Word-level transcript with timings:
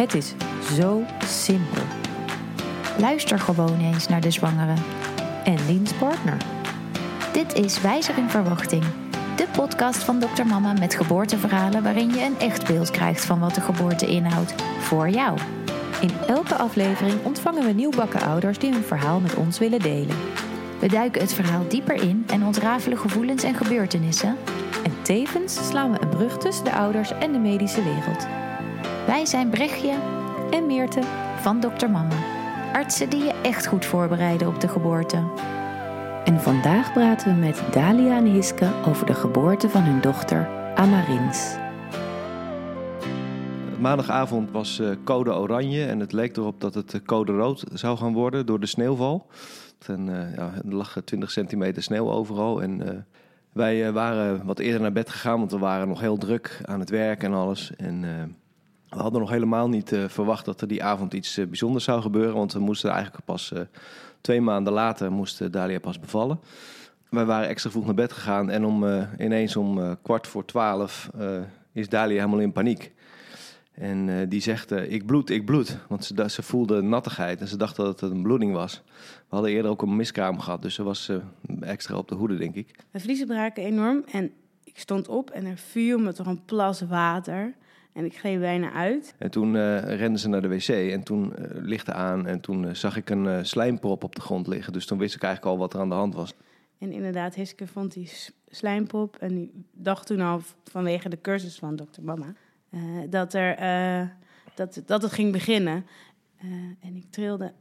Het 0.00 0.14
is 0.14 0.34
zo 0.72 1.02
simpel. 1.24 1.82
Luister 2.98 3.38
gewoon 3.38 3.80
eens 3.80 4.08
naar 4.08 4.20
de 4.20 4.30
zwangere. 4.30 4.74
En 5.44 5.66
Liens 5.66 5.92
partner. 5.92 6.36
Dit 7.32 7.54
is 7.54 7.80
Wijzer 7.80 8.18
in 8.18 8.28
Verwachting. 8.28 8.84
De 9.36 9.46
podcast 9.52 10.02
van 10.02 10.18
Dr. 10.18 10.46
Mama 10.46 10.72
met 10.72 10.94
geboorteverhalen 10.94 11.82
waarin 11.82 12.10
je 12.10 12.24
een 12.24 12.38
echt 12.38 12.66
beeld 12.66 12.90
krijgt 12.90 13.24
van 13.24 13.40
wat 13.40 13.54
de 13.54 13.60
geboorte 13.60 14.06
inhoudt. 14.06 14.54
Voor 14.78 15.08
jou. 15.08 15.38
In 16.00 16.10
elke 16.26 16.54
aflevering 16.54 17.24
ontvangen 17.24 17.64
we 17.64 17.72
nieuwbakken 17.72 18.20
ouders 18.20 18.58
die 18.58 18.72
hun 18.72 18.84
verhaal 18.84 19.20
met 19.20 19.34
ons 19.34 19.58
willen 19.58 19.80
delen. 19.80 20.16
We 20.78 20.88
duiken 20.88 21.20
het 21.20 21.32
verhaal 21.32 21.68
dieper 21.68 22.02
in 22.02 22.24
en 22.26 22.44
ontrafelen 22.44 22.98
gevoelens 22.98 23.42
en 23.42 23.54
gebeurtenissen. 23.54 24.36
En 24.84 25.02
tevens 25.02 25.68
slaan 25.68 25.92
we 25.92 26.00
een 26.00 26.08
brug 26.08 26.38
tussen 26.38 26.64
de 26.64 26.72
ouders 26.72 27.12
en 27.12 27.32
de 27.32 27.38
medische 27.38 27.82
wereld. 27.82 28.26
Wij 29.10 29.26
zijn 29.26 29.50
Brechtje 29.50 29.98
En 30.50 30.66
Meerte. 30.66 31.02
van 31.36 31.60
Dr. 31.60 31.88
Mama. 31.88 32.16
Artsen 32.72 33.10
die 33.10 33.22
je 33.22 33.40
echt 33.42 33.66
goed 33.66 33.84
voorbereiden 33.84 34.48
op 34.48 34.60
de 34.60 34.68
geboorte. 34.68 35.16
En 36.24 36.40
vandaag 36.40 36.92
praten 36.92 37.34
we 37.34 37.40
met 37.40 37.62
Dalia 37.72 38.16
en 38.16 38.24
Hiske 38.24 38.72
over 38.86 39.06
de 39.06 39.14
geboorte 39.14 39.68
van 39.68 39.82
hun 39.82 40.00
dochter 40.00 40.48
Amarins. 40.74 41.56
Maandagavond 43.80 44.50
was 44.50 44.78
eh, 44.78 44.90
code 45.04 45.34
oranje 45.34 45.86
en 45.86 46.00
het 46.00 46.12
leek 46.12 46.36
erop 46.36 46.60
dat 46.60 46.74
het 46.74 46.94
eh, 46.94 47.00
code 47.04 47.32
rood 47.32 47.64
zou 47.72 47.98
gaan 47.98 48.12
worden 48.12 48.46
door 48.46 48.60
de 48.60 48.66
sneeuwval. 48.66 49.26
En, 49.86 50.08
eh, 50.08 50.36
ja, 50.36 50.52
er 50.54 50.74
lag 50.74 50.96
20 51.04 51.30
centimeter 51.30 51.82
sneeuw 51.82 52.10
overal 52.10 52.62
en 52.62 52.88
eh, 52.88 52.98
wij 53.52 53.92
waren 53.92 54.44
wat 54.44 54.58
eerder 54.58 54.80
naar 54.80 54.92
bed 54.92 55.10
gegaan, 55.10 55.38
want 55.38 55.50
we 55.50 55.58
waren 55.58 55.88
nog 55.88 56.00
heel 56.00 56.16
druk 56.16 56.60
aan 56.64 56.80
het 56.80 56.90
werk 56.90 57.22
en 57.22 57.32
alles. 57.32 57.72
En 57.76 58.04
eh, 58.04 58.10
we 58.90 58.98
hadden 58.98 59.20
nog 59.20 59.30
helemaal 59.30 59.68
niet 59.68 59.92
eh, 59.92 60.04
verwacht 60.08 60.44
dat 60.44 60.60
er 60.60 60.68
die 60.68 60.84
avond 60.84 61.14
iets 61.14 61.36
eh, 61.36 61.46
bijzonders 61.46 61.84
zou 61.84 62.02
gebeuren, 62.02 62.34
want 62.34 62.52
we 62.52 62.58
moesten 62.58 62.90
eigenlijk 62.90 63.24
pas 63.24 63.52
eh, 63.52 63.60
twee 64.20 64.40
maanden 64.40 64.72
later 64.72 65.12
moest 65.12 65.52
Dalia 65.52 65.78
pas 65.78 66.00
bevallen. 66.00 66.40
Wij 67.08 67.24
waren 67.24 67.48
extra 67.48 67.70
vroeg 67.70 67.84
naar 67.84 67.94
bed 67.94 68.12
gegaan 68.12 68.50
en 68.50 68.64
om, 68.64 68.84
ineens 69.18 69.56
om 69.56 69.98
kwart 70.02 70.26
voor 70.26 70.44
twaalf 70.44 71.10
is 71.72 71.88
Dalia 71.88 72.16
helemaal 72.16 72.40
in 72.40 72.52
paniek. 72.52 72.92
En 73.72 74.28
die 74.28 74.40
zegt, 74.40 74.70
ik 74.70 75.06
bloed, 75.06 75.30
ik 75.30 75.44
bloed. 75.44 75.78
Want 75.88 76.04
ze, 76.04 76.24
ze 76.28 76.42
voelde 76.42 76.82
nattigheid 76.82 77.40
en 77.40 77.48
ze 77.48 77.56
dacht 77.56 77.76
dat 77.76 78.00
het 78.00 78.10
een 78.10 78.22
bloeding 78.22 78.52
was. 78.52 78.82
We 78.96 79.26
hadden 79.28 79.50
eerder 79.50 79.70
ook 79.70 79.82
een 79.82 79.96
miskraam 79.96 80.38
gehad, 80.40 80.62
dus 80.62 80.74
ze 80.74 80.82
was 80.82 81.10
extra 81.60 81.96
op 81.96 82.08
de 82.08 82.14
hoede, 82.14 82.36
denk 82.36 82.54
ik. 82.54 82.74
Mijn 82.90 83.04
vliezen 83.04 83.26
braken 83.26 83.64
enorm 83.64 84.04
en 84.12 84.32
ik 84.64 84.78
stond 84.78 85.08
op 85.08 85.30
en 85.30 85.46
er 85.46 85.56
viel 85.56 85.98
me 85.98 86.12
toch 86.12 86.26
een 86.26 86.44
plas 86.44 86.80
water. 86.80 87.54
En 87.92 88.04
ik 88.04 88.18
gleed 88.18 88.40
bijna 88.40 88.72
uit. 88.72 89.14
En 89.18 89.30
toen 89.30 89.56
eh 89.56 89.96
renden 89.96 90.18
ze 90.20 90.28
naar 90.28 90.42
de 90.42 90.48
wc 90.48 90.68
en 90.68 91.02
toen 91.02 91.36
eh, 91.36 91.44
lichtte 91.54 91.92
aan 91.92 92.26
en 92.26 92.40
toen 92.40 92.66
eh, 92.68 92.74
zag 92.74 92.96
ik 92.96 93.10
een 93.10 93.46
slijmprop 93.46 94.04
op 94.04 94.14
de 94.14 94.20
grond 94.20 94.46
liggen. 94.46 94.72
Dus 94.72 94.86
toen 94.86 94.98
wist 94.98 95.14
ik 95.14 95.22
eigenlijk 95.22 95.54
al 95.54 95.60
wat 95.60 95.74
er 95.74 95.80
aan 95.80 95.88
de 95.88 95.94
hand 95.94 96.14
was. 96.14 96.34
En 96.78 96.92
inderdaad, 96.92 97.34
Hiske 97.34 97.66
vond 97.66 97.92
die 97.92 98.06
s- 98.06 98.32
slijmpop 98.48 99.16
en 99.16 99.34
die 99.34 99.52
dacht 99.72 100.06
toen 100.06 100.20
al 100.20 100.40
vanwege 100.64 101.08
de 101.08 101.20
cursus 101.20 101.58
van 101.58 101.76
dokter 101.76 102.02
Mama... 102.02 102.32
dat, 103.08 103.34
er, 103.34 103.56
dat, 104.54 104.82
dat 104.86 105.02
het 105.02 105.12
ging 105.12 105.32
beginnen. 105.32 105.86
En 106.80 106.96
ik 106.96 107.04
trilde 107.10 107.52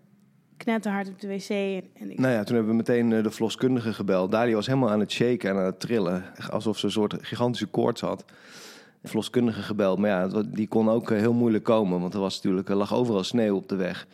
knetterhard 0.58 1.10
op 1.10 1.20
de 1.20 1.28
wc 1.28 1.50
en, 1.50 1.84
en 1.94 2.12
ik 2.12 2.20
Nou 2.20 2.34
ja, 2.34 2.44
toen 2.44 2.56
hebben 2.56 2.72
we 2.72 2.78
meteen 2.78 3.10
de 3.10 3.32
verloskundige 3.32 3.94
gebeld. 3.94 4.32
Dalia 4.32 4.56
was 4.56 4.68
helemaal 4.68 4.90
aan 4.90 5.00
het 5.00 5.12
shaken 5.12 5.50
en 5.50 5.56
aan 5.56 5.66
het 5.66 5.80
trillen. 5.80 6.24
Alsof 6.50 6.78
ze 6.78 6.86
een 6.86 6.92
soort 6.92 7.16
gigantische 7.22 7.68
koorts 7.68 8.02
had. 8.02 8.26
Verloskundige 9.04 9.62
gebeld. 9.62 10.00
Maar 10.00 10.10
ja, 10.10 10.44
die 10.48 10.68
kon 10.68 10.90
ook 10.90 11.12
eh, 11.12 11.18
heel 11.18 11.34
moeilijk 11.34 11.64
komen. 11.64 12.00
Want 12.00 12.14
er, 12.14 12.20
was 12.20 12.36
natuurlijk, 12.36 12.70
er 12.70 12.76
lag 12.76 12.94
overal 12.94 13.24
sneeuw 13.24 13.56
op 13.56 13.70
de 13.70 13.76
weg. 13.76 14.08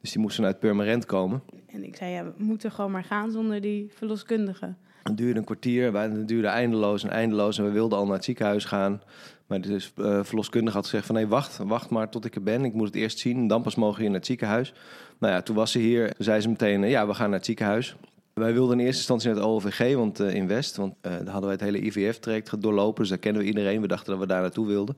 Dus 0.00 0.12
die 0.12 0.20
moesten 0.20 0.44
uit 0.44 0.58
Purmerend 0.58 1.06
komen. 1.06 1.42
En 1.66 1.84
ik 1.84 1.96
zei, 1.96 2.10
ja, 2.10 2.24
we 2.24 2.32
moeten 2.36 2.70
gewoon 2.70 2.90
maar 2.90 3.04
gaan 3.04 3.30
zonder 3.30 3.60
die 3.60 3.90
verloskundige. 3.94 4.74
Het 5.02 5.16
duurde 5.16 5.38
een 5.38 5.44
kwartier. 5.44 5.96
Het 5.96 6.28
duurde 6.28 6.48
eindeloos 6.48 7.04
en 7.04 7.10
eindeloos. 7.10 7.58
En 7.58 7.64
we 7.64 7.70
wilden 7.70 7.98
al 7.98 8.04
naar 8.04 8.14
het 8.14 8.24
ziekenhuis 8.24 8.64
gaan. 8.64 9.02
Maar 9.46 9.60
de 9.60 9.90
eh, 9.96 10.24
verloskundige 10.24 10.76
had 10.76 10.84
gezegd 10.84 11.06
van... 11.06 11.14
nee, 11.14 11.26
wacht, 11.26 11.56
wacht 11.56 11.90
maar 11.90 12.10
tot 12.10 12.24
ik 12.24 12.34
er 12.34 12.42
ben. 12.42 12.64
Ik 12.64 12.72
moet 12.72 12.86
het 12.86 12.96
eerst 12.96 13.18
zien. 13.18 13.46
Dan 13.46 13.62
pas 13.62 13.74
mogen 13.74 14.00
we 14.00 14.04
naar 14.04 14.14
het 14.14 14.26
ziekenhuis. 14.26 14.74
Nou 15.18 15.32
ja, 15.32 15.42
toen 15.42 15.56
was 15.56 15.72
ze 15.72 15.78
hier. 15.78 16.14
Toen 16.14 16.24
zei 16.24 16.40
ze 16.40 16.48
meteen, 16.48 16.84
eh, 16.84 16.90
ja, 16.90 17.06
we 17.06 17.14
gaan 17.14 17.28
naar 17.28 17.38
het 17.38 17.46
ziekenhuis. 17.46 17.96
Wij 18.40 18.52
wilden 18.52 18.78
in 18.78 18.84
eerste 18.84 18.98
instantie 18.98 19.28
naar 19.28 19.36
het 19.36 19.46
OVG, 19.46 19.94
want 19.94 20.20
eh, 20.20 20.34
in 20.34 20.46
West. 20.46 20.76
Want 20.76 20.94
eh, 21.00 21.10
daar 21.10 21.24
hadden 21.24 21.42
wij 21.42 21.52
het 21.52 21.60
hele 21.60 21.80
IVF-traject 21.80 22.62
doorlopen. 22.62 23.00
Dus 23.00 23.08
daar 23.08 23.18
kennen 23.18 23.42
we 23.42 23.48
iedereen. 23.48 23.80
We 23.80 23.86
dachten 23.86 24.10
dat 24.10 24.20
we 24.20 24.26
daar 24.26 24.40
naartoe 24.40 24.66
wilden. 24.66 24.96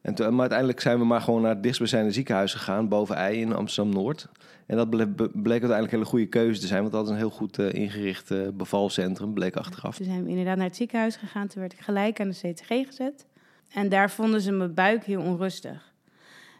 En 0.00 0.14
maar 0.14 0.40
uiteindelijk 0.40 0.80
zijn 0.80 0.98
we 0.98 1.04
maar 1.04 1.20
gewoon 1.20 1.42
naar 1.42 1.50
het 1.50 1.62
dichtstbijzijnde 1.62 2.12
ziekenhuis 2.12 2.52
gegaan. 2.52 2.88
Boven 2.88 3.16
Ei 3.16 3.40
in 3.40 3.54
Amsterdam-Noord. 3.54 4.28
En 4.66 4.76
dat 4.76 4.90
bleek 4.90 5.10
uiteindelijk 5.10 5.82
een 5.82 5.98
hele 5.98 6.04
goede 6.04 6.26
keuze 6.26 6.60
te 6.60 6.66
zijn. 6.66 6.80
Want 6.80 6.92
dat 6.92 7.04
is 7.04 7.10
een 7.10 7.16
heel 7.16 7.30
goed 7.30 7.58
eh, 7.58 7.72
ingericht 7.72 8.30
eh, 8.30 8.48
bevalcentrum, 8.54 9.34
bleek 9.34 9.56
achteraf. 9.56 9.96
Toen 9.96 10.06
zijn 10.06 10.24
we 10.24 10.30
inderdaad 10.30 10.56
naar 10.56 10.66
het 10.66 10.76
ziekenhuis 10.76 11.16
gegaan. 11.16 11.46
Toen 11.46 11.60
werd 11.60 11.72
ik 11.72 11.80
gelijk 11.80 12.20
aan 12.20 12.28
de 12.28 12.52
CTG 12.52 12.66
gezet. 12.66 13.26
En 13.68 13.88
daar 13.88 14.10
vonden 14.10 14.40
ze 14.40 14.52
mijn 14.52 14.74
buik 14.74 15.04
heel 15.04 15.22
onrustig. 15.22 15.94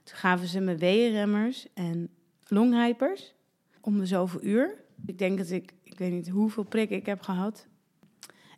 Toen 0.05 0.17
gaven 0.17 0.47
ze 0.47 0.61
me 0.61 0.77
weeënremmers 0.77 1.67
en 1.75 2.09
longhypers 2.47 3.35
om 3.81 3.99
de 3.99 4.07
zoveel 4.07 4.43
uur. 4.43 4.85
Ik 5.07 5.19
denk 5.19 5.39
dat 5.39 5.51
ik, 5.51 5.73
ik 5.97 6.03
weet 6.03 6.13
niet 6.13 6.29
hoeveel 6.29 6.63
prikken 6.63 6.97
ik 6.97 7.07
heb 7.07 7.23
gehad. 7.23 7.67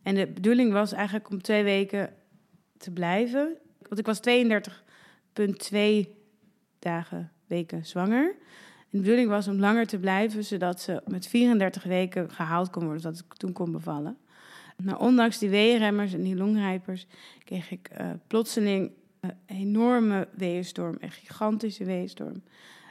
En 0.03 0.15
de 0.15 0.27
bedoeling 0.27 0.73
was 0.73 0.93
eigenlijk 0.93 1.31
om 1.31 1.43
twee 1.43 1.63
weken 1.63 2.15
te 2.77 2.91
blijven. 2.91 3.57
Want 3.83 3.99
ik 3.99 4.07
was 4.07 4.21
32,2 6.05 6.09
dagen, 6.79 7.33
weken 7.47 7.87
zwanger. 7.87 8.35
En 8.79 8.87
de 8.91 8.99
bedoeling 8.99 9.29
was 9.29 9.49
om 9.49 9.59
langer 9.59 9.87
te 9.87 9.99
blijven, 9.99 10.45
zodat 10.45 10.81
ze 10.81 11.03
met 11.07 11.27
34 11.27 11.83
weken 11.83 12.31
gehaald 12.31 12.71
kon 12.71 12.83
worden, 12.85 13.01
zodat 13.01 13.19
ik 13.19 13.35
toen 13.35 13.53
kon 13.53 13.73
bevallen. 13.73 14.19
Nou, 14.77 15.01
ondanks 15.01 15.39
die 15.39 15.51
weeënremmers 15.51 16.13
en 16.13 16.23
die 16.23 16.37
longrijpers 16.37 17.07
kreeg 17.45 17.71
ik 17.71 17.89
eh, 17.89 18.11
plotseling 18.27 18.91
een 19.21 19.37
enorme 19.47 20.29
weeënstorm, 20.33 20.97
een 21.01 21.11
gigantische 21.11 21.85
weeënstorm. 21.85 22.43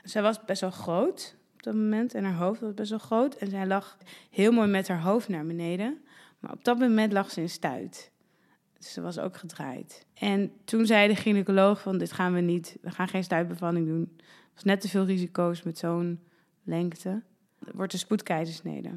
Zij 0.03 0.22
was 0.22 0.46
best 0.46 0.62
wel 0.62 0.72
groot 0.72 1.36
dat 1.67 1.75
moment 1.75 2.13
en 2.13 2.23
haar 2.23 2.35
hoofd 2.35 2.61
was 2.61 2.73
best 2.73 2.89
wel 2.89 3.00
groot. 3.00 3.35
En 3.35 3.50
zij 3.50 3.67
lag 3.67 3.97
heel 4.29 4.51
mooi 4.51 4.67
met 4.67 4.88
haar 4.88 5.01
hoofd 5.01 5.28
naar 5.28 5.45
beneden. 5.45 6.01
Maar 6.39 6.51
op 6.51 6.63
dat 6.63 6.79
moment 6.79 7.13
lag 7.13 7.31
ze 7.31 7.41
in 7.41 7.50
stuit. 7.50 8.11
Dus 8.78 8.94
ze 8.94 9.01
was 9.01 9.19
ook 9.19 9.38
gedraaid. 9.38 10.05
En 10.13 10.51
toen 10.63 10.85
zei 10.85 11.07
de 11.07 11.16
gynaecoloog 11.16 11.81
van 11.81 11.97
dit 11.97 12.11
gaan 12.11 12.33
we 12.33 12.39
niet, 12.39 12.78
we 12.81 12.91
gaan 12.91 13.07
geen 13.07 13.23
stuitbevalling 13.23 13.88
doen. 13.88 14.13
Er 14.17 14.53
was 14.53 14.63
net 14.63 14.81
te 14.81 14.89
veel 14.89 15.05
risico's 15.05 15.63
met 15.63 15.78
zo'n 15.78 16.19
lengte. 16.63 17.23
Er 17.66 17.75
wordt 17.75 17.94
een 17.94 17.99
spoedkeizersnede. 17.99 18.89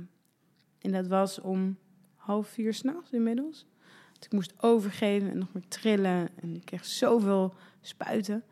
En 0.80 0.92
dat 0.92 1.06
was 1.06 1.40
om 1.40 1.78
half 2.16 2.48
vier 2.48 2.74
s'nachts 2.74 3.12
inmiddels. 3.12 3.66
Dus 4.12 4.26
ik 4.26 4.32
moest 4.32 4.62
overgeven 4.62 5.30
en 5.30 5.38
nog 5.38 5.52
meer 5.52 5.68
trillen. 5.68 6.28
En 6.40 6.54
ik 6.54 6.64
kreeg 6.64 6.84
zoveel 6.84 7.54
spuiten. 7.80 8.44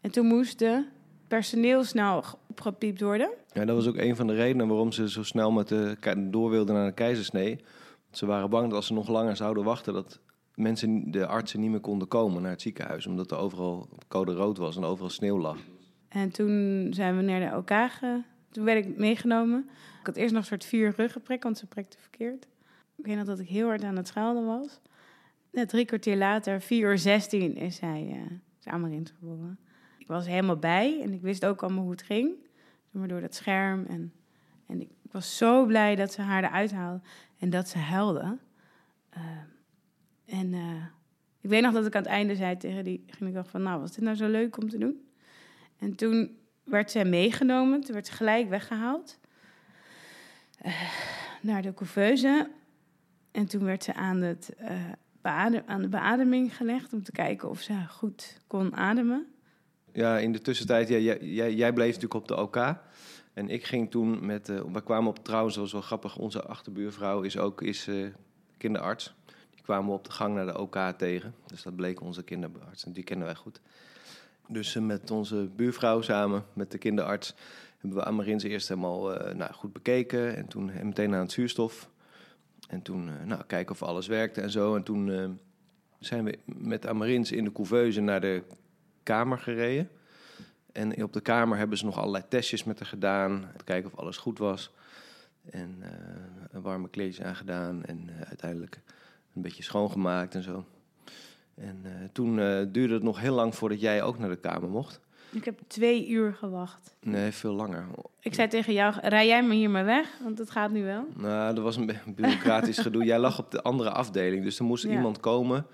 En 0.00 0.10
toen 0.10 0.26
moest 0.26 0.58
de 0.58 0.86
personeel 1.28 1.84
snel 1.84 2.24
opgepiept 2.66 3.00
worden. 3.00 3.30
Ja, 3.52 3.64
dat 3.64 3.76
was 3.76 3.86
ook 3.86 3.96
een 3.96 4.16
van 4.16 4.26
de 4.26 4.34
redenen 4.34 4.68
waarom 4.68 4.92
ze 4.92 5.10
zo 5.10 5.22
snel 5.22 5.50
met 5.50 5.68
de, 5.68 5.96
door 6.30 6.50
wilden 6.50 6.74
naar 6.74 6.86
de 6.86 6.92
keizersnee. 6.92 7.56
Want 8.04 8.16
ze 8.18 8.26
waren 8.26 8.50
bang 8.50 8.66
dat 8.66 8.74
als 8.74 8.86
ze 8.86 8.92
nog 8.92 9.08
langer 9.08 9.36
zouden 9.36 9.64
wachten... 9.64 9.92
dat 9.92 10.20
mensen, 10.54 11.10
de 11.10 11.26
artsen 11.26 11.60
niet 11.60 11.70
meer 11.70 11.80
konden 11.80 12.08
komen 12.08 12.42
naar 12.42 12.50
het 12.50 12.62
ziekenhuis. 12.62 13.06
Omdat 13.06 13.30
er 13.30 13.38
overal 13.38 13.88
code 14.08 14.32
rood 14.32 14.58
was 14.58 14.76
en 14.76 14.84
overal 14.84 15.10
sneeuw 15.10 15.38
lag. 15.38 15.58
En 16.08 16.30
toen 16.30 16.86
zijn 16.90 17.16
we 17.16 17.22
naar 17.22 17.50
de 17.50 17.56
OK 17.56 17.90
ge... 17.90 18.22
Toen 18.50 18.64
werd 18.64 18.86
ik 18.86 18.96
meegenomen. 18.96 19.68
Ik 20.00 20.06
had 20.06 20.16
eerst 20.16 20.32
nog 20.32 20.42
een 20.42 20.48
soort 20.48 20.64
vier 20.64 20.92
ruggenprik, 20.96 21.42
want 21.42 21.58
ze 21.58 21.66
prikte 21.66 21.98
verkeerd. 21.98 22.46
Ik 22.96 23.06
weet 23.06 23.16
nog 23.16 23.26
dat 23.26 23.38
ik 23.38 23.48
heel 23.48 23.66
hard 23.66 23.84
aan 23.84 23.96
het 23.96 24.08
schelden 24.08 24.46
was. 24.46 24.80
Net 25.52 25.68
drie 25.68 25.84
kwartier 25.84 26.16
later, 26.16 26.60
vier 26.60 26.90
uur 26.90 26.98
zestien, 26.98 27.56
is 27.56 27.76
zij 27.76 28.06
uh, 28.08 28.38
is 28.58 28.66
Amarint 28.66 29.12
geboren. 29.18 29.58
Ik 29.98 30.06
was 30.06 30.26
helemaal 30.26 30.56
bij 30.56 31.00
en 31.02 31.12
ik 31.12 31.20
wist 31.20 31.44
ook 31.44 31.62
allemaal 31.62 31.82
hoe 31.82 31.90
het 31.90 32.02
ging. 32.02 32.30
Maar 32.90 33.08
door 33.08 33.20
dat 33.20 33.34
scherm. 33.34 33.84
En, 33.86 34.12
en 34.66 34.80
ik, 34.80 34.88
was 35.10 35.36
zo 35.36 35.66
blij 35.66 35.96
dat 35.96 36.12
ze 36.12 36.22
haar 36.22 36.44
eruit 36.44 36.72
haalde 36.72 37.00
en 37.38 37.50
dat 37.50 37.68
ze 37.68 37.78
huilde. 37.78 38.38
Uh, 39.16 39.22
en 40.24 40.52
uh, 40.52 40.84
ik 41.40 41.50
weet 41.50 41.62
nog 41.62 41.72
dat 41.72 41.86
ik 41.86 41.94
aan 41.94 42.02
het 42.02 42.10
einde 42.10 42.36
zei 42.36 42.56
tegen 42.56 42.84
die 42.84 43.04
gynaecoloog 43.06 43.48
van... 43.48 43.62
nou, 43.62 43.80
was 43.80 43.92
dit 43.92 44.04
nou 44.04 44.16
zo 44.16 44.28
leuk 44.28 44.56
om 44.56 44.68
te 44.68 44.78
doen? 44.78 45.10
En 45.78 45.94
toen 45.94 46.38
werd 46.64 46.90
zij 46.90 47.04
meegenomen. 47.04 47.80
Toen 47.80 47.94
werd 47.94 48.06
ze 48.06 48.12
gelijk 48.12 48.48
weggehaald. 48.48 49.18
Uh, 50.66 50.90
naar 51.42 51.62
de 51.62 51.74
couveuse. 51.74 52.50
En 53.30 53.46
toen 53.46 53.64
werd 53.64 53.84
ze 53.84 53.94
aan, 53.94 54.20
het, 54.20 54.56
aan 55.66 55.80
de 55.80 55.88
beademing 55.88 56.56
gelegd... 56.56 56.92
om 56.92 57.02
te 57.02 57.12
kijken 57.12 57.50
of 57.50 57.60
ze 57.60 57.86
goed 57.88 58.40
kon 58.46 58.76
ademen. 58.76 59.26
Ja, 59.92 60.18
in 60.18 60.32
de 60.32 60.40
tussentijd... 60.40 60.88
Ja, 60.88 60.96
jij, 60.96 61.18
jij, 61.20 61.54
jij 61.54 61.72
bleef 61.72 61.94
natuurlijk 61.94 62.14
op 62.14 62.28
de 62.28 62.36
OK. 62.36 62.74
En 63.32 63.48
ik 63.48 63.64
ging 63.64 63.90
toen 63.90 64.26
met... 64.26 64.48
Uh, 64.48 64.60
we 64.72 64.82
kwamen 64.82 65.10
op 65.10 65.24
trouwens, 65.24 65.54
dat 65.54 65.62
was 65.62 65.72
wel 65.72 65.82
grappig... 65.82 66.16
onze 66.16 66.42
achterbuurvrouw 66.42 67.20
is 67.22 67.38
ook 67.38 67.62
is, 67.62 67.88
uh, 67.88 68.06
kinderarts. 68.56 69.14
Die 69.50 69.62
kwamen 69.62 69.86
we 69.86 69.96
op 69.96 70.04
de 70.04 70.10
gang 70.10 70.34
naar 70.34 70.46
de 70.46 70.58
OK 70.58 70.78
tegen. 70.96 71.34
Dus 71.46 71.62
dat 71.62 71.76
bleek 71.76 72.00
onze 72.00 72.22
kinderarts. 72.22 72.84
En 72.84 72.92
die 72.92 73.04
kennen 73.04 73.26
wij 73.26 73.36
goed. 73.36 73.60
Dus 74.48 74.76
eh, 74.76 74.82
met 74.82 75.10
onze 75.10 75.50
buurvrouw 75.56 76.00
samen, 76.00 76.44
met 76.52 76.70
de 76.70 76.78
kinderarts, 76.78 77.34
hebben 77.78 77.98
we 77.98 78.04
Amarins 78.04 78.42
eerst 78.42 78.68
helemaal 78.68 79.14
eh, 79.14 79.34
nou, 79.34 79.52
goed 79.52 79.72
bekeken. 79.72 80.36
En 80.36 80.46
toen 80.46 80.72
meteen 80.82 81.14
aan 81.14 81.20
het 81.20 81.32
zuurstof. 81.32 81.90
En 82.68 82.82
toen 82.82 83.08
eh, 83.08 83.26
nou, 83.26 83.42
kijken 83.46 83.74
of 83.74 83.82
alles 83.82 84.06
werkte 84.06 84.40
en 84.40 84.50
zo. 84.50 84.76
En 84.76 84.82
toen 84.82 85.10
eh, 85.10 85.28
zijn 85.98 86.24
we 86.24 86.38
met 86.44 86.86
Amarins 86.86 87.32
in 87.32 87.44
de 87.44 87.52
couveuse 87.52 88.00
naar 88.00 88.20
de 88.20 88.42
kamer 89.10 89.38
gereden. 89.38 89.90
En 90.72 91.02
op 91.02 91.12
de 91.12 91.20
kamer 91.20 91.58
hebben 91.58 91.78
ze 91.78 91.84
nog 91.84 91.98
allerlei 91.98 92.24
testjes 92.28 92.64
met 92.64 92.78
haar 92.78 92.88
gedaan. 92.88 93.50
Te 93.56 93.64
kijken 93.64 93.92
of 93.92 93.98
alles 93.98 94.16
goed 94.16 94.38
was. 94.38 94.70
En 95.50 95.76
eh, 95.80 95.90
een 96.50 96.62
warme 96.62 96.88
kleedje 96.88 97.24
aangedaan. 97.24 97.84
En 97.84 98.08
eh, 98.08 98.28
uiteindelijk 98.28 98.80
een 99.34 99.42
beetje 99.42 99.62
schoongemaakt 99.62 100.34
en 100.34 100.42
zo. 100.42 100.64
En 101.54 101.80
eh, 101.84 101.90
toen 102.12 102.36
duurde 102.72 102.94
het 102.94 103.02
nog 103.02 103.20
heel 103.20 103.34
lang 103.34 103.54
voordat 103.54 103.80
jij 103.80 104.02
ook 104.02 104.18
naar 104.18 104.28
de 104.28 104.36
kamer 104.36 104.68
mocht. 104.68 105.00
Ik 105.32 105.44
heb 105.44 105.60
twee 105.66 106.08
uur 106.08 106.34
gewacht. 106.34 106.96
Nee, 107.00 107.30
veel 107.30 107.52
langer. 107.52 107.86
Ik 108.20 108.34
zei 108.34 108.48
tegen 108.48 108.72
jou, 108.72 108.94
rij 109.02 109.26
jij 109.26 109.42
maar 109.42 109.56
hier 109.56 109.70
maar 109.70 109.84
weg, 109.84 110.08
want 110.22 110.38
het 110.38 110.50
gaat 110.50 110.70
nu 110.70 110.84
wel. 110.84 111.06
Nou, 111.16 111.56
er 111.56 111.62
was 111.62 111.76
een 111.76 111.96
bureaucratisch 112.16 112.78
gedoe. 112.78 113.04
Jij 113.04 113.18
lag 113.18 113.38
op 113.38 113.50
de 113.50 113.62
andere 113.62 113.90
afdeling, 113.90 114.44
dus 114.44 114.58
er 114.58 114.64
moest 114.64 114.84
Ja. 114.84 114.90
iemand 114.90 115.20
komen 115.20 115.66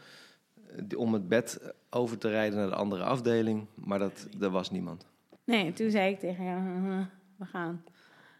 om 0.97 1.13
het 1.13 1.29
bed 1.29 1.75
over 1.91 2.19
te 2.19 2.29
rijden 2.29 2.59
naar 2.59 2.69
de 2.69 2.75
andere 2.75 3.03
afdeling. 3.03 3.67
Maar 3.75 3.99
dat, 3.99 4.29
er 4.41 4.51
was 4.51 4.71
niemand. 4.71 5.07
Nee, 5.45 5.73
toen 5.73 5.91
zei 5.91 6.13
ik 6.13 6.19
tegen 6.19 6.45
jou, 6.45 6.61
"Haha, 6.61 7.11
we 7.37 7.45
gaan. 7.45 7.83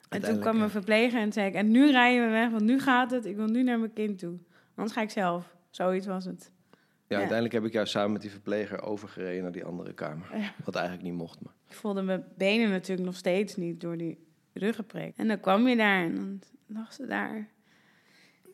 En 0.09 0.23
toen 0.23 0.39
kwam 0.41 0.59
mijn 0.59 0.71
verpleger 0.71 1.21
en 1.21 1.33
zei 1.33 1.49
ik, 1.49 1.55
en 1.55 1.71
nu 1.71 1.91
rijden 1.91 2.25
we 2.25 2.31
weg, 2.31 2.51
want 2.51 2.63
nu 2.63 2.81
gaat 2.81 3.11
het. 3.11 3.25
Ik 3.25 3.37
wil 3.37 3.47
nu 3.47 3.63
naar 3.63 3.79
mijn 3.79 3.93
kind 3.93 4.19
toe. 4.19 4.39
Anders 4.75 4.95
ga 4.97 5.03
ik 5.03 5.11
zelf. 5.11 5.55
Zoiets 5.71 6.07
was 6.07 6.25
het. 6.25 6.51
Ja, 6.71 6.79
Ja. 7.07 7.17
uiteindelijk 7.17 7.55
heb 7.55 7.65
ik 7.65 7.73
jou 7.73 7.87
samen 7.87 8.13
met 8.13 8.23
die 8.23 8.31
verpleger 8.31 8.83
overgereden 8.83 9.43
naar 9.43 9.53
die 9.53 9.65
andere 9.65 9.93
kamer. 9.95 10.39
Ja. 10.39 10.53
Wat 10.65 10.75
eigenlijk 10.75 11.05
niet 11.07 11.15
mocht, 11.15 11.41
maar... 11.41 11.53
Ik 11.69 11.75
voelde 11.75 12.03
mijn 12.03 12.25
benen 12.37 12.71
natuurlijk 12.71 13.07
nog 13.07 13.17
steeds 13.17 13.57
niet 13.57 13.81
door 13.81 13.97
die 13.97 14.19
ruggenprik. 14.53 15.13
En 15.17 15.29
dan 15.29 15.41
kwam 15.41 15.69
je 15.69 15.77
daar 15.77 16.03
en 16.03 16.15
dan 16.15 16.41
lag 16.67 16.93
ze 16.93 17.07
daar. 17.07 17.49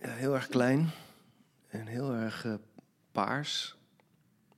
Ja, 0.03 0.09
heel 0.09 0.35
erg 0.35 0.47
klein 0.49 0.89
en 1.69 1.87
heel 1.87 2.13
erg 2.15 2.45
eh, 2.45 2.55
paars 3.13 3.77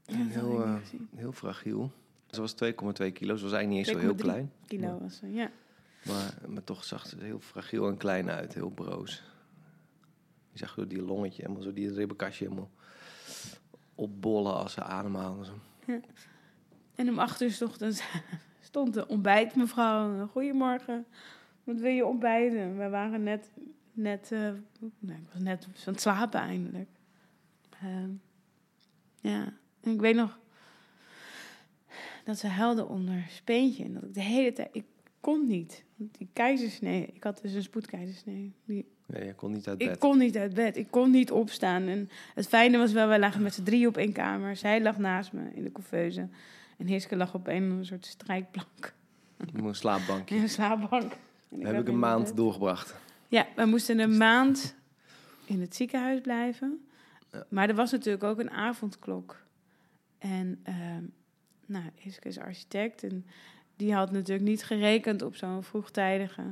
Ja, 0.06 0.14
en 0.14 0.28
heel, 0.28 0.62
eh, 0.64 0.74
heel 1.14 1.32
fragiel. 1.32 1.90
Ze 2.30 2.40
was 2.40 2.52
2,2 2.52 3.12
kilo, 3.12 3.36
ze 3.36 3.42
was 3.42 3.52
eigenlijk 3.52 3.68
niet 3.68 3.78
eens 3.78 3.88
zo 3.88 3.98
heel 3.98 4.14
2,3. 4.14 4.22
klein. 4.22 4.52
Kilo 4.66 4.98
was 4.98 5.16
ze, 5.16 5.32
ja. 5.32 5.50
Maar, 6.06 6.34
maar 6.48 6.64
toch 6.64 6.84
zag 6.84 7.06
ze 7.06 7.16
heel 7.18 7.40
fragiel 7.40 7.88
en 7.88 7.96
klein 7.96 8.30
uit, 8.30 8.54
heel 8.54 8.70
broos. 8.70 9.22
Je 10.52 10.58
zag 10.58 10.74
door 10.74 10.88
die 10.88 11.02
longetje, 11.02 11.42
helemaal 11.42 11.62
zo 11.62 11.72
die 11.72 11.92
ribbenkastje 11.92 12.44
helemaal 12.44 12.70
opbollen 13.94 14.54
als 14.54 14.72
ze 14.72 14.82
ademhaalde. 14.82 15.44
Zo. 15.44 15.52
En 16.94 17.08
om 17.08 17.18
acht 17.18 17.40
uur 17.40 17.50
's 17.50 17.62
ochtends 17.62 18.02
stond 18.60 18.94
de 18.94 19.08
ontbijtmevrouw. 19.08 20.26
Goedemorgen, 20.26 21.06
wat 21.64 21.80
wil 21.80 21.90
je 21.90 22.06
ontbijten? 22.06 22.78
We 22.78 22.88
waren 22.88 23.22
net, 23.22 23.50
net, 23.92 24.32
eh, 24.32 24.40
nou, 24.98 25.18
ik 25.20 25.28
was 25.32 25.42
net 25.42 25.64
aan 25.86 25.92
het 25.92 26.00
slapen 26.00 26.40
eindelijk. 26.40 26.88
Ehm, 27.82 28.10
ja, 29.30 29.52
en 29.80 29.92
ik 29.92 30.00
weet 30.00 30.14
nog 30.14 30.38
dat 32.24 32.38
ze 32.38 32.46
huilde 32.46 32.86
onder 32.86 33.24
speentje. 33.28 33.84
En 33.84 33.92
dat 33.92 34.02
ik 34.02 34.14
de 34.14 34.20
hele 34.22 34.52
tijd, 34.52 34.68
ik 34.72 34.84
kon 35.20 35.46
niet. 35.46 35.84
Die 35.96 36.28
keizersnee, 36.32 37.06
ik 37.12 37.22
had 37.24 37.42
dus 37.42 37.52
een 37.52 37.62
spoedkeizersnee. 37.62 38.52
Die, 38.64 38.86
Nee, 39.06 39.24
je 39.24 39.34
kon 39.34 39.52
niet 39.52 39.68
uit 39.68 39.80
ik 39.80 39.88
bed. 39.88 39.98
kon 39.98 40.18
niet 40.18 40.36
uit 40.36 40.54
bed. 40.54 40.76
Ik 40.76 40.86
kon 40.90 41.10
niet 41.10 41.30
opstaan. 41.30 41.82
En 41.82 42.10
het 42.34 42.48
fijne 42.48 42.78
was 42.78 42.92
wel, 42.92 43.08
wij 43.08 43.18
lagen 43.18 43.42
met 43.42 43.54
z'n 43.54 43.62
drie 43.62 43.86
op 43.86 43.96
één 43.96 44.12
kamer. 44.12 44.56
Zij 44.56 44.82
lag 44.82 44.98
naast 44.98 45.32
me 45.32 45.50
in 45.54 45.62
de 45.62 45.72
couveuse. 45.72 46.28
En 46.78 46.86
Hiske 46.86 47.16
lag 47.16 47.34
op 47.34 47.46
een 47.46 47.78
soort 47.86 48.06
strijkplank. 48.06 48.94
Een 49.54 49.74
slaapbankje. 49.74 50.36
Een 50.40 50.48
slaapbank. 50.48 51.12
En 51.50 51.66
heb 51.66 51.80
ik 51.80 51.88
een 51.88 51.98
maand 51.98 52.36
doorgebracht. 52.36 52.94
Ja, 53.28 53.46
we 53.56 53.64
moesten 53.64 53.98
een 53.98 54.16
maand 54.16 54.74
in 55.44 55.60
het 55.60 55.74
ziekenhuis 55.76 56.20
blijven. 56.20 56.83
Maar 57.48 57.68
er 57.68 57.74
was 57.74 57.90
natuurlijk 57.90 58.24
ook 58.24 58.38
een 58.38 58.50
avondklok. 58.50 59.42
En 60.18 60.60
ehm 60.62 61.04
nou, 61.66 61.84
Hiske 61.94 62.28
is 62.28 62.38
architect. 62.38 63.02
En 63.02 63.26
die 63.76 63.94
had 63.94 64.10
natuurlijk 64.10 64.48
niet 64.48 64.64
gerekend 64.64 65.22
op 65.22 65.36
zo'n 65.36 65.62
vroegtijdige. 65.62 66.42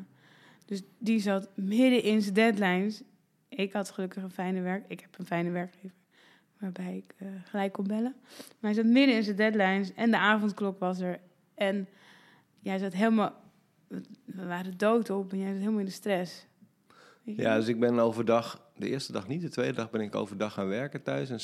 Dus 0.65 0.83
die 0.99 1.21
zat 1.21 1.49
midden 1.55 2.03
in 2.03 2.23
zijn 2.23 2.35
deadlines. 2.35 3.03
Ik 3.49 3.73
had 3.73 3.91
gelukkig 3.91 4.23
een 4.23 4.31
fijne 4.31 4.61
werk. 4.61 4.85
Ik 4.89 5.01
heb 5.01 5.19
een 5.19 5.27
fijne 5.27 5.51
werkgever. 5.51 5.97
Waarbij 6.59 6.97
ik 6.97 7.15
eh, 7.17 7.29
gelijk 7.45 7.73
kon 7.73 7.87
bellen. 7.87 8.15
Maar 8.61 8.73
hij 8.73 8.75
zat 8.75 8.85
midden 8.85 9.17
in 9.17 9.23
zijn 9.23 9.37
deadlines. 9.37 9.95
En 9.95 10.11
de 10.11 10.19
avondklok 10.19 10.79
was 10.79 11.01
er. 11.01 11.21
En 11.55 11.89
jij 12.61 12.79
zat 12.79 12.93
helemaal... 12.93 13.41
We 14.25 14.47
waren 14.47 14.79
dood 14.79 15.11
op 15.11 15.33
en 15.33 15.39
jij 15.39 15.51
zat 15.51 15.59
helemaal 15.59 15.81
in 15.81 15.85
de 15.85 15.91
stress. 15.91 16.47
Ja, 17.25 17.57
dus 17.57 17.67
ik 17.69 17.81
ben 17.81 17.99
overdag, 17.99 18.63
de 18.77 18.89
eerste 18.89 19.13
dag 19.13 19.29
niet, 19.29 19.41
de 19.41 19.49
tweede 19.49 19.73
dag 19.75 19.91
ben 19.91 20.01
ik 20.01 20.15
overdag 20.15 20.53
gaan 20.53 20.69
werken 20.69 21.03
thuis. 21.03 21.31
En 21.31 21.41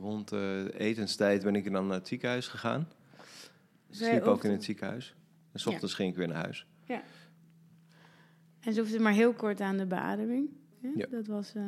rond 0.00 0.28
de 0.28 0.72
etenstijd 0.76 1.42
ben 1.42 1.54
ik 1.56 1.72
dan 1.72 1.86
naar 1.86 1.96
het 1.98 2.08
ziekenhuis 2.08 2.48
gegaan. 2.48 2.88
Ik 3.88 3.94
Zij 3.96 4.08
sliep 4.10 4.22
ook 4.24 4.44
in 4.44 4.50
het 4.50 4.64
ziekenhuis. 4.64 5.14
En 5.52 5.60
s 5.60 5.66
ochtends 5.66 5.94
ging 5.94 6.10
ik 6.10 6.16
weer 6.16 6.28
naar 6.28 6.42
huis. 6.42 6.66
En 8.60 8.72
ze 8.72 8.80
hoefde 8.80 8.98
maar 9.00 9.12
heel 9.12 9.32
kort 9.32 9.60
aan 9.60 9.76
de 9.76 9.86
beademing. 9.86 10.48
Ja, 10.80 10.90
Ja. 10.96 11.06
Dat 11.10 11.26
was... 11.26 11.54
eh, 11.54 11.62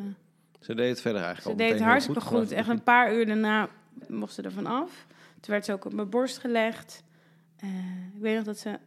Ze 0.60 0.74
deed 0.74 0.88
het 0.88 1.00
verder 1.00 1.22
eigenlijk 1.22 1.58
ze 1.58 1.64
deed 1.64 1.72
het 1.72 1.82
hartstikke 1.88 2.20
goed. 2.20 2.50
Echt 2.52 2.68
een 2.68 2.82
paar 2.82 3.14
uur 3.14 3.26
daarna 3.26 3.68
mocht 4.08 4.32
ze 4.34 4.42
er 4.42 4.52
van 4.52 4.66
af. 4.66 5.06
Toen 5.40 5.50
werd 5.52 5.64
ze 5.64 5.72
ook 5.72 5.84
op 5.84 5.92
mijn 5.92 6.08
borst 6.10 6.38
gelegd. 6.38 7.02
Eh, 7.56 7.68
ik 8.14 8.20
weet 8.20 8.36
nog 8.36 8.44
dat 8.44 8.58
ze... 8.58 8.78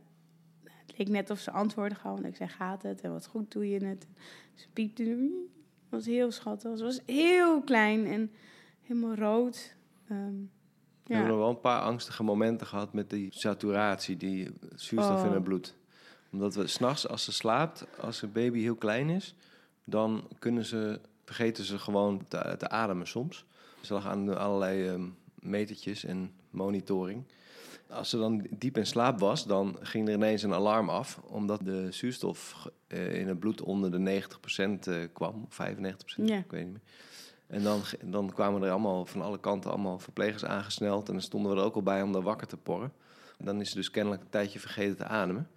Leek 1.01 1.09
net 1.09 1.29
of 1.29 1.39
ze 1.39 1.51
antwoordde. 1.51 1.97
En 2.03 2.25
ik 2.25 2.35
zei, 2.35 2.49
gaat 2.49 2.83
het? 2.83 3.01
En 3.01 3.11
wat 3.11 3.27
goed 3.27 3.51
doe 3.51 3.69
je 3.69 3.85
het? 3.85 4.07
Ze 4.53 4.65
piepte. 4.73 5.03
Het 5.03 5.89
was 5.89 6.05
heel 6.05 6.31
schattig. 6.31 6.77
Ze 6.77 6.83
was 6.83 6.99
heel 7.05 7.61
klein 7.61 8.05
en 8.05 8.31
helemaal 8.81 9.15
rood. 9.15 9.75
Ehm, 10.07 10.33
We 11.03 11.13
hebben 11.13 11.33
ja. 11.33 11.39
wel 11.39 11.49
een 11.49 11.59
paar 11.59 11.81
angstige 11.81 12.23
momenten 12.23 12.67
gehad 12.67 12.93
met 12.93 13.09
die 13.09 13.27
saturatie, 13.31 14.17
die 14.17 14.49
zuurstof 14.75 15.21
in 15.21 15.27
Oh. 15.27 15.33
het 15.33 15.43
bloed. 15.43 15.75
Omdat 16.31 16.55
we 16.55 16.67
s'nachts, 16.67 17.07
als 17.07 17.23
ze 17.23 17.31
slaapt, 17.31 17.85
als 17.99 18.21
een 18.21 18.31
baby 18.31 18.59
heel 18.61 18.75
klein 18.75 19.09
is, 19.09 19.35
dan 19.83 20.27
kunnen 20.39 20.65
ze, 20.65 20.99
vergeten 21.25 21.63
ze 21.63 21.79
gewoon 21.79 22.25
te, 22.27 22.55
te 22.57 22.69
ademen 22.69 23.07
soms. 23.07 23.45
Ze 23.81 23.93
lag 23.93 24.07
aan 24.07 24.37
allerlei 24.37 24.87
ehm, 24.87 25.07
metertjes 25.39 26.03
en 26.05 26.31
monitoring. 26.49 27.23
Als 27.91 28.09
ze 28.09 28.17
dan 28.17 28.47
diep 28.49 28.77
in 28.77 28.85
slaap 28.85 29.19
was, 29.19 29.45
dan 29.45 29.77
ging 29.81 30.07
er 30.07 30.13
ineens 30.13 30.43
een 30.43 30.53
alarm 30.53 30.89
af, 30.89 31.19
omdat 31.27 31.59
de 31.63 31.87
zuurstof 31.91 32.69
eh, 32.87 33.13
in 33.19 33.27
het 33.27 33.39
bloed 33.39 33.61
onder 33.61 33.91
de 33.91 34.23
90% 34.23 34.87
eh, 34.87 34.95
kwam, 35.13 35.45
of 35.47 35.57
95%, 35.61 36.25
Ja. 36.25 36.37
ik 36.37 36.51
weet 36.51 36.63
niet 36.63 36.71
meer. 36.71 36.81
En 37.47 37.63
dan, 37.63 37.81
dan 38.05 38.33
kwamen 38.33 38.63
er 38.63 38.69
allemaal 38.71 39.05
van 39.05 39.21
alle 39.21 39.39
kanten 39.39 39.71
allemaal 39.71 39.99
verplegers 39.99 40.45
aangesneld. 40.45 41.07
En 41.07 41.13
dan 41.13 41.21
stonden 41.21 41.51
we 41.51 41.57
er 41.57 41.63
ook 41.63 41.75
al 41.75 41.83
bij 41.83 42.01
om 42.01 42.11
daar 42.11 42.21
wakker 42.21 42.47
te 42.47 42.57
porren. 42.57 42.93
Dan 43.37 43.61
is 43.61 43.69
ze 43.69 43.75
dus 43.75 43.91
kennelijk 43.91 44.21
een 44.21 44.29
tijdje 44.29 44.59
vergeten 44.59 44.97
te 44.97 45.05
ademen. 45.05 45.49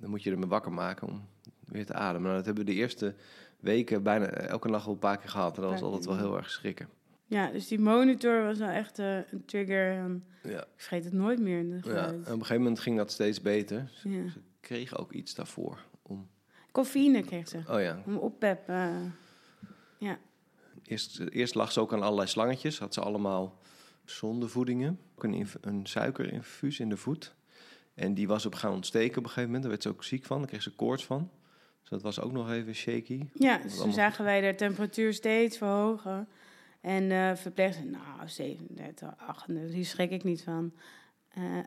Dan 0.00 0.10
moet 0.10 0.22
je 0.22 0.30
er 0.30 0.38
mee 0.38 0.48
wakker 0.48 0.72
maken 0.72 1.08
om 1.08 1.26
weer 1.64 1.86
te 1.86 1.94
ademen. 1.94 2.22
Nou, 2.22 2.36
dat 2.36 2.46
hebben 2.46 2.64
we 2.64 2.70
de 2.70 2.76
eerste 2.76 3.14
weken 3.60 4.02
bijna 4.02 4.26
elke 4.26 4.68
nacht 4.68 4.84
wel 4.84 4.94
een 4.94 5.00
paar 5.00 5.18
keer 5.18 5.30
gehad. 5.30 5.56
En 5.56 5.62
dat 5.62 5.70
was 5.70 5.82
altijd 5.82 6.04
wel 6.04 6.16
heel 6.16 6.36
erg 6.36 6.50
schrikken. 6.50 6.88
Ja, 7.34 7.50
dus 7.50 7.68
die 7.68 7.78
monitor 7.80 8.42
was 8.44 8.58
wel 8.58 8.68
echt 8.68 8.98
eh, 8.98 9.16
een 9.16 9.44
trigger. 9.46 9.90
En 9.92 10.24
Ja. 10.42 10.60
ik 10.60 10.66
vergeet 10.76 11.04
het 11.04 11.12
nooit 11.12 11.38
meer. 11.40 11.58
in 11.58 11.70
De 11.70 11.88
ja. 11.90 12.06
En 12.06 12.14
op 12.14 12.26
een 12.26 12.32
gegeven 12.34 12.56
moment 12.56 12.80
ging 12.80 12.96
dat 12.96 13.12
steeds 13.12 13.40
beter. 13.40 13.90
Ze, 13.94 14.08
Ja. 14.08 14.28
ze 14.30 14.38
kregen 14.60 14.96
ook 14.98 15.12
iets 15.12 15.34
daarvoor. 15.34 15.78
Om, 16.02 16.28
Coffeïne 16.72 17.22
kreeg 17.22 17.48
ze. 17.48 17.58
oh 17.68 17.80
ja, 17.80 18.02
Om 18.06 18.16
oppeppen. 18.16 19.14
Ja. 19.98 20.18
Eerst, 20.84 21.20
eerst 21.20 21.54
lag 21.54 21.72
ze 21.72 21.80
ook 21.80 21.92
aan 21.92 22.02
allerlei 22.02 22.28
slangetjes. 22.28 22.78
Had 22.78 22.94
ze 22.94 23.00
allemaal 23.00 23.58
zondevoedingen. 24.04 24.98
Ook 25.14 25.24
een, 25.24 25.46
een 25.60 25.86
suikerinfuus 25.86 26.80
in 26.80 26.88
de 26.88 26.96
voet. 26.96 27.34
En 27.94 28.14
die 28.14 28.26
was 28.28 28.46
op 28.46 28.54
gaan 28.54 28.72
ontsteken 28.72 29.18
op 29.18 29.22
een 29.24 29.30
gegeven 29.30 29.44
moment. 29.44 29.62
Daar 29.62 29.70
werd 29.70 29.82
ze 29.82 29.88
ook 29.88 30.04
ziek 30.04 30.24
van. 30.24 30.38
Daar 30.38 30.48
kreeg 30.48 30.62
ze 30.62 30.74
koorts 30.74 31.04
van. 31.04 31.30
Dus 31.80 31.90
dat 31.90 32.02
was 32.02 32.20
ook 32.20 32.32
nog 32.32 32.50
even 32.50 32.74
shaky. 32.74 33.22
Ja, 33.34 33.58
dus 33.58 33.76
toen 33.78 33.92
zagen 33.92 34.24
wij 34.24 34.40
de 34.40 34.54
temperatuur 34.54 35.12
steeds 35.12 35.58
verhogen. 35.58 36.28
En 36.84 37.08
de 37.08 37.32
verpleegster 37.36 37.86
nou, 37.86 38.28
37, 38.28 39.14
38, 39.16 39.74
hier 39.74 39.84
schrik 39.84 40.10
ik 40.10 40.24
niet 40.24 40.42
van. 40.42 40.72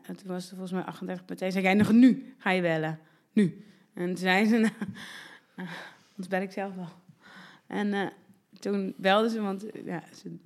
En 0.02 0.16
toen 0.16 0.26
was 0.26 0.42
het 0.42 0.50
volgens 0.50 0.72
mij 0.72 0.82
38 0.82 1.28
meteen. 1.28 1.52
Zei 1.52 1.64
jij 1.64 1.74
nog 1.74 1.92
nu 1.92 2.34
ga 2.38 2.50
je 2.50 2.62
bellen. 2.62 2.98
Nu. 3.32 3.64
En 3.94 4.06
toen 4.06 4.16
zei 4.16 4.46
ze, 4.46 4.56
nou, 4.58 4.72
uh, 5.56 5.70
anders 6.08 6.28
bel 6.28 6.42
ik 6.42 6.52
zelf 6.52 6.74
wel. 6.74 6.88
En 7.66 7.92
eh, 7.92 8.06
toen 8.58 8.94
belde 8.96 9.30
ze, 9.30 9.40
want 9.40 9.66
ja, 9.84 10.02
ze 10.14 10.36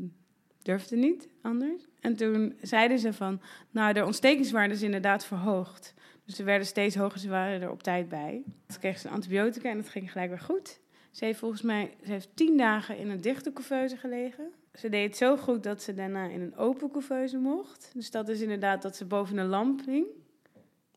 durfde 0.62 0.96
niet 0.96 1.28
anders. 1.42 1.86
En 2.00 2.16
toen 2.16 2.58
zeiden 2.60 2.98
ze 2.98 3.12
van, 3.12 3.40
nou, 3.70 3.92
de 3.92 4.04
ontstekingswaarde 4.04 4.74
is 4.74 4.82
inderdaad 4.82 5.24
verhoogd. 5.24 5.94
Dus 6.24 6.36
ze 6.36 6.42
werden 6.42 6.66
steeds 6.66 6.94
hoger, 6.94 7.18
ze 7.18 7.28
waren 7.28 7.62
er 7.62 7.70
op 7.70 7.82
tijd 7.82 8.08
bij. 8.08 8.42
Toen 8.66 8.78
kreeg 8.78 8.98
ze 8.98 9.08
antibiotica 9.08 9.70
en 9.70 9.76
dat 9.76 9.88
ging 9.88 10.12
gelijk 10.12 10.30
weer 10.30 10.40
goed. 10.40 10.80
Ze 11.12 11.24
heeft 11.24 11.38
volgens 11.38 11.62
mij 11.62 11.94
ze 12.04 12.10
heeft 12.10 12.28
tien 12.34 12.56
dagen 12.56 12.96
in 12.96 13.10
een 13.10 13.20
dichte 13.20 13.52
couveuse 13.52 13.96
gelegen. 13.96 14.50
Ze 14.74 14.88
deed 14.88 15.06
het 15.06 15.16
zo 15.16 15.36
goed 15.36 15.62
dat 15.62 15.82
ze 15.82 15.94
daarna 15.94 16.24
in 16.28 16.40
een 16.40 16.56
open 16.56 16.90
couveuse 16.90 17.38
mocht. 17.38 17.90
Dus 17.94 18.10
dat 18.10 18.28
is 18.28 18.40
inderdaad 18.40 18.82
dat 18.82 18.96
ze 18.96 19.04
boven 19.04 19.36
een 19.36 19.46
lamp 19.46 19.84
hing. 19.86 20.06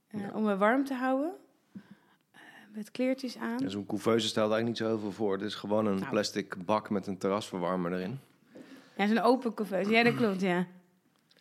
eh, 0.07 0.19
Ja. 0.22 0.31
Om 0.34 0.45
haar 0.45 0.57
warm 0.57 0.86
te 0.86 0.93
houden. 0.93 1.31
Eh, 2.31 2.39
met 2.74 2.91
kleertjes 2.91 3.38
aan. 3.38 3.60
En 3.60 3.72
zo'n 3.72 3.86
couveuse 3.86 4.27
stelt 4.27 4.51
eigenlijk 4.51 4.67
niet 4.67 4.77
zo 4.77 4.88
heel 4.95 5.00
veel 5.03 5.12
voor. 5.12 5.34
Het 5.34 5.41
is 5.41 5.55
gewoon 5.55 5.86
een 5.86 5.95
Nou. 5.95 6.10
plastic 6.10 6.65
bak 6.65 6.89
met 6.89 7.07
een 7.07 7.17
terrasverwarmer 7.17 7.93
erin. 7.93 8.19
Ja, 8.98 9.07
zo'n 9.07 9.19
open 9.19 9.53
couveuse. 9.53 9.91
Ja, 9.91 10.03
dat 10.03 10.15
klopt, 10.15 10.41
ja. 10.41 10.67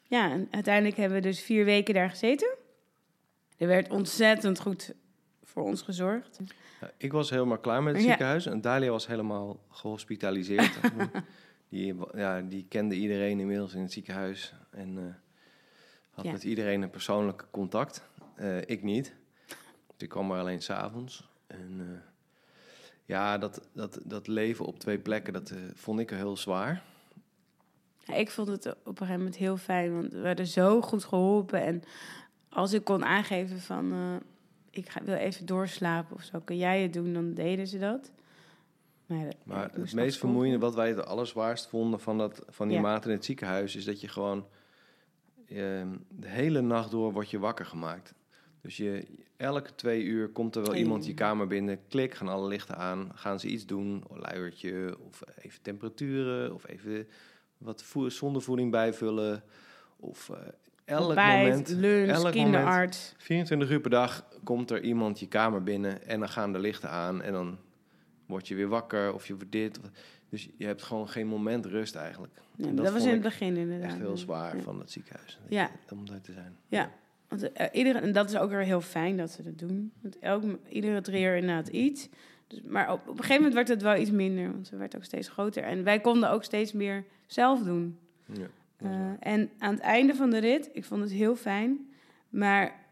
Ja, 0.07 0.31
en 0.31 0.49
uiteindelijk 0.50 0.97
hebben 0.97 1.16
we 1.23 1.23
dus 1.28 1.40
vier 1.40 1.64
weken 1.64 1.95
daar 1.95 2.11
gezeten. 2.11 2.54
Er 3.57 3.66
werd 3.66 3.90
ontzettend 3.90 4.61
goed 4.61 4.95
voor 5.55 5.63
ons 5.63 5.83
gezorgd. 5.83 6.39
Ik 6.97 7.13
was 7.13 7.31
helemaal 7.31 7.59
klaar 7.59 7.83
met 7.83 7.95
het 7.95 8.03
Ja. 8.03 8.09
ziekenhuis 8.09 8.47
en 8.47 8.61
Dalia 8.61 8.91
was 8.91 9.07
helemaal 9.07 9.61
gehospitaliseerd. 9.71 10.79
die, 11.69 11.95
ja, 12.15 12.41
die 12.41 12.67
kende 12.69 12.95
iedereen 12.95 13.41
inmiddels 13.41 13.75
in 13.75 13.83
het 13.83 13.93
ziekenhuis 13.93 14.55
en 14.71 14.99
eh, 14.99 15.05
had 16.11 16.25
Ja. 16.25 16.33
met 16.33 16.45
iedereen 16.45 16.83
een 16.83 16.91
persoonlijk 16.91 17.47
contact. 17.51 18.03
Eh, 18.35 18.61
ik 18.61 18.83
niet. 18.83 19.15
Ik 19.97 20.09
kwam 20.09 20.31
er 20.31 20.39
alleen 20.39 20.63
s'avonds. 20.63 21.29
En 21.47 21.77
eh, 21.81 22.11
ja, 23.05 23.39
dat, 23.39 23.69
dat, 23.73 24.01
dat 24.05 24.27
leven 24.27 24.65
op 24.65 24.79
twee 24.79 24.99
plekken, 24.99 25.33
dat 25.33 25.53
vond 25.75 26.01
ik 26.01 26.11
heel 26.11 26.37
zwaar. 26.37 26.83
Ja, 28.05 28.15
ik 28.15 28.31
vond 28.31 28.49
het 28.49 28.67
op 28.67 28.87
een 28.87 28.97
gegeven 28.97 29.17
moment 29.19 29.37
heel 29.37 29.57
fijn, 29.57 29.95
want 29.95 30.13
we 30.13 30.21
werden 30.21 30.47
zo 30.47 30.81
goed 30.81 31.05
geholpen. 31.05 31.63
En 31.63 31.83
als 32.49 32.73
ik 32.73 32.85
kon 32.85 33.05
aangeven 33.05 33.61
van, 33.61 33.93
ik 34.76 34.88
ga, 34.88 35.04
wil 35.04 35.14
even 35.14 35.47
doorslapen 35.47 36.16
of 36.16 36.23
zo, 36.23 36.40
kun 36.45 36.57
jij 36.57 36.83
het 36.83 36.93
doen, 36.93 37.12
dan 37.12 37.35
deden 37.35 37.66
ze 37.66 37.78
dat. 37.78 38.11
Maar, 39.45 39.71
het 39.73 39.95
meest 39.95 40.19
vermoeiende, 40.19 40.59
wat 40.59 40.75
wij 40.75 40.88
het 40.88 41.07
allerzwaarst 41.07 41.66
vonden 41.66 42.00
van, 42.00 42.19
dat, 42.19 42.45
van 42.49 42.69
die 42.69 42.76
Ja. 42.76 42.83
maat 42.83 43.04
in 43.04 43.11
het 43.11 43.25
ziekenhuis, 43.25 43.76
is 43.76 43.85
dat 43.85 44.00
je 44.00 44.09
gewoon 44.09 44.47
ehm, 45.49 45.88
de 46.09 46.28
hele 46.28 46.61
nacht 46.61 46.90
door 46.90 47.12
word 47.12 47.31
je 47.31 47.38
wakker 47.38 47.66
gemaakt. 47.66 48.14
Dus 48.61 48.76
je, 48.76 49.07
elke 49.37 49.75
twee 49.75 50.02
uur 50.02 50.28
komt 50.28 50.57
er 50.57 50.62
wel 50.62 50.75
iemand 50.75 51.07
je 51.07 51.14
kamer 51.14 51.47
binnen, 51.47 51.78
klik, 51.88 52.14
gaan 52.14 52.28
alle 52.28 52.49
lichten 52.49 52.76
aan, 52.76 53.11
gaan 53.14 53.40
ze 53.40 53.49
iets 53.49 53.66
doen, 53.66 54.04
een 54.11 54.21
luiertje 54.21 54.97
of 55.09 55.23
even 55.43 55.62
temperaturen 55.62 56.54
of 56.54 56.69
even 56.69 57.09
wat 57.59 57.83
voer, 57.83 58.11
zondevoeding 58.11 58.71
bijvullen 58.71 59.43
of 59.97 60.31
eh, 60.31 60.37
elk 60.85 61.07
Ontbijt, 61.07 61.43
moment, 61.43 61.69
lunch, 61.69 62.11
elk 62.11 62.33
kinderarts. 62.33 63.14
24 63.19 63.71
uur 63.71 63.81
per 63.81 63.90
dag 63.90 64.25
komt 64.45 64.71
er 64.71 64.83
iemand 64.83 65.21
je 65.21 65.29
kamer 65.29 65.63
binnen 65.63 66.07
en 66.07 66.19
dan 66.19 66.29
gaan 66.29 66.53
de 66.53 66.59
lichten 66.59 66.91
aan 66.91 67.23
en 67.23 67.33
dan 67.33 67.59
word 68.27 68.49
je 68.49 68.55
weer 68.55 68.69
wakker 68.69 69.15
of 69.15 69.27
je 69.27 69.35
wordt 69.35 69.53
dit. 69.53 69.81
Dus 70.29 70.49
je 70.57 70.67
hebt 70.67 70.83
gewoon 70.83 71.09
geen 71.09 71.27
moment 71.27 71.67
rust 71.67 71.95
eigenlijk. 71.95 72.33
Ja, 72.57 72.71
dat, 72.71 72.93
was 72.93 73.05
in 73.05 73.13
het 73.13 73.23
begin 73.23 73.57
inderdaad. 73.57 73.91
Echt 73.91 73.99
heel 73.99 74.17
zwaar 74.17 74.57
Ja. 74.57 74.63
van 74.63 74.79
het 74.79 74.91
ziekenhuis. 74.91 75.39
Ja. 75.49 75.71
Om 75.93 76.07
daar 76.07 76.21
te 76.21 76.33
zijn. 76.33 76.57
Ja, 76.69 76.91
want 77.29 77.51
iedere, 77.73 77.99
en 77.99 78.13
dat 78.13 78.31
is 78.31 78.37
ook 78.37 78.51
weer 78.51 78.61
heel 78.61 78.81
fijn 78.81 79.17
dat 79.17 79.31
ze 79.31 79.43
dat 79.43 79.59
doen. 79.59 79.93
Want 80.01 80.19
elk, 80.19 80.43
iedere 80.69 81.01
drie 81.01 81.21
jaar 81.21 81.37
inderdaad 81.37 81.69
iets. 81.69 82.09
Dus, 82.47 82.63
maar 82.63 82.93
op, 82.93 83.01
op 83.01 83.09
een 83.09 83.15
gegeven 83.17 83.37
moment 83.37 83.55
werd 83.55 83.69
het 83.69 83.83
wel 83.83 83.97
iets 83.97 84.11
minder, 84.11 84.53
want 84.53 84.67
ze 84.67 84.77
werd 84.77 84.97
ook 84.97 85.05
steeds 85.05 85.29
groter. 85.29 85.63
En 85.63 85.85
wij 85.85 86.01
konden 86.01 86.31
ook 86.31 86.45
steeds 86.45 86.73
meer 86.73 87.05
zelf 87.27 87.63
doen. 87.63 87.99
Ja, 88.27 88.47
Eh, 88.77 88.91
en 89.21 89.51
aan 89.59 89.75
het 89.75 89.83
einde 89.83 90.15
van 90.15 90.31
de 90.31 90.39
rit, 90.39 90.71
ik 90.73 90.85
vond 90.85 91.01
het 91.03 91.11
heel 91.13 91.37
fijn, 91.37 91.89
maar 92.29 92.84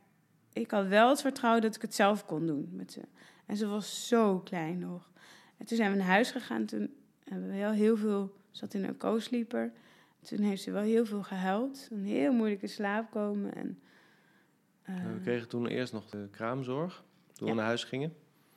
ik 0.53 0.71
had 0.71 0.87
wel 0.87 1.09
het 1.09 1.21
vertrouwen 1.21 1.63
dat 1.63 1.75
ik 1.77 1.83
het 1.83 1.95
zelf 1.95 2.27
kon 2.27 2.47
doen 2.47 2.69
met 2.73 2.93
ze. 2.93 3.01
En 3.47 3.57
ze 3.57 3.67
was 3.67 4.09
zo 4.09 4.39
klein 4.39 4.79
nog. 4.79 5.11
En 5.57 5.67
toen 5.67 5.77
zijn 5.77 5.91
we 5.91 5.97
naar 5.97 6.07
huis 6.07 6.31
gegaan, 6.31 6.65
toen 6.65 6.95
hebben 7.25 7.49
we 7.49 7.55
heel, 7.55 7.71
heel 7.71 7.97
veel, 7.97 8.37
zat 8.51 8.75
in 8.75 8.85
een 8.85 8.97
co-sleeper. 8.97 9.73
Toen 10.21 10.39
heeft 10.39 10.63
ze 10.63 10.71
wel 10.71 10.83
heel 10.83 11.07
veel 11.07 11.23
gehuild, 11.23 11.89
een 11.91 12.05
heel 12.05 12.33
moeilijke 12.33 12.67
slaap 12.67 13.11
komen. 13.11 13.55
En, 13.55 13.79
eh, 14.83 14.95
we 15.15 15.21
kregen 15.23 15.49
toen 15.49 15.67
eerst 15.67 15.93
nog 15.93 16.09
de 16.11 16.29
kraamzorg 16.31 17.05
toen 17.33 17.47
Ja. 17.47 17.53
we 17.53 17.59
naar 17.59 17.67
huis 17.69 17.85
gingen. 17.85 18.15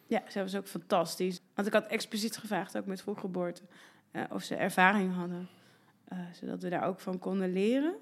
Ja, 0.08 0.24
ze 0.30 0.40
was 0.40 0.56
ook 0.56 0.68
fantastisch. 0.68 1.42
Want 1.54 1.68
ik 1.68 1.74
had 1.74 1.86
expliciet 1.88 2.38
gevraagd, 2.38 2.78
ook 2.78 2.86
met 2.86 3.02
vroeggeboorte, 3.02 3.62
eh 4.12 4.24
of 4.30 4.44
ze 4.44 4.56
ervaring 4.56 5.14
hadden. 5.14 5.48
eh, 6.06 6.20
zodat 6.34 6.62
we 6.62 6.70
daar 6.70 6.84
ook 6.88 7.00
van 7.00 7.20
konden 7.20 7.54
leren. 7.54 7.96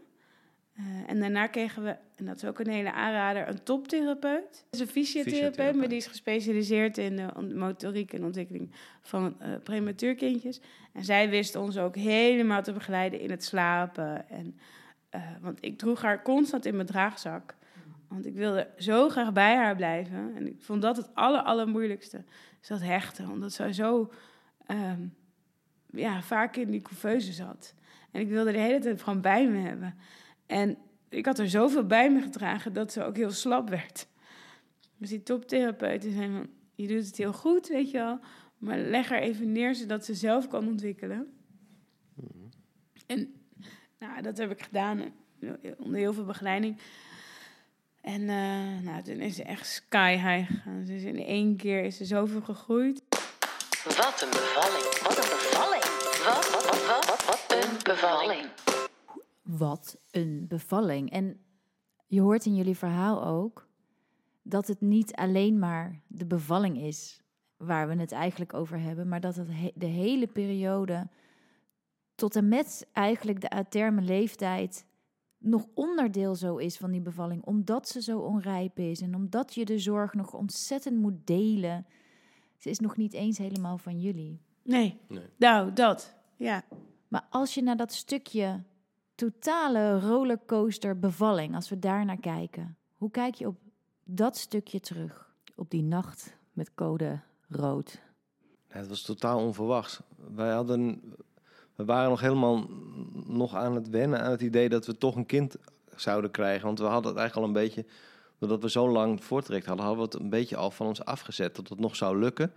Eh, 0.73 0.83
en 1.07 1.19
daarna 1.19 1.47
kregen 1.47 1.83
we, 1.83 1.95
en 2.15 2.25
dat 2.25 2.35
is 2.35 2.45
ook 2.45 2.59
een 2.59 2.69
hele 2.69 2.91
aanrader, 2.91 3.47
een 3.47 3.63
toptherapeut. 3.63 4.51
Dat 4.51 4.63
is 4.69 4.79
een 4.79 4.87
fysiotherapeut, 4.87 5.39
Fysiotherapeut. 5.39 5.79
maar 5.79 5.87
die 5.87 5.97
is 5.97 6.07
gespecialiseerd 6.07 6.97
in 6.97 7.15
de 7.15 7.53
motoriek 7.55 8.13
en 8.13 8.23
ontwikkeling 8.23 8.71
van 9.01 9.35
eh 9.39 9.49
prematuurkindjes. 9.63 10.61
En 10.93 11.03
zij 11.03 11.29
wist 11.29 11.55
ons 11.55 11.77
ook 11.77 11.95
helemaal 11.95 12.63
te 12.63 12.73
begeleiden 12.73 13.19
in 13.19 13.29
het 13.29 13.43
slapen. 13.43 14.29
En, 14.29 14.59
eh, 15.09 15.21
want 15.41 15.57
ik 15.61 15.77
droeg 15.77 16.01
haar 16.01 16.21
constant 16.21 16.65
in 16.65 16.75
mijn 16.75 16.87
draagzak. 16.87 17.55
Want 18.07 18.25
ik 18.25 18.35
wilde 18.35 18.67
zo 18.77 19.09
graag 19.09 19.33
bij 19.33 19.55
haar 19.55 19.75
blijven. 19.75 20.35
En 20.35 20.47
ik 20.47 20.61
vond 20.61 20.81
dat 20.81 20.97
het 20.97 21.09
aller, 21.13 21.41
allermoeilijkste. 21.41 22.23
Is 22.61 22.67
dat 22.67 22.81
hechten. 22.81 23.29
Omdat 23.29 23.53
zij 23.53 23.73
zo 23.73 24.11
ehm, 24.65 25.01
ja, 25.89 26.21
vaak 26.21 26.55
in 26.55 26.71
die 26.71 26.81
couveuse 26.81 27.33
zat. 27.33 27.73
En 28.11 28.21
ik 28.21 28.29
wilde 28.29 28.51
de 28.51 28.57
hele 28.57 28.79
tijd 28.79 29.01
gewoon 29.01 29.21
bij 29.21 29.47
me 29.47 29.59
hebben. 29.59 29.95
En 30.45 30.77
ik 31.09 31.25
had 31.25 31.39
er 31.39 31.49
zoveel 31.49 31.85
bij 31.85 32.11
me 32.11 32.21
gedragen 32.21 32.73
dat 32.73 32.91
ze 32.91 33.03
ook 33.03 33.15
heel 33.15 33.31
slap 33.31 33.69
werd. 33.69 34.07
Dus 34.97 35.09
die 35.09 35.23
toptherapeut 35.23 36.01
die 36.01 36.13
zei 36.13 36.31
van... 36.31 36.49
Je 36.75 36.87
doet 36.87 37.05
het 37.05 37.17
heel 37.17 37.33
goed, 37.33 37.67
weet 37.67 37.91
je 37.91 37.97
wel. 37.97 38.19
Maar 38.57 38.77
leg 38.77 39.09
haar 39.09 39.19
even 39.19 39.51
neer 39.51 39.75
zodat 39.75 40.05
ze 40.05 40.13
zelf 40.13 40.47
kan 40.47 40.67
ontwikkelen. 40.67 41.33
En 43.05 43.33
nou, 43.99 44.21
dat 44.21 44.37
heb 44.37 44.51
ik 44.51 44.61
gedaan. 44.63 45.01
eh, 45.39 45.49
Onder 45.77 45.99
heel 45.99 46.13
veel 46.13 46.25
begeleiding. 46.25 46.77
En 48.01 48.21
eh, 48.29 48.81
nou, 48.83 49.03
toen 49.03 49.19
is 49.19 49.35
ze 49.35 49.43
echt 49.43 49.67
sky 49.67 50.11
high 50.11 50.51
gegaan. 50.51 50.85
Dus 50.85 51.03
in 51.03 51.25
één 51.25 51.55
keer 51.55 51.83
is 51.83 51.97
ze 51.97 52.05
zoveel 52.05 52.41
gegroeid. 52.41 53.01
Wat 53.83 54.21
een 54.21 54.29
bevalling. 54.29 54.99
Wat 55.03 55.17
een 55.17 55.29
bevalling. 55.29 55.83
Wat, 56.25 56.49
wat, 56.51 56.85
wat, 56.85 57.25
wat 57.25 57.63
een 57.63 57.77
bevalling. 57.83 58.49
Wat 59.43 59.97
een 60.11 60.45
bevalling. 60.47 61.11
En 61.11 61.37
je 62.07 62.21
hoort 62.21 62.45
in 62.45 62.55
jullie 62.55 62.77
verhaal 62.77 63.25
ook 63.25 63.67
dat 64.41 64.67
het 64.67 64.81
niet 64.81 65.15
alleen 65.15 65.59
maar 65.59 66.01
de 66.07 66.25
bevalling 66.25 66.77
is 66.77 67.21
waar 67.57 67.87
we 67.87 67.95
het 67.95 68.11
eigenlijk 68.11 68.53
over 68.53 68.79
hebben, 68.79 69.07
maar 69.07 69.19
dat 69.21 69.35
het 69.35 69.47
he- 69.51 69.71
de 69.75 69.85
hele 69.85 70.27
periode 70.27 71.07
tot 72.15 72.35
en 72.35 72.47
met 72.47 72.87
eigenlijk 72.93 73.41
de 73.41 73.49
aterme 73.49 74.01
leeftijd 74.01 74.85
nog 75.37 75.67
onderdeel 75.73 76.35
zo 76.35 76.57
is 76.57 76.77
van 76.77 76.91
die 76.91 77.01
bevalling, 77.01 77.43
omdat 77.45 77.87
ze 77.87 78.01
zo 78.01 78.19
onrijp 78.19 78.79
is 78.79 79.01
en 79.01 79.15
omdat 79.15 79.53
je 79.53 79.65
de 79.65 79.79
zorg 79.79 80.13
nog 80.13 80.33
ontzettend 80.33 80.97
moet 80.99 81.27
delen. 81.27 81.85
Ze 82.57 82.69
is 82.69 82.79
nog 82.79 82.97
niet 82.97 83.13
eens 83.13 83.37
helemaal 83.37 83.77
van 83.77 83.99
jullie. 83.99 84.39
Nee, 84.63 84.97
Nee. 85.07 85.23
nou, 85.37 85.73
dat. 85.73 86.15
Ja. 86.35 86.63
Maar 87.07 87.27
als 87.29 87.53
je 87.53 87.61
naar 87.63 87.77
dat 87.77 87.93
stukje 87.93 88.63
totale 89.15 89.99
rollercoaster 89.99 90.99
bevalling, 90.99 91.55
als 91.55 91.69
we 91.69 91.79
daar 91.79 92.05
naar 92.05 92.19
kijken, 92.19 92.77
hoe 92.95 93.11
kijk 93.11 93.35
je 93.35 93.47
op 93.47 93.57
dat 94.03 94.37
stukje 94.37 94.79
terug? 94.79 95.31
Op 95.55 95.69
die 95.69 95.83
nacht 95.83 96.37
met 96.53 96.73
code 96.75 97.19
rood. 97.47 98.01
Ja, 98.69 98.77
het 98.77 98.87
was 98.87 99.01
totaal 99.01 99.39
onverwachts. 99.39 99.99
Wij 100.35 100.51
hadden, 100.51 101.01
we 101.75 101.85
waren 101.85 102.09
nog 102.09 102.19
helemaal 102.19 102.65
nog 103.27 103.55
aan 103.55 103.75
het 103.75 103.89
wennen 103.89 104.21
aan 104.21 104.31
het 104.31 104.41
idee 104.41 104.69
dat 104.69 104.85
we 104.85 104.97
toch 104.97 105.15
een 105.15 105.25
kind 105.25 105.55
zouden 105.95 106.31
krijgen. 106.31 106.65
Want 106.65 106.79
we 106.79 106.85
hadden 106.85 107.11
het 107.11 107.19
eigenlijk 107.19 107.47
al 107.49 107.55
een 107.55 107.65
beetje, 107.65 107.85
doordat 108.37 108.61
we 108.61 108.69
zo 108.69 108.89
lang 108.91 109.23
voortrekt 109.23 109.65
hadden, 109.65 109.85
hadden 109.85 110.03
we 110.03 110.11
het 110.11 110.21
een 110.23 110.29
beetje 110.29 110.55
al 110.55 110.71
van 110.71 110.87
ons 110.87 111.05
afgezet 111.05 111.55
dat 111.55 111.69
het 111.69 111.79
nog 111.79 111.95
zou 111.95 112.19
lukken. 112.19 112.51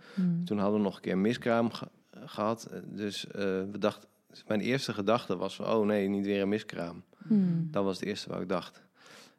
Toen 0.45 0.57
hadden 0.57 0.77
we 0.77 0.83
nog 0.85 0.95
een 0.95 1.01
keer 1.01 1.13
een 1.13 1.21
miskraam 1.21 1.71
ge- 1.71 1.89
gehad. 2.25 2.69
Dus 2.85 3.27
eh, 3.27 3.33
we 3.43 3.75
dachten, 3.79 4.09
mijn 4.47 4.61
eerste 4.61 4.93
gedachte 4.93 5.37
was 5.37 5.55
van, 5.55 5.65
oh 5.65 5.85
nee, 5.85 6.07
niet 6.07 6.25
weer 6.25 6.41
een 6.41 6.49
miskraam. 6.49 7.03
Hmm. 7.27 7.67
Dat 7.71 7.83
was 7.83 7.99
het 7.99 8.07
eerste 8.07 8.29
wat 8.29 8.41
ik 8.41 8.49
dacht. 8.49 8.83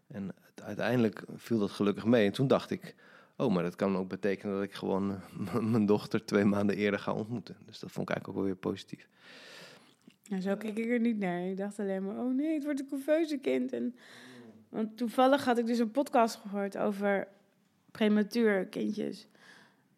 En 0.07 0.30
uiteindelijk 0.62 1.25
viel 1.35 1.59
dat 1.59 1.71
gelukkig 1.71 2.04
mee. 2.04 2.26
En 2.26 2.33
toen 2.33 2.47
dacht 2.47 2.71
ik, 2.71 2.95
oh, 3.37 3.54
maar 3.54 3.62
dat 3.62 3.76
kan 3.76 3.97
ook 3.97 4.09
betekenen 4.09 4.54
dat 4.54 4.64
ik 4.64 4.75
gewoon 4.75 5.11
eh, 5.11 5.54
mijn 5.73 5.87
dochter 5.87 6.25
twee 6.25 6.45
maanden 6.45 6.76
eerder 6.76 7.00
ga 7.00 7.12
ontmoeten. 7.12 7.57
Dus 7.66 7.78
dat 7.78 7.90
vond 7.90 8.09
ik 8.09 8.14
eigenlijk 8.14 8.28
ook 8.28 8.35
wel 8.35 8.45
weer 8.45 8.73
positief. 8.73 9.09
Nou, 10.28 10.42
zo 10.42 10.57
keek 10.57 10.78
ik 10.78 10.90
er 10.90 11.00
niet 11.00 11.18
naar. 11.18 11.47
Ik 11.47 11.57
dacht 11.57 11.78
alleen 11.78 12.04
maar, 12.04 12.16
oh 12.16 12.35
nee, 12.35 12.54
het 12.54 12.64
wordt 12.64 12.80
een 12.80 12.88
couveuse 12.88 13.38
kind. 13.38 13.73
En, 13.73 13.95
want 14.68 14.97
toevallig 14.97 15.45
had 15.45 15.59
ik 15.59 15.66
dus 15.66 15.78
een 15.78 15.90
podcast 15.90 16.37
gehoord 16.37 16.78
over 16.78 17.28
prematuur 17.90 18.66
kindjes. 18.66 19.26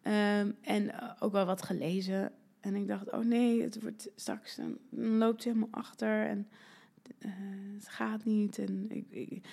Ehm, 0.03 0.51
en 0.61 0.93
eh, 0.93 1.11
ook 1.19 1.33
wel 1.33 1.47
wat 1.47 1.63
gelezen. 1.63 2.33
En 2.61 2.75
ik 2.75 2.89
dacht, 2.89 3.13
oh 3.13 3.25
nee, 3.25 3.63
het 3.63 3.83
wordt 3.83 4.11
straks, 4.17 4.57
dan, 4.57 4.79
loopt 5.19 5.43
ze 5.43 5.49
helemaal 5.49 5.69
achter. 5.71 6.27
En 6.27 6.49
eh, 7.19 7.31
het 7.75 7.89
gaat 7.89 8.25
niet. 8.25 8.59
En 8.59 8.87
ik, 8.89 9.07
ik, 9.11 9.45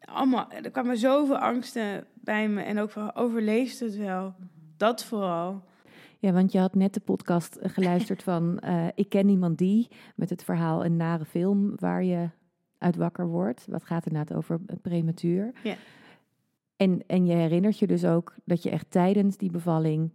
allemaal, 0.00 0.50
er 0.50 0.70
kwamen 0.70 0.98
zoveel 0.98 1.38
angsten 1.38 2.06
bij 2.14 2.48
me. 2.48 2.62
En 2.62 2.78
ook 2.78 2.90
van, 2.90 3.14
overleeft 3.14 3.80
het 3.80 3.96
wel? 3.96 4.34
Dat 4.76 5.04
vooral. 5.04 5.62
Ja, 6.18 6.32
want 6.32 6.52
je 6.52 6.58
had 6.58 6.74
net 6.74 6.94
de 6.94 7.00
podcast 7.00 7.58
geluisterd 7.62 8.22
van 8.22 8.58
eh, 8.60 8.86
Ik 8.94 9.08
ken 9.08 9.28
iemand 9.28 9.58
die, 9.58 9.88
met 10.14 10.30
het 10.30 10.44
verhaal 10.44 10.84
een 10.84 10.96
nare 10.96 11.24
film 11.24 11.72
waar 11.76 12.04
je 12.04 12.28
uit 12.78 12.96
wakker 12.96 13.26
wordt. 13.26 13.66
Wat 13.68 13.84
gaat 13.84 14.06
inderdaad 14.06 14.36
over 14.36 14.60
prematuur. 14.82 15.52
Ja. 15.62 15.76
En, 16.76 17.02
en 17.06 17.26
je 17.26 17.34
herinnert 17.34 17.78
je 17.78 17.86
dus 17.86 18.04
ook 18.04 18.34
dat 18.44 18.62
je 18.62 18.70
echt 18.70 18.90
tijdens 18.90 19.36
die 19.36 19.50
bevalling 19.50 20.10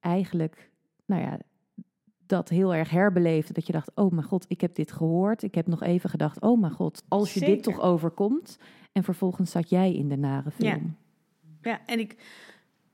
eigenlijk, 0.00 0.69
nou 1.10 1.22
ja, 1.22 1.38
dat 2.26 2.48
heel 2.48 2.74
erg 2.74 2.90
herbeleefde. 2.90 3.52
Dat 3.52 3.66
je 3.66 3.72
dacht, 3.72 3.90
oh 3.94 4.10
mijn 4.12 4.26
god, 4.26 4.44
ik 4.48 4.60
heb 4.60 4.74
dit 4.74 4.92
gehoord. 4.92 5.42
Ik 5.42 5.54
heb 5.54 5.66
nog 5.66 5.82
even 5.82 6.10
gedacht, 6.10 6.40
oh 6.40 6.60
mijn 6.60 6.72
god, 6.72 7.02
als 7.08 7.34
je 7.34 7.40
dit 7.40 7.62
toch 7.62 7.80
overkomt. 7.80 8.58
En 8.92 9.04
vervolgens 9.04 9.50
zat 9.50 9.70
jij 9.70 9.94
in 9.94 10.08
de 10.08 10.16
nare 10.16 10.50
film. 10.50 10.96
Ja, 11.62 11.80
en 11.86 11.98
ik 11.98 12.16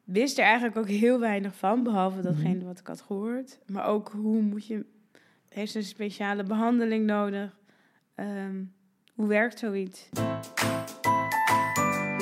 wist 0.05 0.39
er 0.39 0.45
eigenlijk 0.45 0.77
ook 0.77 0.89
heel 0.89 1.21
weinig 1.21 1.55
van, 1.57 1.83
behalve 1.83 2.17
Mhm. 2.19 2.27
datgene 2.27 2.65
wat 2.65 2.79
ik 2.79 2.87
had 2.87 3.01
gehoord. 3.01 3.59
Maar 3.67 3.87
ook 3.87 4.09
hoe 4.13 4.41
moet 4.43 4.67
je, 4.67 4.87
heeft 5.49 5.73
ze 5.73 5.79
een 5.79 5.85
speciale 5.85 6.43
behandeling 6.43 7.07
nodig? 7.07 7.59
Ehm, 8.15 8.65
hoe 9.15 9.27
werkt 9.27 9.59
zoiets? 9.59 10.09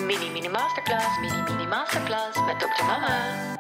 Mini 0.07 0.31
Mini 0.33 0.49
Masterclass, 0.49 1.21
Mini 1.21 1.43
Mini 1.51 1.67
Masterclass 1.69 2.45
met 2.47 2.59
Dr. 2.61 2.85
Mama. 2.85 3.54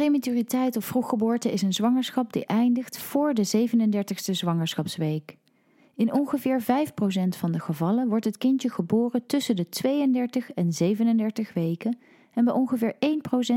Prematuriteit 0.00 0.76
of 0.76 0.84
vroeggeboorte 0.84 1.52
is 1.52 1.62
een 1.62 1.72
zwangerschap 1.72 2.32
die 2.32 2.46
eindigt 2.46 2.98
voor 2.98 3.34
de 3.34 3.68
37ste 3.68 4.30
zwangerschapsweek. 4.30 5.36
In 5.94 6.12
ongeveer 6.12 6.62
5% 6.62 6.64
van 7.28 7.52
de 7.52 7.60
gevallen 7.60 8.08
wordt 8.08 8.24
het 8.24 8.38
kindje 8.38 8.70
geboren 8.70 9.26
tussen 9.26 9.56
de 9.56 9.68
32 9.68 10.50
en 10.50 10.72
37 10.72 11.54
weken 11.54 11.98
en 12.34 12.44
bij 12.44 12.54
ongeveer 12.54 12.94
1% 12.94 12.96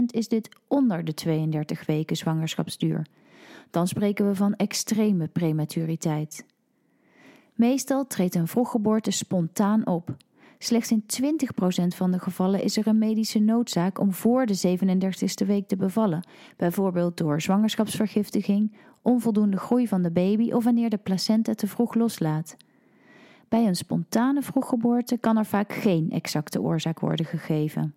is 0.06 0.28
dit 0.28 0.50
onder 0.68 1.06
de 1.06 1.14
32 1.14 1.86
weken 1.86 2.16
zwangerschapsduur. 2.16 3.06
Dan 3.70 3.88
spreken 3.88 4.28
we 4.28 4.36
van 4.36 4.56
extreme 4.56 5.28
prematuriteit. 5.28 6.46
Meestal 7.54 8.08
treedt 8.08 8.36
een 8.36 8.48
vroeggeboorte 8.48 9.12
spontaan 9.12 9.88
op. 9.88 10.16
Slechts 10.64 10.92
in 10.92 11.04
20% 11.04 11.88
van 11.96 12.12
de 12.12 12.20
gevallen 12.20 12.64
is 12.64 12.78
er 12.78 12.88
een 12.88 12.98
medische 12.98 13.40
noodzaak 13.40 14.00
om 14.00 14.14
voor 14.14 14.46
de 14.46 14.78
37ste 14.78 15.48
week 15.48 15.68
te 15.68 15.76
bevallen, 15.76 16.28
bijvoorbeeld 16.58 17.18
door 17.18 17.42
zwangerschapsvergiftiging, 17.42 18.76
onvoldoende 19.02 19.58
groei 19.58 19.88
van 19.88 20.02
de 20.02 20.12
baby 20.12 20.52
of 20.52 20.64
wanneer 20.64 20.90
de 20.90 20.98
placenta 20.98 21.54
te 21.54 21.68
vroeg 21.68 21.94
loslaat. 21.94 22.56
Bij 23.50 23.68
een 23.68 23.76
spontane 23.76 24.42
vroeggeboorte 24.42 25.18
kan 25.18 25.38
er 25.38 25.46
vaak 25.46 25.74
geen 25.74 26.12
exacte 26.12 26.62
oorzaak 26.62 27.00
worden 27.00 27.26
gegeven. 27.26 27.94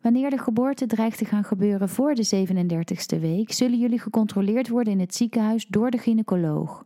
Wanneer 0.00 0.30
de 0.30 0.38
geboorte 0.38 0.86
dreigt 0.86 1.18
te 1.18 1.24
gaan 1.24 1.44
gebeuren 1.44 1.88
voor 1.88 2.14
de 2.14 2.46
37ste 2.46 3.20
week, 3.20 3.52
zullen 3.52 3.78
jullie 3.78 4.00
gecontroleerd 4.00 4.68
worden 4.68 4.92
in 4.92 5.00
het 5.00 5.14
ziekenhuis 5.14 5.66
door 5.66 5.90
de 5.90 5.98
gynaecoloog. 5.98 6.84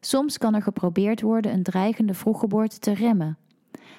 Soms 0.00 0.38
kan 0.38 0.54
er 0.54 0.62
geprobeerd 0.62 1.20
worden 1.20 1.52
een 1.52 1.62
dreigende 1.62 2.14
vroeggeboorte 2.14 2.78
te 2.78 2.94
remmen. 2.94 3.38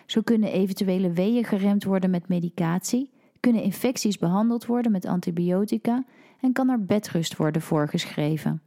Zo 0.06 0.22
kunnen 0.22 0.52
eventuele 0.52 1.12
weeën 1.12 1.44
geremd 1.44 1.84
worden 1.84 2.10
met 2.10 2.28
medicatie, 2.28 3.10
kunnen 3.40 3.64
infecties 3.64 4.18
behandeld 4.18 4.66
worden 4.66 4.92
met 4.92 5.06
antibiotica 5.06 6.04
en 6.42 6.54
kan 6.54 6.70
er 6.70 6.86
bedrust 6.86 7.38
worden 7.38 7.62
voorgeschreven. 7.62 8.62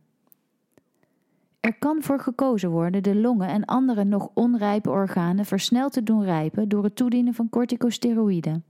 Er 1.60 1.78
kan 1.78 2.02
voor 2.02 2.20
gekozen 2.20 2.70
worden 2.70 3.02
de 3.02 3.14
longen 3.14 3.48
en 3.48 3.64
andere 3.64 4.04
nog 4.04 4.30
onrijpe 4.34 4.90
organen 4.90 5.44
versneld 5.44 5.92
te 5.92 6.02
doen 6.02 6.24
rijpen 6.24 6.68
door 6.68 6.84
het 6.84 6.96
toedienen 6.96 7.34
van 7.34 7.48
corticosteroïden. 7.48 8.64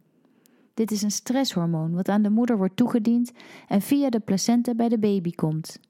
Dit 0.75 0.91
is 0.91 1.03
een 1.03 1.11
stresshormoon 1.11 1.95
wat 1.95 2.09
aan 2.09 2.23
de 2.23 2.31
moeder 2.31 2.57
wordt 2.57 2.77
toegediend 2.77 3.33
en 3.69 3.81
via 3.81 4.11
de 4.11 4.21
placenta 4.21 4.75
bij 4.75 4.89
de 4.89 4.99
baby 4.99 5.31
komt. 5.31 5.81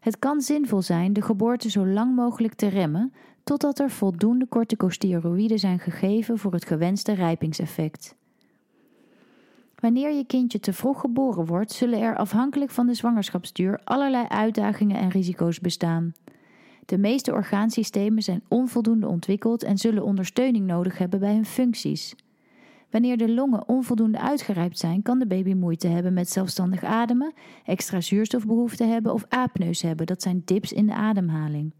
Het 0.00 0.18
kan 0.18 0.40
zinvol 0.40 0.82
zijn 0.82 1.12
de 1.12 1.22
geboorte 1.22 1.70
zo 1.70 1.86
lang 1.86 2.14
mogelijk 2.14 2.54
te 2.54 2.68
remmen 2.68 3.12
totdat 3.46 3.78
er 3.78 3.90
voldoende 3.90 4.48
corticosteroïden 4.48 5.58
zijn 5.58 5.78
gegeven 5.78 6.38
voor 6.38 6.52
het 6.52 6.66
gewenste 6.66 7.12
rijpingseffect. 7.12 8.14
Wanneer 9.74 10.12
je 10.12 10.26
kindje 10.26 10.60
te 10.60 10.72
vroeg 10.72 11.00
geboren 11.00 11.46
wordt, 11.46 11.72
zullen 11.72 12.00
er 12.00 12.16
afhankelijk 12.16 12.70
van 12.70 12.86
de 12.86 12.94
zwangerschapsduur 12.94 13.80
allerlei 13.84 14.26
uitdagingen 14.28 14.96
en 14.96 15.08
risico's 15.08 15.60
bestaan. 15.60 16.12
De 16.86 16.98
meeste 16.98 17.32
orgaansystemen 17.32 18.22
zijn 18.22 18.42
onvoldoende 18.48 19.08
ontwikkeld 19.08 19.62
en 19.62 19.78
zullen 19.78 20.04
ondersteuning 20.04 20.66
nodig 20.66 20.98
hebben 20.98 21.20
bij 21.20 21.34
hun 21.34 21.46
functies. 21.46 22.14
Wanneer 22.90 23.16
de 23.16 23.32
longen 23.32 23.68
onvoldoende 23.68 24.20
uitgerijpt 24.20 24.78
zijn, 24.78 25.02
kan 25.02 25.18
de 25.18 25.26
baby 25.26 25.54
moeite 25.54 25.88
hebben 25.88 26.12
met 26.12 26.30
zelfstandig 26.30 26.84
ademen, 26.84 27.32
extra 27.64 28.00
zuurstofbehoefte 28.00 28.84
hebben 28.84 29.12
of 29.12 29.24
apneus 29.28 29.82
hebben, 29.82 30.06
dat 30.06 30.22
zijn 30.22 30.42
dips 30.44 30.72
in 30.72 30.86
de 30.86 30.94
ademhaling. 30.94 31.72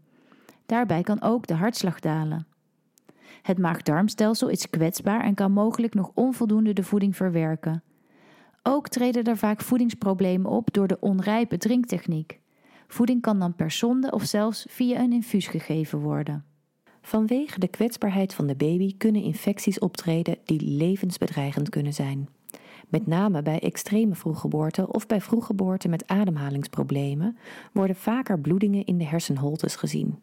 Daarbij 0.67 1.01
kan 1.01 1.21
ook 1.21 1.47
de 1.47 1.53
hartslag 1.53 1.99
dalen. 1.99 2.47
Het 3.41 3.57
maag-darmstelsel 3.57 4.47
is 4.47 4.69
kwetsbaar 4.69 5.23
en 5.23 5.33
kan 5.33 5.51
mogelijk 5.51 5.93
nog 5.93 6.11
onvoldoende 6.13 6.73
de 6.73 6.83
voeding 6.83 7.15
verwerken. 7.15 7.83
Ook 8.63 8.87
treden 8.87 9.23
er 9.23 9.37
vaak 9.37 9.61
voedingsproblemen 9.61 10.51
op 10.51 10.73
door 10.73 10.87
de 10.87 10.99
onrijpe 10.99 11.57
drinktechniek. 11.57 12.39
Voeding 12.87 13.21
kan 13.21 13.39
dan 13.39 13.55
per 13.55 13.71
sonde 13.71 14.11
of 14.11 14.23
zelfs 14.23 14.65
via 14.69 14.99
een 14.99 15.13
infuus 15.13 15.47
gegeven 15.47 15.99
worden. 15.99 16.45
Vanwege 17.01 17.59
de 17.59 17.67
kwetsbaarheid 17.67 18.33
van 18.33 18.47
de 18.47 18.55
baby 18.55 18.97
kunnen 18.97 19.21
infecties 19.21 19.79
optreden 19.79 20.37
die 20.45 20.61
levensbedreigend 20.61 21.69
kunnen 21.69 21.93
zijn. 21.93 22.29
Met 22.89 23.07
name 23.07 23.41
bij 23.41 23.59
extreme 23.59 24.15
vroeggeboorte 24.15 24.93
of 24.93 25.07
bij 25.07 25.21
vroeggeboorte 25.21 25.87
met 25.87 26.07
ademhalingsproblemen 26.07 27.37
worden 27.73 27.95
vaker 27.95 28.39
bloedingen 28.39 28.85
in 28.85 28.97
de 28.97 29.05
hersenholtes 29.05 29.75
gezien. 29.75 30.19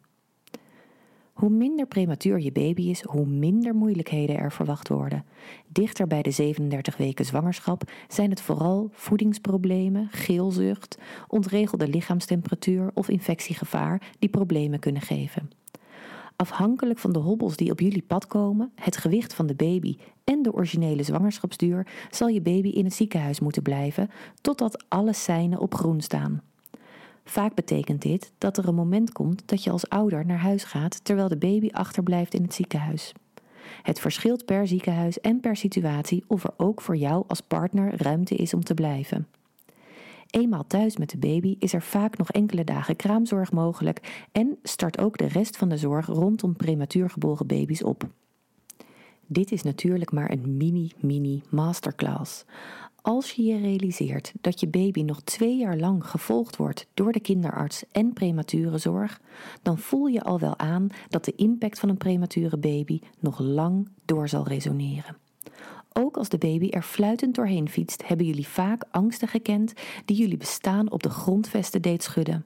Hoe 1.35 1.49
minder 1.49 1.85
prematuur 1.85 2.39
je 2.39 2.51
baby 2.51 2.81
is, 2.81 3.03
hoe 3.03 3.25
minder 3.25 3.75
moeilijkheden 3.75 4.37
er 4.37 4.51
verwacht 4.51 4.87
worden. 4.87 5.25
Dichter 5.67 6.07
bij 6.07 6.21
de 6.21 6.31
37 6.31 6.97
weken 6.97 7.25
zwangerschap 7.25 7.91
zijn 8.07 8.29
het 8.29 8.41
vooral 8.41 8.89
voedingsproblemen, 8.91 10.07
geelzucht, 10.11 10.97
ontregelde 11.27 11.87
lichaamstemperatuur 11.87 12.91
of 12.93 13.09
infectiegevaar 13.09 14.11
die 14.19 14.29
problemen 14.29 14.79
kunnen 14.79 15.01
geven. 15.01 15.49
Afhankelijk 16.35 16.99
van 16.99 17.13
de 17.13 17.19
hobbels 17.19 17.55
die 17.55 17.71
op 17.71 17.79
jullie 17.79 18.03
pad 18.07 18.27
komen, 18.27 18.71
het 18.75 18.97
gewicht 18.97 19.33
van 19.33 19.45
de 19.45 19.55
baby 19.55 19.97
en 20.23 20.41
de 20.41 20.53
originele 20.53 21.03
zwangerschapsduur, 21.03 21.87
zal 22.09 22.27
je 22.27 22.41
baby 22.41 22.69
in 22.69 22.85
het 22.85 22.93
ziekenhuis 22.93 23.39
moeten 23.39 23.61
blijven 23.61 24.09
totdat 24.41 24.85
alle 24.87 25.13
seinen 25.13 25.59
op 25.59 25.73
groen 25.73 26.01
staan. 26.01 26.41
Vaak 27.27 27.55
betekent 27.55 28.01
dit 28.01 28.31
dat 28.37 28.57
er 28.57 28.67
een 28.67 28.75
moment 28.75 29.11
komt 29.11 29.47
dat 29.47 29.63
je 29.63 29.69
als 29.69 29.89
ouder 29.89 30.25
naar 30.25 30.39
huis 30.39 30.63
gaat 30.63 31.03
terwijl 31.03 31.27
de 31.27 31.37
baby 31.37 31.69
achterblijft 31.71 32.33
in 32.33 32.41
het 32.41 32.53
ziekenhuis. 32.53 33.13
Het 33.81 33.99
verschilt 33.99 34.45
per 34.45 34.67
ziekenhuis 34.67 35.19
en 35.19 35.39
per 35.39 35.55
situatie 35.55 36.23
of 36.27 36.43
er 36.43 36.53
ook 36.57 36.81
voor 36.81 36.95
jou 36.95 37.23
als 37.27 37.41
partner 37.41 38.01
ruimte 38.01 38.35
is 38.35 38.53
om 38.53 38.63
te 38.63 38.73
blijven. 38.73 39.27
Eenmaal 40.29 40.67
thuis 40.67 40.97
met 40.97 41.09
de 41.09 41.17
baby 41.17 41.55
is 41.59 41.73
er 41.73 41.81
vaak 41.81 42.17
nog 42.17 42.31
enkele 42.31 42.63
dagen 42.63 42.95
kraamzorg 42.95 43.51
mogelijk 43.51 44.27
en 44.31 44.57
start 44.63 44.99
ook 44.99 45.17
de 45.17 45.27
rest 45.27 45.57
van 45.57 45.69
de 45.69 45.77
zorg 45.77 46.05
rondom 46.05 46.55
prematuur 46.55 47.09
geboren 47.09 47.47
baby's 47.47 47.83
op. 47.83 48.07
Dit 49.27 49.51
is 49.51 49.63
natuurlijk 49.63 50.11
maar 50.11 50.31
een 50.31 50.57
mini-mini 50.57 51.41
masterclass. 51.49 52.45
Als 53.05 53.31
je 53.31 53.43
je 53.43 53.57
realiseert 53.57 54.33
dat 54.41 54.59
je 54.59 54.67
baby 54.67 55.01
nog 55.01 55.21
twee 55.21 55.57
jaar 55.57 55.77
lang 55.77 56.05
gevolgd 56.05 56.55
wordt 56.55 56.87
door 56.93 57.11
de 57.11 57.19
kinderarts 57.19 57.83
en 57.91 58.13
premature 58.13 58.77
zorg, 58.77 59.21
dan 59.61 59.77
voel 59.77 60.05
je 60.05 60.23
al 60.23 60.39
wel 60.39 60.59
aan 60.59 60.87
dat 61.09 61.25
de 61.25 61.35
impact 61.35 61.79
van 61.79 61.89
een 61.89 61.97
premature 61.97 62.57
baby 62.57 62.99
nog 63.19 63.39
lang 63.39 63.89
door 64.05 64.29
zal 64.29 64.47
resoneren. 64.47 65.17
Ook 65.93 66.17
als 66.17 66.29
de 66.29 66.37
baby 66.37 66.69
er 66.69 66.81
fluitend 66.81 67.35
doorheen 67.35 67.69
fietst, 67.69 68.07
hebben 68.07 68.25
jullie 68.25 68.47
vaak 68.47 68.83
angsten 68.91 69.27
gekend 69.27 69.73
die 70.05 70.17
jullie 70.17 70.37
bestaan 70.37 70.91
op 70.91 71.03
de 71.03 71.09
grondvesten 71.09 71.81
deed 71.81 72.03
schudden. 72.03 72.45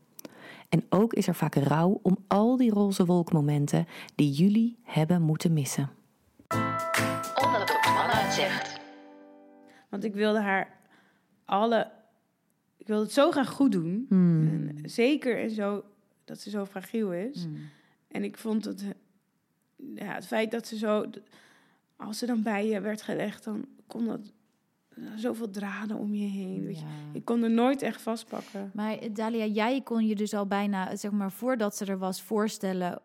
En 0.70 0.84
ook 0.90 1.14
is 1.14 1.28
er 1.28 1.36
vaak 1.36 1.56
rouw 1.56 2.00
om 2.02 2.18
al 2.28 2.58
die 2.58 2.72
roze 2.72 3.06
wolkmomenten 3.06 3.88
die 4.16 4.32
jullie 4.32 4.78
hebben 4.84 5.22
moeten 5.22 5.54
missen. 5.54 5.90
Want 9.90 10.04
ik 10.04 10.14
wilde 10.14 10.40
haar 10.40 10.78
alle... 11.46 11.92
Ik 12.78 12.88
wilde 12.88 13.04
het 13.04 13.14
zo 13.14 13.32
graag 13.32 13.50
goed 13.50 13.72
doen. 13.72 14.06
Hmm. 14.10 14.68
En 14.68 14.90
zeker 14.90 15.40
en 15.40 15.50
zo, 15.50 15.84
dat 16.26 16.40
ze 16.40 16.50
zo 16.50 16.66
fragiel 16.66 17.14
is. 17.14 17.48
En 18.08 18.24
ik 18.24 18.38
vond 18.38 18.66
het... 18.66 18.86
Ja, 19.96 20.14
het 20.14 20.28
feit 20.28 20.52
dat 20.52 20.68
ze 20.68 20.78
zo... 20.78 21.06
Als 21.96 22.18
ze 22.18 22.26
dan 22.26 22.44
bij 22.44 22.68
je 22.68 22.82
werd 22.82 23.02
gelegd, 23.02 23.44
dan 23.44 23.66
kon 23.88 24.06
dat... 24.06 24.32
Zoveel 25.16 25.50
draden 25.50 25.98
om 25.98 26.14
je 26.14 26.28
heen. 26.28 26.66
Weet 26.66 26.80
je. 26.80 26.86
Ik 27.14 27.26
kon 27.26 27.44
er 27.44 27.52
nooit 27.52 27.82
echt 27.82 28.02
vastpakken. 28.02 28.72
Maar 28.74 28.98
eh, 28.98 29.14
Dalia, 29.14 29.46
jij 29.46 29.82
kon 29.82 30.08
je 30.08 30.16
dus 30.16 30.34
al 30.34 30.46
bijna, 30.46 30.96
zeg 30.96 31.12
maar, 31.12 31.32
voordat 31.32 31.76
ze 31.76 31.86
er 31.86 31.98
was, 31.98 32.22
voorstellen 32.22 32.92
eh, 32.92 32.98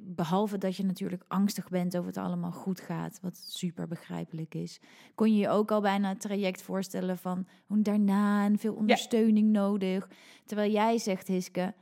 behalve 0.00 0.58
dat 0.58 0.76
je 0.76 0.84
natuurlijk 0.84 1.24
angstig 1.28 1.68
bent 1.68 1.94
of 1.94 2.06
het 2.06 2.16
allemaal 2.16 2.52
goed 2.52 2.80
gaat, 2.80 3.18
wat 3.22 3.36
super 3.36 3.86
begrijpelijk 3.88 4.54
is, 4.54 4.80
kon 5.14 5.32
je 5.32 5.38
je 5.38 5.48
ook 5.48 5.70
al 5.70 5.80
bijna 5.80 6.08
het 6.08 6.20
traject 6.20 6.62
voorstellen 6.62 7.18
van 7.18 7.46
hoe 7.66 7.82
daarna 7.82 8.44
en 8.44 8.58
veel 8.58 8.74
ondersteuning 8.74 9.50
nodig. 9.52 10.08
Terwijl 10.44 10.70
jij 10.72 10.98
zegt, 10.98 11.26
Hiske, 11.28 11.74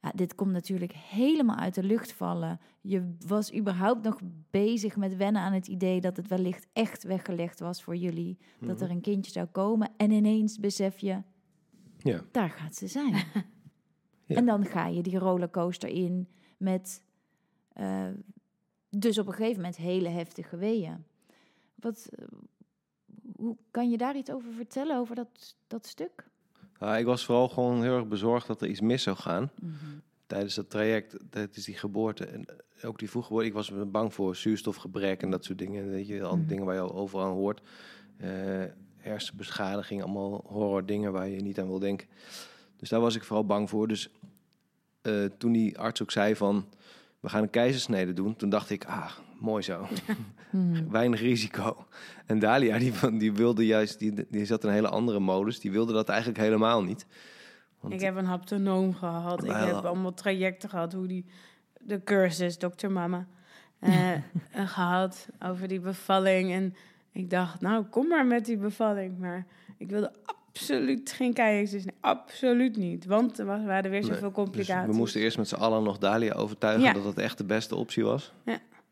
ja, 0.00 0.12
dit 0.14 0.34
komt 0.34 0.52
natuurlijk 0.52 0.92
helemaal 0.92 1.56
uit 1.56 1.74
de 1.74 1.82
lucht 1.82 2.12
vallen. 2.12 2.60
Je 2.80 3.14
was 3.26 3.54
überhaupt 3.54 4.02
nog 4.02 4.20
bezig 4.50 4.96
met 4.96 5.16
wennen 5.16 5.42
aan 5.42 5.52
het 5.52 5.68
idee 5.68 6.00
dat 6.00 6.16
het 6.16 6.28
wellicht 6.28 6.66
echt 6.72 7.02
weggelegd 7.02 7.60
was 7.60 7.82
voor 7.82 7.96
jullie, 7.96 8.38
dat 8.60 8.80
er 8.80 8.90
een 8.90 9.00
kindje 9.00 9.32
zou 9.32 9.46
komen. 9.46 9.90
En 9.96 10.10
ineens 10.10 10.58
besef 10.58 10.98
je, 10.98 11.22
Ja. 11.98 12.20
daar 12.30 12.50
gaat 12.50 12.74
ze 12.74 12.86
zijn. 12.86 13.14
Ja. 14.26 14.36
En 14.36 14.46
dan 14.46 14.64
ga 14.64 14.86
je 14.86 15.02
die 15.02 15.18
rollercoaster 15.18 15.88
in 15.88 16.28
met 16.56 17.02
eh, 17.72 18.08
dus 18.90 19.18
op 19.18 19.26
een 19.26 19.32
gegeven 19.32 19.56
moment 19.56 19.76
hele 19.76 20.08
heftige 20.08 20.56
weeën. 20.56 21.04
Wat, 21.74 22.08
eh, 22.16 22.26
hoe 23.36 23.56
kan 23.70 23.90
je 23.90 23.96
daar 23.96 24.16
iets 24.16 24.30
over 24.30 24.52
vertellen, 24.52 24.96
over 24.98 25.14
dat, 25.14 25.56
dat 25.66 25.86
stuk? 25.86 26.26
Ik 26.98 27.04
was 27.04 27.24
vooral 27.24 27.48
gewoon 27.48 27.82
heel 27.82 27.96
erg 27.96 28.06
bezorgd 28.08 28.46
dat 28.46 28.62
er 28.62 28.68
iets 28.68 28.80
mis 28.80 29.02
zou 29.02 29.16
gaan. 29.16 29.50
Mhm. 29.60 29.74
Tijdens 30.26 30.54
dat 30.54 30.70
traject, 30.70 31.16
tijdens 31.30 31.64
die 31.64 31.74
geboorte 31.76 32.24
en 32.26 32.44
ook 32.82 32.98
die 32.98 33.10
vroeggeboorte. 33.10 33.46
Ik 33.46 33.52
was 33.52 33.72
bang 33.86 34.14
voor 34.14 34.36
zuurstofgebrek 34.36 35.22
en 35.22 35.30
dat 35.30 35.44
soort 35.44 35.58
dingen. 35.58 35.90
Weet 35.90 36.06
je, 36.06 36.22
al 36.22 36.36
Mhm. 36.36 36.46
dingen 36.46 36.64
waar 36.64 36.74
je 36.74 36.92
overal 36.92 37.24
aan 37.26 37.32
hoort. 37.32 37.60
Eh 38.16 38.64
hersenbeschadiging, 38.96 40.02
allemaal 40.02 40.44
horror 40.46 40.86
dingen 40.86 41.12
waar 41.12 41.28
je 41.28 41.40
niet 41.40 41.60
aan 41.60 41.66
wil 41.68 41.78
denken. 41.78 42.08
Dus 42.76 42.88
daar 42.88 43.00
was 43.00 43.14
ik 43.14 43.24
vooral 43.24 43.46
bang 43.46 43.70
voor. 43.70 43.88
Dus 43.88 44.10
eh, 45.04 45.24
toen 45.38 45.52
die 45.52 45.78
arts 45.78 46.02
ook 46.02 46.10
zei 46.10 46.36
van, 46.36 46.66
we 47.20 47.28
gaan 47.28 47.42
een 47.42 47.50
keizersnede 47.50 48.12
doen. 48.12 48.36
Toen 48.36 48.48
dacht 48.48 48.70
ik, 48.70 48.84
ah, 48.84 49.10
mooi 49.40 49.62
zo. 49.62 49.86
Mhm. 50.50 50.88
Weinig 50.90 51.20
risico. 51.20 51.86
En 52.26 52.38
Dalia, 52.38 52.78
die, 52.78 52.94
van- 52.94 53.18
die 53.18 53.32
wilde 53.32 53.66
juist, 53.66 53.98
die, 53.98 54.26
die 54.30 54.44
zat 54.44 54.62
in 54.62 54.68
een 54.68 54.74
hele 54.74 54.88
andere 54.88 55.20
modus. 55.20 55.60
Die 55.60 55.70
wilde 55.70 55.92
dat 55.92 56.08
eigenlijk 56.08 56.38
helemaal 56.40 56.82
niet. 56.82 57.06
Want- 57.80 57.94
Ik 57.94 58.00
heb 58.00 58.16
een 58.16 58.24
haptonoom 58.24 58.94
gehad. 58.94 59.44
Ik 59.44 59.50
heb 59.50 59.74
allemaal 59.84 60.14
trajecten 60.14 60.68
gehad. 60.68 60.92
Hoe 60.92 61.06
die, 61.06 61.24
de 61.80 62.02
cursus, 62.04 62.58
dokter 62.58 62.92
mama, 62.92 63.26
eh, 63.78 64.12
eh, 64.14 64.20
gehad 64.52 65.28
over 65.44 65.68
die 65.68 65.80
bevalling. 65.80 66.52
En 66.52 66.74
ik 67.12 67.30
dacht, 67.30 67.60
nou, 67.60 67.84
kom 67.84 68.08
maar 68.08 68.26
met 68.26 68.44
die 68.44 68.56
bevalling. 68.56 69.18
Maar 69.18 69.46
ik 69.78 69.88
wilde 69.90 70.12
absoluut 70.58 71.12
geen 71.12 71.32
keizersnee. 71.32 71.94
Absoluut 72.00 72.76
niet. 72.76 73.06
Want 73.06 73.38
er 73.38 73.44
was- 73.46 73.64
waren 73.64 73.90
weer 73.90 74.00
Nee, 74.00 74.08
zoveel 74.08 74.28
Dus 74.28 74.32
complicaties. 74.36 74.90
we 74.92 74.96
moesten 74.98 75.20
eerst 75.20 75.36
met 75.36 75.48
z'n 75.48 75.54
allen 75.54 75.82
nog 75.82 75.98
Dalia 75.98 76.32
overtuigen 76.34 76.84
Ja. 76.84 76.92
dat 76.92 77.04
het 77.04 77.18
echt 77.18 77.38
de 77.38 77.44
beste 77.44 77.74
optie 77.76 78.04
was. 78.04 78.32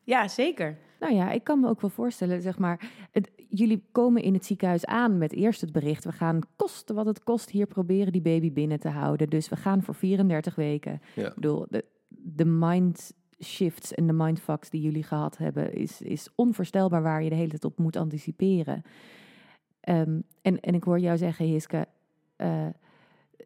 Ja, 0.04 0.28
zeker. 0.28 0.78
Nou 1.00 1.14
ja, 1.14 1.30
ik 1.30 1.44
kan 1.44 1.60
me 1.60 1.68
ook 1.68 1.80
wel 1.80 1.90
voorstellen, 1.90 2.42
zeg 2.42 2.58
maar, 2.58 2.90
het, 3.10 3.30
jullie 3.48 3.84
komen 3.92 4.22
in 4.22 4.34
het 4.34 4.44
ziekenhuis 4.46 4.84
aan 4.86 5.18
met 5.18 5.32
eerst 5.32 5.60
het 5.60 5.72
bericht, 5.72 6.04
we 6.04 6.12
gaan 6.12 6.38
kosten 6.56 6.94
wat 6.94 7.06
het 7.06 7.22
kost 7.24 7.50
hier 7.50 7.66
proberen 7.66 8.12
die 8.12 8.22
baby 8.22 8.52
binnen 8.52 8.80
te 8.80 8.88
houden. 8.88 9.30
Dus 9.30 9.48
we 9.48 9.56
gaan 9.56 9.82
voor 9.82 9.94
34 9.94 10.54
weken. 10.54 11.00
Ja. 11.14 11.28
Ik 11.28 11.34
bedoel, 11.34 11.66
de, 11.68 11.84
de 12.08 12.44
mind 12.44 13.12
shifts 13.44 13.94
en 13.94 14.06
de 14.06 14.12
mindfucks 14.12 14.70
die 14.70 14.80
jullie 14.80 15.02
gehad 15.02 15.36
hebben, 15.38 15.74
is, 15.74 16.00
is 16.02 16.28
onvoorstelbaar 16.34 17.02
waar 17.02 17.22
je 17.22 17.28
de 17.28 17.34
hele 17.36 17.48
tijd 17.48 17.64
op 17.64 17.78
moet 17.78 17.96
anticiperen. 17.96 18.82
Ehm, 19.82 20.20
en, 20.42 20.60
en 20.60 20.74
ik 20.74 20.84
hoor 20.84 20.98
jou 20.98 21.16
zeggen, 21.16 21.46
Hiske, 21.46 21.86
eh, 22.36 22.66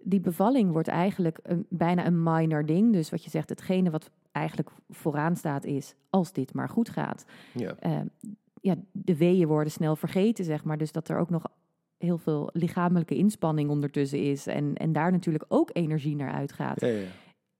die 0.02 0.20
bevalling 0.20 0.72
wordt 0.72 0.88
eigenlijk 0.88 1.38
een, 1.42 1.66
bijna 1.68 2.06
een 2.06 2.22
minor 2.22 2.66
ding. 2.66 2.92
Dus 2.92 3.10
wat 3.10 3.24
je 3.24 3.30
zegt, 3.30 3.48
hetgene 3.48 3.90
wat 3.90 4.10
eigenlijk 4.32 4.70
vooraan 4.88 5.36
staat 5.36 5.64
is, 5.64 5.94
als 6.10 6.32
dit 6.32 6.54
maar 6.54 6.68
goed 6.68 6.88
gaat. 6.88 7.24
Ja. 7.54 7.76
Eh, 7.78 8.00
ja, 8.60 8.74
de 8.92 9.16
weeën 9.16 9.48
worden 9.48 9.72
snel 9.72 9.96
vergeten, 9.96 10.44
zeg 10.44 10.64
maar. 10.64 10.78
Dus 10.78 10.92
dat 10.92 11.08
er 11.08 11.18
ook 11.18 11.30
nog 11.30 11.44
heel 11.98 12.18
veel 12.18 12.50
lichamelijke 12.52 13.16
inspanning 13.16 13.70
ondertussen 13.70 14.22
is. 14.22 14.46
En, 14.46 14.74
en 14.74 14.92
daar 14.92 15.12
natuurlijk 15.12 15.44
ook 15.48 15.70
energie 15.72 16.16
naar 16.16 16.32
uitgaat. 16.32 16.80
Ja, 16.80 16.86
ja, 16.86 16.98
ja. 16.98 17.08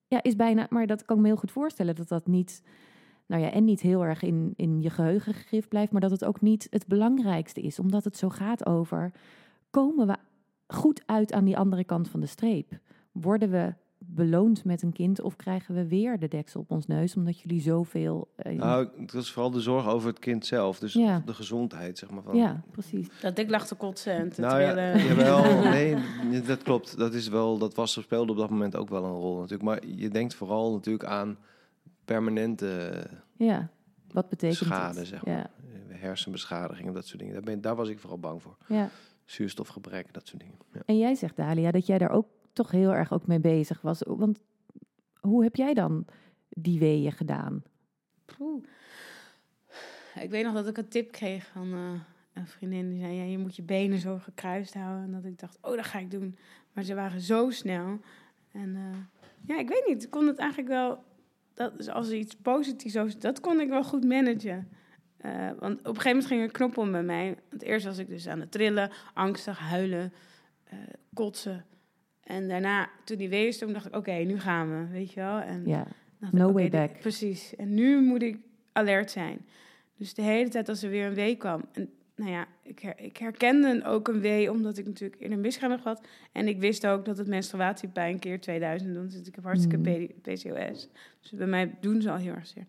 Ja, 0.08 0.22
is 0.22 0.36
bijna, 0.36 0.66
maar 0.70 0.86
dat 0.86 1.04
kan 1.04 1.16
ik 1.16 1.22
me 1.22 1.28
heel 1.28 1.36
goed 1.36 1.50
voorstellen 1.50 1.94
dat 1.94 2.08
dat 2.08 2.26
niet, 2.26 2.62
nou 3.26 3.42
ja, 3.42 3.50
en 3.50 3.64
niet 3.64 3.80
heel 3.80 4.04
erg 4.04 4.22
in, 4.22 4.52
in 4.56 4.82
je 4.82 4.90
geheugen 4.90 5.34
gegrift 5.34 5.68
blijft, 5.68 5.92
maar 5.92 6.00
dat 6.00 6.10
het 6.10 6.24
ook 6.24 6.40
niet 6.40 6.66
het 6.70 6.86
belangrijkste 6.86 7.60
is, 7.60 7.78
omdat 7.78 8.04
het 8.04 8.16
zo 8.16 8.28
gaat 8.28 8.66
over, 8.66 9.12
komen 9.70 10.06
we 10.06 10.16
goed 10.66 11.02
uit 11.06 11.32
aan 11.32 11.44
die 11.44 11.56
andere 11.56 11.84
kant 11.84 12.08
van 12.08 12.20
de 12.20 12.26
streep? 12.26 12.72
Worden 13.12 13.50
we 13.50 13.74
beloond 13.98 14.64
met 14.64 14.82
een 14.82 14.92
kind 14.92 15.20
of 15.20 15.36
krijgen 15.36 15.74
we 15.74 15.86
weer 15.88 16.18
de 16.18 16.28
deksel 16.28 16.60
op 16.60 16.70
ons 16.70 16.86
neus, 16.86 17.16
omdat 17.16 17.40
jullie 17.40 17.60
zoveel... 17.60 18.28
eh, 18.36 18.52
Nou, 18.56 18.88
het 19.00 19.12
was 19.12 19.32
vooral 19.32 19.50
de 19.50 19.60
zorg 19.60 19.86
over 19.88 20.08
het 20.08 20.18
kind 20.18 20.46
zelf. 20.46 20.78
Dus 20.78 20.92
Ja. 20.92 21.22
de 21.26 21.34
gezondheid, 21.34 21.98
zeg 21.98 22.10
maar. 22.10 22.22
Van, 22.22 22.36
ja, 22.36 22.62
precies. 22.70 23.08
Dat 23.20 23.38
ik 23.38 23.50
lag 23.50 23.66
te 23.66 23.74
kotsen 23.74 24.12
en 24.12 24.28
te 24.32 24.40
Nou 24.40 24.60
ja, 24.60 24.96
jawel, 25.08 25.62
nee, 25.76 25.96
dat 26.46 26.62
klopt. 26.62 26.96
Dat 26.98 27.14
is 27.14 27.28
wel, 27.28 27.58
dat 27.58 27.74
was, 27.74 27.92
speelde 27.92 28.32
op 28.32 28.38
dat 28.38 28.50
moment 28.50 28.76
ook 28.76 28.88
wel 28.88 29.04
een 29.04 29.10
rol 29.14 29.34
natuurlijk. 29.34 29.62
Maar 29.62 29.86
je 29.86 30.08
denkt 30.08 30.34
vooral 30.34 30.72
natuurlijk 30.72 31.04
aan 31.08 31.36
permanente 32.06 33.06
Ja, 33.32 33.68
wat 34.12 34.28
betekent 34.28 34.58
schade, 34.58 34.98
het? 34.98 35.08
zeg 35.08 35.24
maar. 35.24 35.34
Ja, 35.36 35.50
eh, 35.90 36.00
hersenbeschadiging 36.00 36.88
en 36.88 36.94
dat 36.94 37.06
soort 37.06 37.18
dingen. 37.18 37.34
Daar, 37.34 37.42
ben, 37.42 37.60
daar 37.60 37.76
was 37.76 37.88
ik 37.88 37.98
vooral 37.98 38.18
bang 38.18 38.42
voor. 38.42 38.56
ja. 38.68 38.90
Zuurstofgebrek, 39.24 40.12
dat 40.12 40.26
soort 40.26 40.40
dingen. 40.42 40.58
Ja. 40.72 40.80
En 40.84 40.98
jij 40.98 41.14
zegt, 41.14 41.36
Dalia, 41.36 41.70
dat 41.70 41.86
jij 41.86 41.98
daar 41.98 42.10
ook 42.10 42.26
toch 42.52 42.70
heel 42.70 42.94
erg 42.94 43.12
ook 43.12 43.26
mee 43.26 43.40
bezig 43.40 43.80
was. 43.80 44.02
Want 44.06 44.40
hoe 45.20 45.42
heb 45.42 45.56
jij 45.56 45.74
dan 45.74 46.04
die 46.48 46.78
weeën 46.78 47.12
gedaan? 47.12 47.62
Poeh. 48.24 48.64
Ik 50.20 50.30
weet 50.30 50.44
nog 50.44 50.54
dat 50.54 50.66
ik 50.68 50.76
een 50.78 50.88
tip 50.88 51.12
kreeg 51.12 51.46
van 51.46 51.72
eh, 51.72 52.00
een 52.32 52.46
vriendin. 52.46 52.88
Die 52.90 52.98
zei, 53.00 53.12
ja, 53.14 53.22
je 53.22 53.38
moet 53.38 53.56
je 53.56 53.62
benen 53.62 53.98
zo 53.98 54.18
gekruist 54.18 54.74
houden. 54.74 55.04
En 55.04 55.12
dat 55.12 55.24
ik 55.24 55.38
dacht, 55.38 55.58
oh, 55.60 55.76
dat 55.76 55.84
ga 55.84 55.98
ik 55.98 56.10
doen. 56.10 56.36
Maar 56.72 56.84
ze 56.84 56.94
waren 56.94 57.20
zo 57.20 57.50
snel. 57.50 58.00
En 58.52 58.76
eh, 58.76 58.98
ja, 59.46 59.58
ik 59.58 59.68
weet 59.68 59.84
niet. 59.86 60.02
Ik 60.04 60.10
kon 60.10 60.26
het 60.26 60.38
eigenlijk 60.38 60.68
wel... 60.70 61.04
Dat 61.56 61.72
is 61.78 61.88
als 61.88 62.10
iets 62.10 62.34
positiefs 62.42 63.18
dat 63.18 63.40
kon 63.40 63.60
ik 63.60 63.68
wel 63.68 63.84
goed 63.84 64.04
managen. 64.04 64.68
Eh, 65.16 65.50
want 65.58 65.78
op 65.78 65.86
een 65.86 65.94
gegeven 65.94 66.10
moment 66.10 66.26
ging 66.26 66.40
er 66.40 66.46
een 66.46 66.52
knop 66.52 66.78
om 66.78 66.92
bij 66.92 67.02
mij. 67.02 67.36
Want 67.50 67.62
eerst 67.62 67.84
was 67.86 67.98
ik 67.98 68.08
dus 68.08 68.28
aan 68.28 68.40
het 68.40 68.50
trillen, 68.52 68.90
angstig, 69.14 69.58
huilen, 69.58 70.12
eh, 70.64 70.78
kotsen. 71.14 71.64
En 72.22 72.48
daarna, 72.48 72.88
toen 73.04 73.16
die 73.18 73.28
weeën 73.28 73.52
stond, 73.52 73.72
dacht 73.72 73.86
ik, 73.86 73.96
oké, 73.96 74.12
nu 74.12 74.40
gaan 74.40 74.68
we, 74.70 74.92
weet 74.92 75.12
je 75.12 75.20
wel. 75.20 75.38
En 75.38 75.62
Ja, 75.66 75.86
No 76.30 76.48
ik, 76.48 76.54
way 76.54 76.62
dit- 76.62 76.72
back. 76.72 76.98
Precies. 77.00 77.56
En 77.56 77.74
nu 77.74 78.00
moet 78.02 78.22
ik 78.22 78.38
alert 78.72 79.10
zijn. 79.10 79.46
Dus 79.96 80.14
de 80.14 80.22
hele 80.22 80.48
tijd 80.48 80.68
als 80.68 80.82
er 80.82 80.90
weer 80.90 81.06
een 81.06 81.14
wee 81.14 81.36
kwam. 81.36 81.64
En 81.72 81.90
nou 82.16 82.30
ja, 82.30 82.46
ik, 82.62 82.78
her- 82.78 83.00
ik 83.00 83.16
herkende 83.16 83.84
ook 83.84 84.08
een 84.08 84.20
wee, 84.20 84.50
omdat 84.50 84.78
ik 84.78 84.86
natuurlijk 84.86 85.20
eerder 85.20 85.36
een 85.36 85.42
misgaan 85.42 85.70
heb 85.70 85.80
gehad. 85.80 86.06
En 86.32 86.48
ik 86.48 86.58
wist 86.60 86.86
ook 86.86 87.04
dat 87.04 87.18
het 87.18 87.26
menstruatiepijn 87.26 88.18
keer 88.18 88.40
2000 88.40 88.94
doen. 88.94 89.08
Dus 89.08 89.20
ik 89.28 89.34
heb 89.34 89.44
hartstikke. 89.44 90.06
P- 90.06 90.22
PCOS. 90.22 90.88
Dus 91.20 91.30
bij 91.30 91.46
mij 91.46 91.74
doen 91.80 92.02
ze 92.02 92.10
al 92.10 92.16
heel 92.16 92.34
erg 92.34 92.46
zeer. 92.46 92.66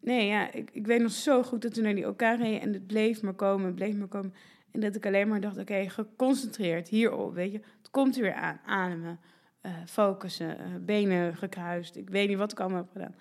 Nee, 0.00 0.26
ja, 0.26 0.52
ik, 0.52 0.70
ik 0.72 0.86
weet 0.86 1.00
nog 1.02 1.10
zo 1.10 1.42
goed 1.42 1.62
dat 1.62 1.74
toen 1.74 1.82
naar 1.84 1.94
die 1.94 2.04
elkaar 2.04 2.38
reden 2.38 2.60
en 2.60 2.72
het 2.72 2.86
bleef 2.86 3.22
maar 3.22 3.34
komen, 3.34 3.66
het 3.66 3.74
bleef 3.74 3.96
maar 3.96 4.08
komen. 4.08 4.34
En 4.70 4.80
dat 4.80 4.96
ik 4.96 5.06
alleen 5.06 5.28
maar 5.28 5.40
dacht, 5.40 5.58
oké, 5.58 5.88
geconcentreerd 5.88 6.88
hierop, 6.88 7.34
weet 7.34 7.52
je. 7.52 7.58
Het 7.78 7.90
komt 7.90 8.16
er 8.16 8.22
weer 8.22 8.34
aan, 8.34 8.60
ademen, 8.66 9.20
eh, 9.60 9.72
focussen, 9.86 10.58
eh, 10.58 10.64
benen 10.80 11.36
gekruist. 11.36 11.96
Ik 11.96 12.10
weet 12.10 12.28
niet 12.28 12.38
wat 12.38 12.52
ik 12.52 12.60
allemaal 12.60 12.78
heb 12.82 12.90
gedaan. 12.92 13.14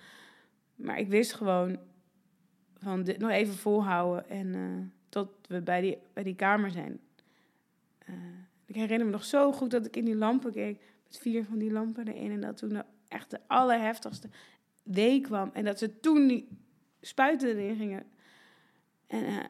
Maar 0.75 0.99
ik 0.99 1.07
wist 1.07 1.33
gewoon 1.33 1.77
van 2.77 3.03
dit 3.03 3.17
nog 3.19 3.29
even 3.29 3.53
volhouden 3.53 4.29
en 4.29 4.55
eh, 4.55 4.98
tot 5.09 5.29
we 5.47 5.61
bij 5.61 5.81
die, 5.81 5.97
bij 6.13 6.23
die 6.23 6.35
kamer 6.35 6.71
zijn. 6.71 6.99
Eh, 7.97 8.13
ik 8.65 8.75
herinner 8.75 9.05
me 9.05 9.11
nog 9.11 9.25
zo 9.25 9.51
goed 9.51 9.71
dat 9.71 9.85
ik 9.85 9.95
in 9.95 10.05
die 10.05 10.15
lampen 10.15 10.51
keek, 10.51 10.81
met 11.03 11.17
vier 11.17 11.45
van 11.45 11.57
die 11.57 11.71
lampen 11.71 12.07
erin. 12.07 12.31
En 12.31 12.41
dat 12.41 12.57
toen 12.57 12.83
echt 13.07 13.31
de 13.31 13.39
allerheftigste 13.47 14.29
wee 14.83 15.21
kwam. 15.21 15.49
En 15.53 15.63
dat 15.63 15.79
ze 15.79 15.99
toen 15.99 16.27
die 16.27 16.47
spuiten 17.01 17.49
erin 17.49 17.75
gingen. 17.75 18.03
En 19.07 19.25
eh, 19.25 19.45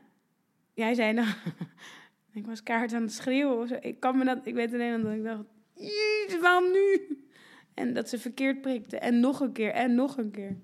jij 0.74 0.94
zei 0.94 1.14
dan, 1.14 1.26
ik 2.40 2.46
was 2.46 2.64
kaart 2.64 2.94
aan 2.94 3.02
het 3.02 3.14
schreeuwen. 3.14 3.58
of 3.58 3.68
zo. 3.68 3.78
Ik 3.80 4.00
kan 4.00 4.18
me 4.18 4.26
dat, 4.26 4.46
ik 4.46 4.54
weet 4.54 4.74
alleen 4.74 5.02
dat 5.02 5.14
ik 5.14 5.24
dacht, 5.24 5.44
"Jezus, 5.74 6.40
waarom 6.40 6.72
nu? 6.72 7.18
En 7.74 7.94
dat 7.94 8.10
ze 8.10 8.20
verkeerd 8.20 8.62
prikte. 8.62 8.98
En 8.98 9.20
nog 9.20 9.40
een 9.40 9.52
keer, 9.52 9.72
en 9.72 9.96
nog 9.96 10.18
een 10.18 10.32
keer. 10.32 10.58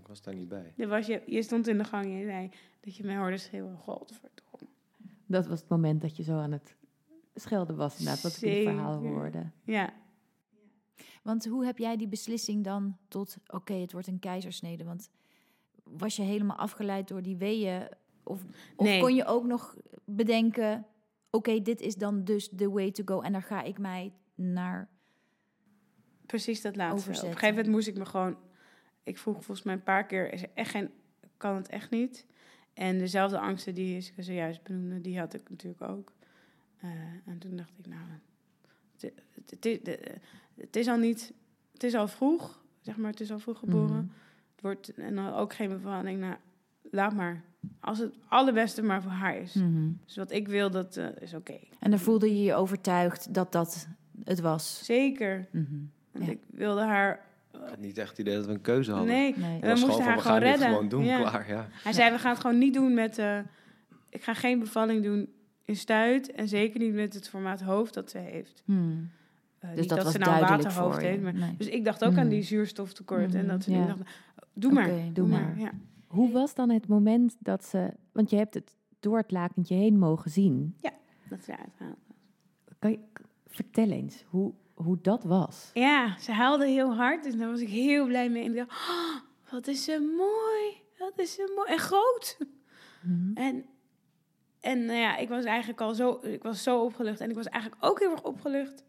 Ik 0.00 0.06
was 0.06 0.22
daar 0.22 0.34
niet 0.34 0.48
bij. 0.48 0.72
Er 0.76 0.88
was 0.88 1.06
je, 1.06 1.22
je 1.26 1.42
stond 1.42 1.68
in 1.68 1.78
de 1.78 1.84
gang 1.84 2.04
en 2.04 2.10
je 2.10 2.24
zei 2.24 2.50
dat 2.80 2.96
je 2.96 3.04
mij 3.04 3.16
hoorde 3.16 3.36
schreeuwen. 3.36 3.76
Godverdomme. 3.76 4.68
dat 5.26 5.46
was 5.46 5.60
het 5.60 5.68
moment 5.68 6.00
dat 6.00 6.16
je 6.16 6.22
zo 6.22 6.38
aan 6.38 6.52
het 6.52 6.76
schelden 7.34 7.76
was, 7.76 7.98
inderdaad, 7.98 8.22
wat 8.22 8.36
ik 8.36 8.42
in 8.42 8.50
het 8.66 8.74
verhaal 8.74 8.98
hoorde. 9.00 9.50
Ja, 9.64 9.92
Want 11.22 11.44
hoe 11.46 11.64
heb 11.64 11.78
jij 11.78 11.96
die 11.96 12.08
beslissing 12.08 12.64
dan 12.64 12.96
tot, 13.08 13.36
oké, 13.46 13.72
het 13.74 13.92
wordt 13.92 14.06
een 14.06 14.18
keizersnede? 14.18 14.84
Want 14.84 15.10
was 15.82 16.16
je 16.16 16.22
helemaal 16.22 16.56
afgeleid 16.56 17.08
door 17.08 17.22
die 17.22 17.36
weeën? 17.36 17.88
Of, 18.22 18.44
of 18.76 18.86
Nee. 18.86 19.00
kon 19.00 19.14
je 19.14 19.24
ook 19.24 19.44
nog 19.44 19.76
bedenken, 20.04 20.86
oké, 21.30 21.62
dit 21.62 21.80
is 21.80 21.94
dan 21.96 22.24
dus 22.24 22.48
the 22.56 22.70
way 22.70 22.90
to 22.90 23.02
go 23.04 23.20
en 23.20 23.32
daar 23.32 23.42
ga 23.42 23.62
ik 23.62 23.78
mij 23.78 24.12
naar... 24.34 24.88
precies 26.26 26.60
dat 26.62 26.76
laatste. 26.76 26.96
Op 26.96 27.02
een 27.02 27.08
Overzetten. 27.10 27.32
gegeven 27.38 27.54
moment 27.56 27.74
moest 27.74 27.88
ik 27.88 27.96
me 27.96 28.04
gewoon 28.06 28.36
ik 29.02 29.18
vroeg 29.18 29.44
volgens 29.44 29.62
mij 29.62 29.74
een 29.74 29.82
paar 29.82 30.06
keer, 30.06 30.32
is 30.32 30.42
er 30.42 30.50
echt 30.54 30.70
geen, 30.70 30.90
kan 31.36 31.56
het 31.56 31.68
echt 31.68 31.90
niet? 31.90 32.26
En 32.74 32.98
dezelfde 32.98 33.38
angsten 33.38 33.74
die 33.74 33.96
ik 33.96 34.24
zojuist 34.24 34.62
benoemde, 34.62 35.00
die 35.00 35.18
had 35.18 35.34
ik 35.34 35.50
natuurlijk 35.50 35.82
ook. 35.82 36.12
Uh, 36.84 36.90
en 37.26 37.38
toen 37.38 37.56
dacht 37.56 37.78
ik, 37.78 37.86
nou, 37.86 38.02
het, 39.00 39.12
het, 39.34 39.64
het, 39.84 40.20
het, 40.56 40.76
is 40.76 40.88
al 40.88 40.96
niet, 40.96 41.32
het 41.72 41.82
is 41.82 41.94
al 41.94 42.08
vroeg, 42.08 42.62
zeg 42.80 42.96
maar, 42.96 43.10
het 43.10 43.20
is 43.20 43.30
al 43.30 43.38
vroeg 43.38 43.58
geboren. 43.58 44.04
Mhm. 44.04 44.14
Het 44.52 44.60
wordt, 44.60 44.94
en 44.94 45.14
dan 45.14 45.32
ook 45.32 45.54
geen 45.54 45.68
bevalling, 45.68 46.20
nou, 46.20 46.34
laat 46.90 47.14
maar. 47.14 47.42
Als 47.80 47.98
het 47.98 48.14
allerbeste 48.28 48.82
maar 48.82 49.02
voor 49.02 49.10
haar 49.10 49.36
is. 49.36 49.54
Mhm. 49.54 49.90
Dus 50.04 50.16
wat 50.16 50.30
ik 50.30 50.48
wil, 50.48 50.70
dat 50.70 50.96
uh, 50.96 51.06
is 51.20 51.34
oké. 51.34 51.52
Okay. 51.52 51.68
En 51.78 51.90
dan 51.90 51.98
voelde 51.98 52.36
je 52.36 52.42
je 52.42 52.54
overtuigd 52.54 53.34
dat 53.34 53.52
dat 53.52 53.88
het 54.24 54.40
was? 54.40 54.84
Zeker. 54.84 55.48
Mm 55.50 55.66
-hmm. 55.70 55.90
Want 56.12 56.24
ja. 56.24 56.30
ik 56.30 56.40
wilde 56.50 56.80
haar... 56.80 57.30
Ik 57.52 57.68
had 57.68 57.78
niet 57.78 57.98
echt 57.98 58.08
het 58.08 58.18
idee 58.18 58.34
dat 58.36 58.46
we 58.46 58.52
een 58.52 58.60
keuze 58.60 58.90
hadden. 58.92 59.08
Nee, 59.08 59.34
nee. 59.36 59.60
we 59.60 59.66
moesten 59.66 59.90
gewoon 59.90 60.02
haar 60.02 60.12
van, 60.12 60.22
gewoon 60.22 60.38
we 60.38 60.44
gaan 60.44 60.50
redden. 60.50 60.68
Gewoon 60.68 60.88
doen, 60.88 61.04
ja. 61.04 61.18
klaar, 61.18 61.48
ja. 61.48 61.68
Hij 61.70 61.92
zei, 61.92 62.10
we 62.10 62.18
gaan 62.18 62.32
het 62.32 62.40
gewoon 62.40 62.58
niet 62.58 62.74
doen 62.74 62.94
met... 62.94 63.18
Uh, 63.18 63.38
ik 64.08 64.22
ga 64.22 64.34
geen 64.34 64.58
bevalling 64.58 65.02
doen 65.02 65.28
in 65.64 65.76
stuit. 65.76 66.32
En 66.32 66.48
zeker 66.48 66.80
niet 66.80 66.94
met 66.94 67.14
het 67.14 67.28
formaat 67.28 67.60
hoofd 67.60 67.94
dat 67.94 68.10
ze 68.10 68.18
heeft. 68.18 68.62
Hmm. 68.64 69.10
Uh, 69.64 69.70
dus 69.70 69.80
niet 69.80 69.88
dat, 69.88 69.96
dat, 69.96 70.02
was 70.04 70.12
ze 70.12 70.18
nou 70.18 70.32
een 70.32 70.38
duidelijk 70.38 70.68
waterhoofd 70.68 70.94
voor 70.94 71.04
je. 71.04 71.08
heeft. 71.08 71.22
Maar, 71.22 71.34
nee. 71.34 71.54
Dus 71.56 71.66
ik 71.68 71.84
dacht 71.84 72.04
ook 72.04 72.16
aan 72.16 72.28
die 72.28 72.42
zuurstoftekort. 72.42 73.34
En 73.34 73.46
dat 73.46 73.62
ze 73.62 73.70
ja. 73.70 73.96
doe 74.52 74.72
maar, 74.72 74.90
doe 75.12 75.26
maar. 75.26 75.58
Ja. 75.58 75.72
Hoe 76.06 76.32
was 76.32 76.54
dan 76.54 76.70
het 76.70 76.88
moment 76.88 77.36
dat 77.38 77.64
ze... 77.64 77.90
Want 78.12 78.30
je 78.30 78.36
hebt 78.36 78.54
het 78.54 78.76
door 79.00 79.18
het 79.18 79.30
lakentje 79.30 79.74
heen 79.74 79.98
mogen 79.98 80.30
zien. 80.30 80.76
Dat 81.28 81.44
ze 81.44 81.52
was. 81.78 81.88
Kan 82.78 82.90
je, 82.90 82.98
vertel 83.46 83.90
eens 83.90 84.24
hoe, 84.28 84.52
hoe 84.82 84.98
dat 85.02 85.24
was. 85.24 85.70
Ja, 85.74 86.18
ze 86.18 86.32
huilde 86.32 86.66
heel 86.66 86.94
hard. 86.94 87.22
Dus 87.22 87.36
daar 87.36 87.48
was 87.50 87.60
ik 87.60 87.68
heel 87.68 88.06
blij 88.06 88.30
mee. 88.30 88.44
En 88.44 88.50
ik 88.50 88.56
dacht, 88.56 88.70
oh, 88.70 89.16
wat 89.50 89.66
is 89.66 89.84
ze 89.84 90.14
mooi. 90.16 90.82
Wat 90.98 91.18
is 91.18 91.34
ze 91.34 91.52
mooi. 91.56 91.68
En 91.70 91.78
groot. 91.78 92.38
Mhm. 93.00 93.32
En, 93.34 93.64
en 94.60 94.84
nou 94.84 94.98
ja, 94.98 95.16
ik 95.16 95.28
was 95.28 95.44
eigenlijk 95.44 95.80
al 95.80 95.94
zo, 95.94 96.20
ik 96.22 96.42
was 96.42 96.62
zo 96.62 96.82
opgelucht. 96.82 97.20
En 97.20 97.30
ik 97.30 97.36
was 97.36 97.46
eigenlijk 97.46 97.84
ook 97.84 97.98
heel 97.98 98.10
erg 98.10 98.22
opgelucht 98.22 98.84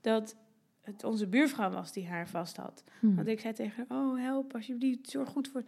dat 0.00 0.36
het 0.80 1.04
onze 1.04 1.26
buurvrouw 1.26 1.70
was 1.70 1.92
die 1.92 2.08
haar 2.08 2.28
vast 2.28 2.56
had. 2.56 2.84
Mhm. 3.00 3.14
Want 3.14 3.28
ik 3.28 3.40
zei 3.40 3.54
tegen 3.54 3.86
haar, 3.88 3.98
oh 3.98 4.20
help 4.20 4.54
alsjeblieft, 4.54 5.10
zorg 5.10 5.28
goed 5.28 5.48
voor... 5.48 5.62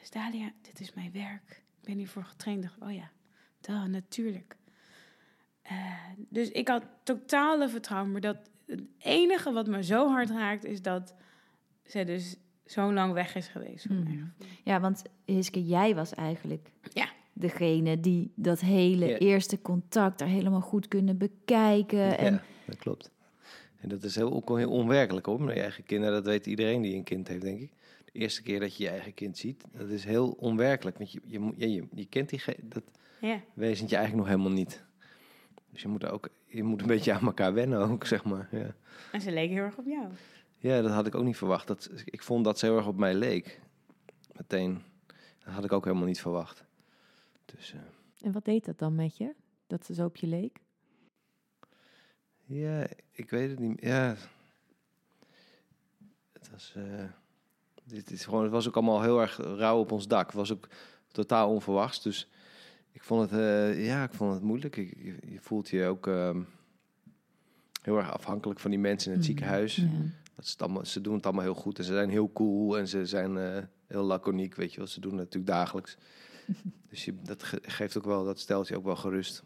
Dus 0.00 0.10
Dalia, 0.10 0.52
dit 0.62 0.80
is 0.80 0.94
mijn 0.94 1.12
werk. 1.12 1.62
Ik 1.80 1.86
ben 1.86 1.96
hiervoor 1.96 2.24
getraind. 2.24 2.62
Dacht, 2.62 2.80
oh 2.80 2.94
ja, 2.94 3.10
duh, 3.60 3.84
natuurlijk. 3.84 4.56
Uh, 5.72 5.94
dus 6.16 6.50
ik 6.50 6.68
had 6.68 6.84
totale 7.02 7.68
vertrouwen. 7.68 8.12
Maar 8.12 8.20
dat 8.20 8.50
het 8.70 8.82
enige 8.98 9.52
wat 9.52 9.66
me 9.66 9.82
zo 9.84 10.08
hard 10.08 10.30
raakt, 10.30 10.64
is 10.64 10.82
dat 10.82 11.14
zij 11.84 12.04
dus 12.04 12.36
zo 12.66 12.92
lang 12.92 13.12
weg 13.12 13.34
is 13.34 13.48
geweest. 13.48 13.86
Voor 13.86 13.96
mij. 13.96 14.22
Ja, 14.64 14.80
want 14.80 15.02
Hiske, 15.24 15.64
jij 15.66 15.94
was 15.94 16.14
eigenlijk 16.14 16.70
Ja. 16.92 17.08
degene 17.32 18.00
die 18.00 18.32
dat 18.36 18.60
hele 18.60 19.06
Ja. 19.06 19.16
eerste 19.18 19.60
contact 19.62 20.20
er 20.20 20.26
helemaal 20.26 20.60
goed 20.60 20.88
kunnen 20.88 21.18
bekijken. 21.18 22.18
En, 22.18 22.32
Ja, 22.32 22.42
dat 22.66 22.76
klopt. 22.78 23.10
En 23.80 23.88
dat 23.88 24.02
is 24.02 24.14
heel, 24.16 24.32
ook 24.32 24.48
wel 24.48 24.56
heel 24.56 24.70
onwerkelijk 24.70 25.26
hoor, 25.26 25.42
met 25.42 25.54
je 25.54 25.60
eigen 25.60 25.84
kinderen. 25.84 26.14
Dat 26.14 26.24
weet 26.24 26.46
iedereen 26.46 26.82
die 26.82 26.94
een 26.94 27.04
kind 27.04 27.28
heeft, 27.28 27.42
denk 27.42 27.60
ik. 27.60 27.72
De 28.12 28.18
eerste 28.18 28.42
keer 28.42 28.60
dat 28.60 28.76
je 28.76 28.82
je 28.84 28.90
eigen 28.90 29.14
kind 29.14 29.38
ziet, 29.38 29.64
dat 29.72 29.88
is 29.88 30.04
heel 30.04 30.30
onwerkelijk. 30.30 30.98
Want 30.98 31.12
je, 31.12 31.20
je, 31.26 31.38
moet- 31.38 31.54
je, 31.56 31.72
je, 31.72 31.84
je 31.94 32.04
kent 32.06 32.28
die, 32.28 32.42
dat 32.62 32.82
Ja. 33.20 33.40
wezentje 33.54 33.96
eigenlijk 33.96 34.26
nog 34.28 34.36
helemaal 34.36 34.58
niet. 34.58 34.84
Dus 35.72 35.82
je 35.82 35.88
moet, 35.88 36.04
ook, 36.06 36.28
je 36.46 36.62
moet 36.62 36.80
een 36.80 36.86
beetje 36.86 37.12
aan 37.12 37.26
elkaar 37.26 37.54
wennen 37.54 37.78
ook, 37.88 38.06
zeg 38.06 38.24
maar. 38.24 38.48
Ja. 38.50 38.74
En 39.12 39.20
ze 39.20 39.32
leek 39.32 39.50
heel 39.50 39.62
erg 39.62 39.76
op 39.76 39.86
jou. 39.86 40.08
ja, 40.58 40.82
dat 40.82 40.90
had 40.90 41.06
ik 41.06 41.14
ook 41.14 41.24
niet 41.24 41.36
verwacht. 41.36 41.66
Dat, 41.66 41.90
ik 42.04 42.22
vond 42.22 42.44
dat 42.44 42.58
ze 42.58 42.66
heel 42.66 42.76
erg 42.76 42.86
op 42.86 42.96
mij 42.96 43.14
leek. 43.14 43.60
Meteen. 44.36 44.82
Dat 45.44 45.54
had 45.54 45.64
ik 45.64 45.72
ook 45.72 45.84
helemaal 45.84 46.06
niet 46.06 46.20
verwacht. 46.20 46.64
Dus 47.44 47.72
eh, 47.72 47.80
En 48.26 48.32
wat 48.32 48.44
deed 48.44 48.64
dat 48.64 48.78
dan 48.78 48.94
met 48.94 49.16
je? 49.16 49.34
Dat 49.66 49.84
ze 49.86 49.94
zo 49.94 50.04
op 50.04 50.16
je 50.16 50.26
leek? 50.26 50.58
ja, 52.44 52.86
ik 53.12 53.30
weet 53.30 53.50
het 53.50 53.58
niet. 53.58 53.80
Ja, 53.80 54.16
het 56.32 56.50
was... 56.50 56.72
eh, 56.76 57.04
dit 57.84 58.10
is 58.10 58.24
gewoon, 58.24 58.42
het 58.42 58.52
was 58.52 58.68
ook 58.68 58.74
allemaal 58.76 59.02
heel 59.02 59.20
erg 59.20 59.36
rauw 59.36 59.78
op 59.78 59.92
ons 59.92 60.08
dak. 60.08 60.26
Het 60.26 60.34
was 60.34 60.52
ook 60.52 60.68
totaal 61.12 61.50
onverwachts. 61.50 62.02
Dus 62.02 62.28
ik 62.92 63.02
vond 63.02 63.30
het, 63.30 63.40
eh, 63.40 63.86
ja, 63.86 64.04
ik 64.04 64.14
vond 64.14 64.32
het 64.34 64.42
moeilijk. 64.42 64.76
Ik, 64.76 64.96
je, 65.02 65.14
je 65.32 65.40
voelt 65.40 65.68
je 65.68 65.86
ook 65.86 66.06
ehm, 66.06 66.40
heel 67.82 67.96
erg 67.96 68.12
afhankelijk 68.12 68.60
van 68.60 68.70
die 68.70 68.80
mensen 68.80 69.12
in 69.12 69.18
het 69.18 69.26
Mhm. 69.26 69.36
ziekenhuis. 69.36 69.76
Ja. 69.76 69.88
Dat 70.34 70.54
allemaal, 70.58 70.84
ze 70.84 71.00
doen 71.00 71.14
het 71.14 71.24
allemaal 71.24 71.44
heel 71.44 71.54
goed 71.54 71.78
en 71.78 71.84
ze 71.84 71.92
zijn 71.92 72.10
heel 72.10 72.32
cool 72.32 72.78
en 72.78 72.88
ze 72.88 73.06
zijn 73.06 73.36
eh, 73.36 73.62
heel 73.86 74.02
laconiek, 74.04 74.54
weet 74.54 74.70
je 74.72 74.78
wel. 74.78 74.86
Ze 74.86 75.00
doen 75.00 75.10
het 75.10 75.20
natuurlijk 75.20 75.52
dagelijks. 75.52 75.96
dus 76.90 77.04
je, 77.04 77.14
dat 77.22 77.42
ge- 77.42 77.62
geeft 77.62 77.96
ook 77.98 78.04
wel, 78.04 78.24
dat 78.24 78.38
stelt 78.38 78.68
je 78.68 78.76
ook 78.76 78.84
wel 78.84 78.96
gerust. 78.96 79.42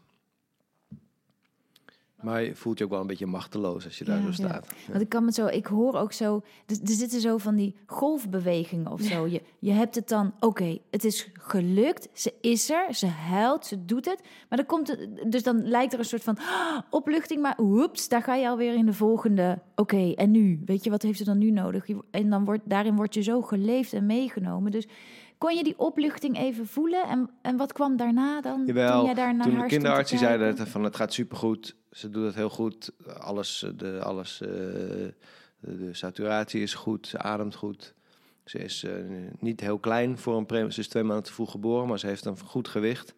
Maar 2.21 2.43
je 2.43 2.55
voelt 2.55 2.77
je 2.77 2.83
ook 2.83 2.89
wel 2.89 3.01
een 3.01 3.07
beetje 3.07 3.25
machteloos 3.25 3.85
als 3.85 3.97
je 3.97 4.05
daar 4.05 4.17
Ja, 4.17 4.25
zo 4.25 4.31
staat. 4.31 4.67
Ja. 4.67 4.91
Want 4.91 5.01
ik 5.01 5.09
kan 5.09 5.25
me 5.25 5.31
zo, 5.31 5.45
ik 5.45 5.65
hoor 5.65 5.93
ook 5.93 6.13
zo, 6.13 6.41
er, 6.65 6.77
er 6.81 6.93
zitten 6.93 7.21
zo 7.21 7.37
van 7.37 7.55
die 7.55 7.75
golfbewegingen 7.85 8.91
of 8.91 9.01
zo. 9.01 9.27
Je, 9.27 9.41
je 9.59 9.71
hebt 9.71 9.95
het 9.95 10.07
dan, 10.07 10.33
oké, 10.39 10.77
het 10.91 11.03
is 11.03 11.29
gelukt, 11.33 12.09
ze 12.13 12.33
is 12.41 12.69
er, 12.69 12.93
ze 12.93 13.07
huilt, 13.07 13.65
ze 13.65 13.85
doet 13.85 14.05
het. 14.05 14.21
Maar 14.49 14.57
dan 14.57 14.67
komt 14.67 14.87
het, 14.87 15.31
dus 15.31 15.43
dan 15.43 15.67
lijkt 15.67 15.93
er 15.93 15.99
een 15.99 16.05
soort 16.05 16.23
van 16.23 16.37
ah, 16.37 16.77
opluchting, 16.89 17.41
maar 17.41 17.55
woeps, 17.57 18.07
daar 18.07 18.23
ga 18.23 18.35
je 18.35 18.49
alweer 18.49 18.73
in 18.73 18.85
de 18.85 18.93
volgende. 18.93 19.59
Oké, 19.75 20.11
en 20.11 20.31
nu? 20.31 20.61
Weet 20.65 20.83
je, 20.83 20.89
wat 20.89 21.01
heeft 21.01 21.17
ze 21.17 21.23
dan 21.23 21.37
nu 21.37 21.51
nodig? 21.51 21.85
En 22.11 22.29
dan 22.29 22.45
wordt, 22.45 22.61
daarin 22.65 22.95
word 22.95 23.13
je 23.13 23.21
zo 23.21 23.41
geleefd 23.41 23.93
en 23.93 24.05
meegenomen. 24.05 24.71
Dus 24.71 24.87
kon 25.37 25.55
je 25.55 25.63
die 25.63 25.79
opluchting 25.79 26.37
even 26.37 26.67
voelen? 26.67 27.03
En, 27.03 27.29
en 27.41 27.57
wat 27.57 27.73
kwam 27.73 27.97
daarna 27.97 28.41
dan? 28.41 28.63
Jawel, 28.65 28.91
toen 28.97 29.05
jij 29.05 29.13
daar 29.13 29.35
naar 29.35 29.45
Toen 29.47 29.59
de 29.59 29.65
kinderarts 29.65 30.11
kijken? 30.11 30.47
het, 30.47 30.69
van 30.69 30.83
het 30.83 30.95
gaat 30.95 31.13
supergoed, 31.13 31.75
ze 31.91 32.09
doet 32.09 32.25
het 32.25 32.35
heel 32.35 32.49
goed, 32.49 32.91
alles, 33.17 33.63
eh, 33.63 33.69
de, 33.75 34.01
alles 34.01 34.41
eh, 34.41 34.49
de, 35.59 35.89
saturatie 35.91 36.61
is 36.61 36.73
goed, 36.73 37.07
ze 37.07 37.17
ademt 37.17 37.55
goed. 37.55 37.93
Ze 38.45 38.59
is 38.59 38.83
eh, 38.83 38.93
niet 39.39 39.59
heel 39.59 39.79
klein 39.79 40.17
voor 40.17 40.37
een 40.37 40.45
pre, 40.45 40.71
ze 40.71 40.79
is 40.79 40.87
twee 40.87 41.03
maanden 41.03 41.25
te 41.25 41.33
vroeg 41.33 41.51
geboren, 41.51 41.87
maar 41.87 41.99
ze 41.99 42.07
heeft 42.07 42.25
een 42.25 42.39
goed 42.39 42.67
gewicht. 42.67 43.13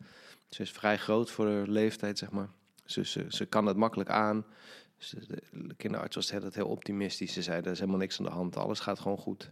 Ze 0.49 0.62
is 0.62 0.71
vrij 0.71 0.97
groot 0.97 1.32
voor 1.32 1.47
haar 1.47 1.67
leeftijd, 1.67 2.17
zeg 2.17 2.32
maar. 2.32 2.49
Ze, 2.86 3.06
ze, 3.06 3.25
ze 3.30 3.45
kan 3.45 3.65
het 3.65 3.77
makkelijk 3.77 4.10
aan. 4.10 4.45
Dus 4.97 5.10
de, 5.10 5.41
de 5.51 5.75
kinderarts 5.75 6.15
was 6.15 6.34
altijd 6.34 6.56
heel 6.56 6.67
optimistisch. 6.67 7.34
Ze 7.34 7.41
zei, 7.41 7.62
er 7.62 7.71
is 7.71 7.80
helemaal 7.80 7.99
niks 7.99 8.19
aan 8.19 8.25
de 8.25 8.32
hand, 8.32 8.58
alles 8.58 8.80
gaat 8.80 8.99
gewoon 8.99 9.17
goed. 9.17 9.51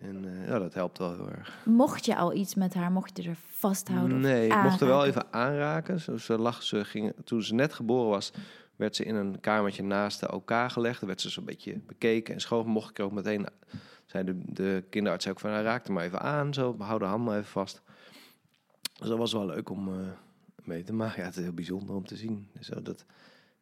En 0.00 0.24
eh, 0.24 0.48
ja, 0.48 0.58
dat 0.58 0.74
helpt 0.74 0.98
wel 0.98 1.14
heel 1.14 1.30
erg. 1.30 1.58
Mocht 1.64 2.04
je 2.04 2.16
al 2.16 2.34
iets 2.34 2.54
met 2.54 2.74
haar, 2.74 2.92
mocht 2.92 3.16
je 3.16 3.28
er 3.28 3.36
vasthouden? 3.36 4.20
Nee, 4.20 4.46
ik 4.46 4.62
mocht 4.62 4.80
er 4.80 4.86
wel 4.86 5.06
even 5.06 5.32
aanraken. 5.32 6.00
Zo, 6.00 6.16
ze 6.16 6.38
lag, 6.38 6.62
ze 6.62 6.84
ging, 6.84 7.12
toen 7.24 7.42
ze 7.42 7.54
net 7.54 7.72
geboren 7.72 8.08
was, 8.08 8.32
werd 8.76 8.96
ze 8.96 9.04
in 9.04 9.14
een 9.14 9.40
kamertje 9.40 9.82
naast 9.82 10.20
de 10.20 10.32
OK 10.32 10.52
gelegd. 10.66 10.98
Dan 10.98 11.08
werd 11.08 11.20
ze 11.20 11.30
zo'n 11.30 11.44
beetje 11.44 11.78
bekeken 11.86 12.34
en 12.34 12.40
schoon. 12.40 12.66
Mocht 12.66 12.90
ik 12.90 12.98
er 12.98 13.04
ook 13.04 13.12
meteen, 13.12 13.46
zei 14.06 14.24
de, 14.24 14.40
de 14.44 14.84
kinderarts 14.90 15.28
ook 15.28 15.40
van, 15.40 15.50
nou, 15.50 15.62
raak 15.62 15.86
er 15.86 15.92
maar 15.92 16.04
even 16.04 16.20
aan. 16.20 16.54
Zo, 16.54 16.76
hou 16.78 16.98
de 16.98 17.04
hand 17.04 17.24
maar 17.24 17.36
even 17.38 17.50
vast. 17.50 17.82
Dus 18.98 19.08
dat 19.08 19.18
was 19.18 19.32
wel 19.32 19.46
leuk 19.46 19.70
om 19.70 19.88
eh, 19.88 20.08
mee 20.64 20.82
te 20.82 20.92
maken. 20.92 21.20
Ja, 21.20 21.26
het 21.26 21.36
is 21.36 21.42
heel 21.42 21.52
bijzonder 21.52 21.94
om 21.94 22.06
te 22.06 22.16
zien. 22.16 22.48
Zo, 22.60 22.82
dat, 22.82 23.04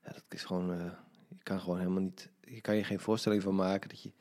ja, 0.04 0.12
dat 0.12 0.24
is 0.28 0.44
gewoon, 0.44 0.72
eh, 0.72 0.85
je 1.28 1.42
kan 1.42 1.61
gewoon 1.61 1.78
helemaal 1.78 2.02
niet, 2.02 2.28
je 2.40 2.61
kan 2.61 2.76
je 2.76 2.85
geen 2.85 3.00
voorstelling 3.00 3.42
van 3.42 3.54
maken 3.54 3.88
dat 3.88 4.02
je 4.02 4.12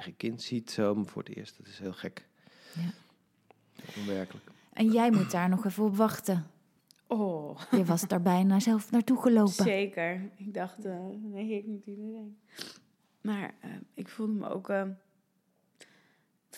eigen 0.00 0.16
kind 0.16 0.42
ziet 0.42 0.70
zo 0.70 1.04
voor 1.04 1.22
het 1.22 1.36
eerst. 1.36 1.56
Dat 1.58 1.66
is 1.66 1.78
heel 1.78 1.92
gek. 1.92 2.26
Ja. 2.74 2.90
Onwerkelijk. 3.96 4.50
En 4.72 4.90
jij 4.90 5.10
moet 5.10 5.30
daar 5.30 5.48
nog 5.48 5.64
even 5.66 5.84
op 5.84 5.96
wachten. 5.96 6.46
Oh, 7.06 7.60
Je 7.70 7.84
was 7.84 8.02
daar 8.08 8.22
bijna 8.22 8.60
zelf 8.60 8.90
naartoe 8.90 9.20
gelopen. 9.22 9.52
zeker. 9.52 10.30
Ik 10.36 10.54
dacht, 10.54 10.84
eh, 10.84 10.98
nee, 11.18 11.56
ik 11.56 11.66
moet 11.66 11.86
iedereen. 11.86 12.38
Maar 13.20 13.54
eh, 13.60 13.70
ik 13.94 14.08
voelde 14.08 14.32
me 14.32 14.48
ook, 14.48 14.68
eh, 14.68 14.84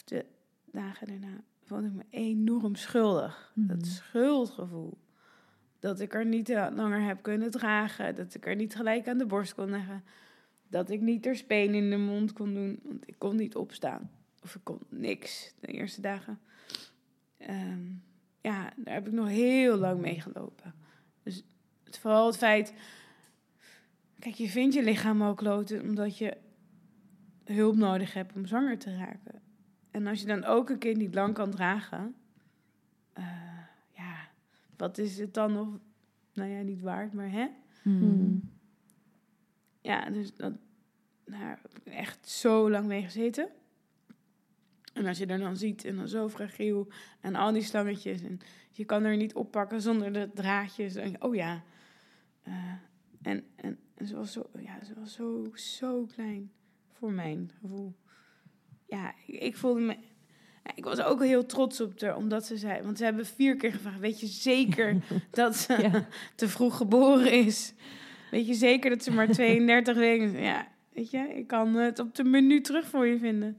de 0.05 0.25
dagen 0.73 1.07
daarna, 1.07 1.41
voelde 1.65 1.87
ik 1.87 1.93
me 1.93 2.05
enorm 2.11 2.75
schuldig. 2.75 3.53
Mhm. 3.55 3.67
Dat 3.67 3.87
schuldgevoel. 3.87 4.99
Dat 5.79 6.01
ik 6.01 6.15
er 6.15 6.27
niet 6.27 6.49
langer 6.49 7.03
heb 7.03 7.23
kunnen 7.23 7.51
dragen. 7.51 8.15
Dat 8.15 8.35
ik 8.35 8.47
er 8.47 8.57
niet 8.57 8.75
gelijk 8.77 9.09
aan 9.09 9.19
de 9.19 9.27
borst 9.27 9.55
kon 9.55 9.71
leggen. 9.71 10.05
Dat 10.73 10.91
ik 10.91 11.01
niet 11.01 11.27
er 11.27 11.37
speen 11.37 11.75
in 11.75 11.91
de 11.91 11.97
mond 11.97 12.33
kon 12.33 12.55
doen. 12.55 12.81
Want 12.83 13.09
ik 13.09 13.15
kon 13.19 13.37
niet 13.37 13.57
opstaan. 13.57 14.11
Of 14.43 14.55
ik 14.55 14.61
kon 14.65 14.79
niks 14.89 15.55
de 15.61 15.67
eerste 15.67 16.01
dagen. 16.01 16.41
Ehm, 17.37 17.81
ja, 18.41 18.73
daar 18.77 18.95
heb 18.95 19.07
ik 19.07 19.13
nog 19.13 19.29
heel 19.29 19.77
lang 19.77 20.01
mee 20.01 20.21
gelopen. 20.21 20.75
Dus 21.23 21.45
het, 21.85 21.99
vooral 21.99 22.27
het 22.27 22.37
feit... 22.37 22.75
Kijk, 24.19 24.35
je 24.35 24.49
vindt 24.49 24.75
je 24.75 24.83
lichaam 24.83 25.23
ook 25.23 25.37
kloten 25.37 25.83
omdat 25.83 26.19
je 26.19 26.37
hulp 27.45 27.77
nodig 27.77 28.15
hebt 28.15 28.35
om 28.35 28.47
zwanger 28.47 28.79
te 28.79 28.97
raken. 28.97 29.43
En 29.91 30.07
als 30.07 30.21
je 30.21 30.27
dan 30.27 30.45
ook 30.45 30.71
een 30.71 30.79
kind 30.79 30.97
niet 30.97 31.15
lang 31.15 31.35
kan 31.35 31.51
dragen... 31.51 32.15
eh, 33.13 33.59
ja, 33.91 34.29
wat 34.77 34.99
is 34.99 35.19
het 35.19 35.35
dan 35.35 35.53
nog... 35.53 35.79
Nou 36.35 36.51
ja, 36.51 36.63
niet 36.63 36.81
waard, 36.81 37.13
maar 37.13 37.31
hè? 37.31 37.47
Hmm. 37.83 38.51
Ja, 39.83 40.11
dus 40.11 40.35
dat, 40.35 40.53
daar 41.25 41.59
heb 41.63 41.79
ik 41.85 41.93
echt 41.93 42.29
zo 42.29 42.71
lang 42.71 42.87
mee 42.87 43.03
gezeten. 43.03 43.49
En 44.93 45.07
als 45.07 45.19
je 45.19 45.27
er 45.27 45.39
dan 45.39 45.57
ziet, 45.57 45.85
en 45.85 45.97
dan 45.97 46.09
zo 46.09 46.29
fragiel, 46.29 46.89
en 47.21 47.35
al 47.35 47.53
die 47.53 47.63
slangetjes, 47.63 48.23
en 48.23 48.41
je 48.71 48.85
kan 48.85 49.05
er 49.05 49.17
niet 49.17 49.35
oppakken 49.35 49.81
zonder 49.81 50.13
de 50.13 50.31
draadjes. 50.35 50.95
En, 50.95 51.23
oh 51.23 51.35
ja. 51.35 51.63
Eh, 52.43 52.73
en, 53.23 53.45
en, 53.57 53.79
en 53.95 54.07
ze 54.07 54.17
was, 54.17 54.33
zo, 54.33 54.51
ja, 54.59 54.85
ze 54.85 54.95
was 55.01 55.13
zo, 55.13 55.51
zo 55.55 56.07
klein 56.15 56.53
voor 56.93 57.13
mijn 57.13 57.51
gevoel. 57.61 57.95
Ja, 58.87 59.15
ik, 59.27 59.41
ik 59.41 59.57
voelde 59.57 59.81
me... 59.81 59.97
Ik 60.75 60.85
was 60.85 61.01
ook 61.01 61.23
heel 61.23 61.47
trots 61.47 61.81
op 61.81 62.01
haar, 62.01 62.17
omdat 62.17 62.47
ze 62.47 62.57
zei... 62.57 62.83
Want 62.83 62.99
ze 62.99 63.05
hebben 63.05 63.27
vier 63.27 63.57
keer 63.57 63.73
gevraagd, 63.73 63.99
weet 63.99 64.21
je 64.21 64.27
zeker 64.27 65.05
dat 65.31 65.57
ze 65.57 65.79
Ja. 65.81 66.07
te 66.35 66.49
vroeg 66.49 66.77
geboren 66.77 67.33
is? 67.33 67.75
Weet 68.33 68.47
je 68.47 68.55
zeker 68.55 68.91
dat 68.91 69.03
ze 69.03 69.13
maar 69.13 69.29
32 69.39 69.97
weken? 69.97 70.31
Ja, 70.43 70.69
weet 70.93 71.11
je, 71.11 71.19
ik 71.19 71.47
kan 71.47 71.75
het 71.75 71.99
op 71.99 72.15
de 72.15 72.25
menu 72.25 72.61
terug 72.61 72.87
voor 72.87 73.07
je 73.07 73.19
vinden. 73.19 73.57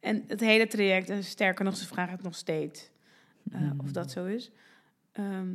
En 0.00 0.24
het 0.26 0.40
hele 0.40 0.66
traject, 0.66 1.08
en 1.10 1.24
sterker 1.24 1.64
nog, 1.64 1.76
ze 1.76 1.86
vragen 1.86 2.12
het 2.12 2.22
nog 2.22 2.34
steeds. 2.34 2.90
eh, 3.52 3.70
Of 3.78 3.92
dat 3.92 4.10
zo 4.10 4.24
is. 4.24 4.50
Ehm, 5.12 5.48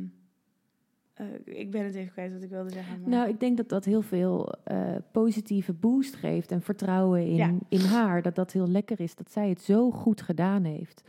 eh, 1.14 1.26
ik 1.44 1.70
ben 1.70 1.84
het 1.84 1.94
even 1.94 2.12
kwijt 2.12 2.32
wat 2.32 2.42
ik 2.42 2.50
wilde 2.50 2.70
zeggen. 2.72 3.00
Maar... 3.00 3.08
Nou, 3.10 3.28
ik 3.28 3.40
denk 3.40 3.56
dat 3.56 3.68
dat 3.68 3.84
heel 3.84 4.02
veel 4.02 4.52
eh, 4.64 4.94
positieve 5.12 5.72
boost 5.72 6.14
geeft 6.14 6.50
en 6.50 6.62
vertrouwen 6.62 7.26
in, 7.26 7.34
Ja. 7.34 7.54
in 7.68 7.80
haar. 7.80 8.22
Dat 8.22 8.34
dat 8.34 8.52
heel 8.52 8.68
lekker 8.68 9.00
is, 9.00 9.14
dat 9.14 9.32
zij 9.32 9.48
het 9.48 9.60
zo 9.62 9.90
goed 9.90 10.20
gedaan 10.22 10.64
heeft. 10.64 11.02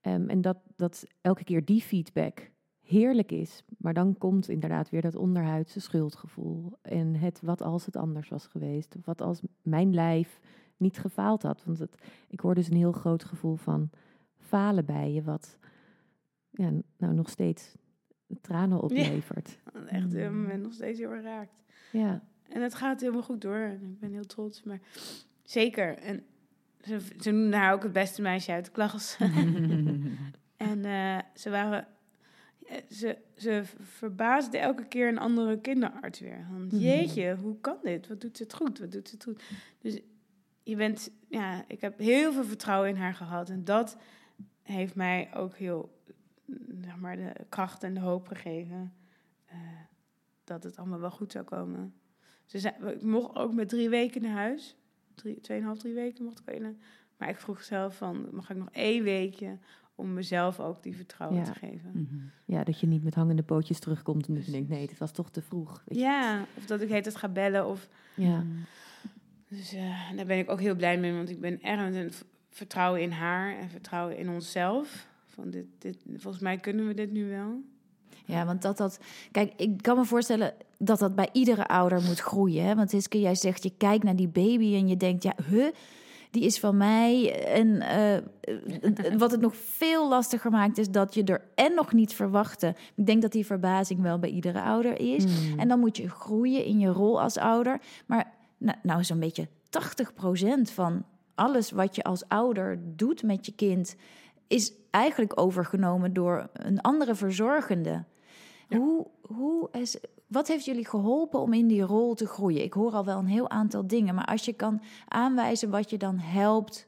Ehm, 0.00 0.28
en 0.28 0.40
dat, 0.40 0.56
dat 0.76 1.04
elke 1.20 1.44
keer 1.44 1.64
die 1.64 1.80
feedback 1.82 2.50
heerlijk 2.90 3.32
is. 3.32 3.64
Maar 3.78 3.94
dan 3.94 4.18
komt 4.18 4.48
inderdaad 4.48 4.90
weer 4.90 5.02
dat 5.02 5.14
onderhuidse 5.14 5.80
schuldgevoel. 5.80 6.72
En 6.82 7.14
het 7.14 7.40
wat 7.40 7.62
als 7.62 7.86
het 7.86 7.96
anders 7.96 8.28
was 8.28 8.46
geweest. 8.46 8.96
Of 8.96 9.04
wat 9.04 9.20
als 9.20 9.40
mijn 9.62 9.94
lijf 9.94 10.40
niet 10.76 10.98
gefaald 10.98 11.42
had. 11.42 11.64
Want 11.64 11.78
het, 11.78 11.94
ik 12.28 12.40
hoor 12.40 12.54
dus 12.54 12.70
een 12.70 12.76
heel 12.76 12.92
groot 12.92 13.24
gevoel 13.24 13.56
van 13.56 13.90
falen 14.36 14.84
bij 14.84 15.12
je. 15.12 15.22
Wat 15.22 15.58
ja, 16.50 16.70
nou 16.96 17.14
nog 17.14 17.28
steeds 17.28 17.76
tranen 18.40 18.80
oplevert. 18.80 19.58
Echt, 19.86 20.14
ik 20.14 20.46
ben 20.46 20.60
nog 20.60 20.72
steeds 20.72 20.98
heel 20.98 21.10
erg 21.10 21.22
raakt. 21.22 21.64
Ja. 21.92 22.22
En 22.48 22.62
het 22.62 22.74
gaat 22.74 23.00
helemaal 23.00 23.22
goed 23.22 23.40
door. 23.40 23.56
En 23.56 23.90
ik 23.92 23.98
ben 23.98 24.12
heel 24.12 24.26
trots. 24.26 24.62
Maar 24.62 24.80
zeker. 25.42 25.98
En 25.98 26.24
ze, 26.80 26.98
ze 27.18 27.30
noemden 27.30 27.58
haar 27.58 27.72
ook 27.72 27.82
het 27.82 27.92
beste 27.92 28.22
meisje 28.22 28.52
uit 28.52 28.64
de 28.64 28.70
klas. 28.70 29.16
en 30.56 30.84
eh, 30.84 31.18
ze 31.34 31.50
waren... 31.50 31.86
Ze, 32.90 33.18
ze 33.36 33.62
verbaasde 33.80 34.58
elke 34.58 34.86
keer 34.86 35.08
een 35.08 35.18
andere 35.18 35.60
kinderarts 35.60 36.20
weer. 36.20 36.46
Van, 36.48 36.78
jeetje, 36.80 37.36
hoe 37.36 37.60
kan 37.60 37.76
dit? 37.82 38.08
Wat 38.08 38.20
doet 38.20 38.36
ze 38.36 38.42
het 38.42 38.54
goed? 38.54 38.78
Wat 38.78 38.92
doet 38.92 39.08
ze 39.08 39.14
het 39.14 39.24
goed? 39.24 39.42
Dus 39.78 40.00
je 40.62 40.76
bent... 40.76 41.10
Ja, 41.28 41.64
ik 41.66 41.80
heb 41.80 41.98
heel 41.98 42.32
veel 42.32 42.44
vertrouwen 42.44 42.88
in 42.88 42.96
haar 42.96 43.14
gehad. 43.14 43.50
En 43.50 43.64
dat 43.64 43.96
heeft 44.62 44.94
mij 44.94 45.34
ook 45.34 45.56
heel... 45.56 45.98
Zeg 46.80 46.96
maar, 46.96 47.16
de 47.16 47.32
kracht 47.48 47.82
en 47.82 47.94
de 47.94 48.00
hoop 48.00 48.28
gegeven... 48.28 48.94
eh, 49.46 49.56
dat 50.44 50.62
het 50.62 50.76
allemaal 50.76 51.00
wel 51.00 51.10
goed 51.10 51.32
zou 51.32 51.44
komen. 51.44 51.94
Ze 52.44 52.58
zei, 52.58 52.74
ik 52.86 53.02
mocht 53.02 53.36
ook 53.36 53.52
met 53.52 53.68
drie 53.68 53.88
weken 53.88 54.22
naar 54.22 54.36
huis. 54.36 54.76
Drie, 55.14 55.40
tweeënhalf, 55.40 55.78
drie 55.78 55.94
weken 55.94 56.24
mocht 56.24 56.40
ik 56.40 56.48
alleen. 56.48 56.80
Maar 57.16 57.28
ik 57.28 57.36
vroeg 57.36 57.62
zelf 57.62 57.96
van, 57.96 58.28
mag 58.30 58.50
ik 58.50 58.56
nog 58.56 58.70
één 58.70 59.02
weekje 59.02 59.58
om 60.00 60.14
mezelf 60.14 60.60
ook 60.60 60.82
die 60.82 60.96
vertrouwen 60.96 61.38
Ja. 61.38 61.44
te 61.44 61.54
geven. 61.54 61.90
Mhm. 61.92 62.16
Ja, 62.44 62.64
dat 62.64 62.80
je 62.80 62.86
niet 62.86 63.04
met 63.04 63.14
hangende 63.14 63.42
pootjes 63.42 63.78
terugkomt 63.78 64.28
en 64.28 64.34
dat 64.34 64.44
je 64.46 64.50
denkt, 64.52 64.68
nee, 64.68 64.86
dit 64.86 64.98
was 64.98 65.12
toch 65.12 65.30
te 65.30 65.42
vroeg. 65.42 65.82
Weet 65.86 65.98
je? 65.98 66.04
Ja, 66.04 66.44
of 66.56 66.66
dat 66.66 66.80
ik 66.80 66.88
heet 66.88 67.04
het 67.04 67.16
ga 67.16 67.28
bellen. 67.28 67.66
Of, 67.68 67.88
Ja. 68.14 68.44
dus 69.48 69.72
eh, 69.74 70.10
daar 70.16 70.26
ben 70.26 70.38
ik 70.38 70.50
ook 70.50 70.60
heel 70.60 70.74
blij 70.74 70.98
mee, 70.98 71.12
want 71.12 71.30
ik 71.30 71.40
ben 71.40 71.62
erg 71.62 71.80
met 71.80 71.94
een 71.94 72.12
vertrouwen 72.50 73.00
in 73.02 73.10
haar 73.10 73.56
en 73.58 73.70
vertrouwen 73.70 74.16
in 74.18 74.28
onszelf. 74.28 75.08
Van 75.26 75.50
dit, 75.50 75.66
dit, 75.78 75.96
volgens 76.16 76.42
mij 76.42 76.56
kunnen 76.56 76.86
we 76.86 76.94
dit 76.94 77.12
nu 77.12 77.28
wel. 77.28 77.60
Ja, 78.24 78.44
want 78.46 78.62
dat 78.62 78.76
dat. 78.76 79.00
Kijk, 79.30 79.52
ik 79.56 79.82
kan 79.82 79.96
me 79.96 80.04
voorstellen 80.04 80.54
dat 80.78 80.98
dat 80.98 81.14
bij 81.14 81.28
iedere 81.32 81.66
ouder 81.68 82.02
moet 82.02 82.18
groeien. 82.20 82.64
Hè? 82.64 82.74
Want 82.74 82.90
Hiske, 82.90 83.20
jij 83.20 83.34
zegt, 83.34 83.62
je 83.62 83.72
kijkt 83.76 84.04
naar 84.04 84.16
die 84.16 84.28
baby 84.28 84.74
en 84.74 84.88
je 84.88 84.96
denkt, 84.96 85.22
ja, 85.22 85.34
huh, 85.48 85.66
die 86.30 86.42
is 86.42 86.60
van 86.60 86.76
mij. 86.76 87.44
En 87.44 87.80
eh, 87.80 89.18
wat 89.18 89.30
het 89.30 89.40
nog 89.40 89.56
veel 89.56 90.08
lastiger 90.08 90.50
maakt, 90.50 90.78
is 90.78 90.90
dat 90.90 91.14
je 91.14 91.24
er 91.24 91.44
en 91.54 91.74
nog 91.74 91.92
niet 91.92 92.12
verwachtte. 92.12 92.74
Ik 92.94 93.06
denk 93.06 93.22
dat 93.22 93.32
die 93.32 93.46
verbazing 93.46 94.00
wel 94.02 94.18
bij 94.18 94.30
iedere 94.30 94.62
ouder 94.62 95.00
is. 95.00 95.24
En 95.56 95.68
dan 95.68 95.80
moet 95.80 95.96
je 95.96 96.08
groeien 96.08 96.64
in 96.64 96.78
je 96.78 96.88
rol 96.88 97.20
als 97.20 97.36
ouder. 97.36 97.80
Maar 98.06 98.32
nou, 98.58 98.78
nou 98.82 99.04
zo'n 99.04 99.20
beetje 99.20 99.48
80% 99.48 100.72
van 100.72 101.04
alles 101.34 101.70
wat 101.70 101.94
je 101.94 102.02
als 102.02 102.28
ouder 102.28 102.80
doet 102.96 103.22
met 103.22 103.46
je 103.46 103.52
kind, 103.52 103.96
is 104.46 104.72
eigenlijk 104.90 105.40
overgenomen 105.40 106.12
door 106.12 106.48
een 106.52 106.80
andere 106.80 107.14
verzorgende. 107.14 108.04
Hoe, 108.68 109.06
hoe 109.20 109.68
is, 109.72 109.96
wat 110.30 110.48
heeft 110.48 110.64
jullie 110.64 110.86
geholpen 110.86 111.40
om 111.40 111.52
in 111.52 111.66
die 111.66 111.82
rol 111.82 112.14
te 112.14 112.26
groeien? 112.26 112.62
Ik 112.62 112.72
hoor 112.72 112.92
al 112.92 113.04
wel 113.04 113.18
een 113.18 113.26
heel 113.26 113.50
aantal 113.50 113.86
dingen, 113.86 114.14
maar 114.14 114.24
als 114.24 114.44
je 114.44 114.52
kan 114.52 114.82
aanwijzen 115.08 115.70
wat 115.70 115.90
je 115.90 115.98
dan 115.98 116.18
helpt, 116.18 116.86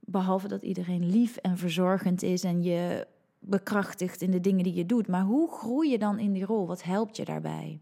behalve 0.00 0.48
dat 0.48 0.62
iedereen 0.62 1.10
lief 1.10 1.36
en 1.36 1.58
verzorgend 1.58 2.22
is 2.22 2.44
en 2.44 2.62
je 2.62 3.06
bekrachtigt 3.38 4.22
in 4.22 4.30
de 4.30 4.40
dingen 4.40 4.64
die 4.64 4.74
je 4.74 4.86
doet, 4.86 5.08
maar 5.08 5.22
hoe 5.22 5.50
groei 5.50 5.90
je 5.90 5.98
dan 5.98 6.18
in 6.18 6.32
die 6.32 6.44
rol? 6.44 6.66
Wat 6.66 6.82
helpt 6.82 7.16
je 7.16 7.24
daarbij? 7.24 7.80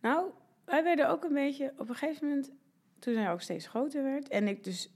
Nou, 0.00 0.30
wij 0.64 0.82
werden 0.84 1.10
ook 1.10 1.24
een 1.24 1.34
beetje 1.34 1.72
op 1.76 1.88
een 1.88 1.94
gegeven 1.94 2.28
moment, 2.28 2.50
toen 2.98 3.14
zij 3.14 3.30
ook 3.32 3.40
steeds 3.40 3.66
groter 3.66 4.02
werd 4.02 4.28
en 4.28 4.48
ik 4.48 4.64
dus 4.64 4.90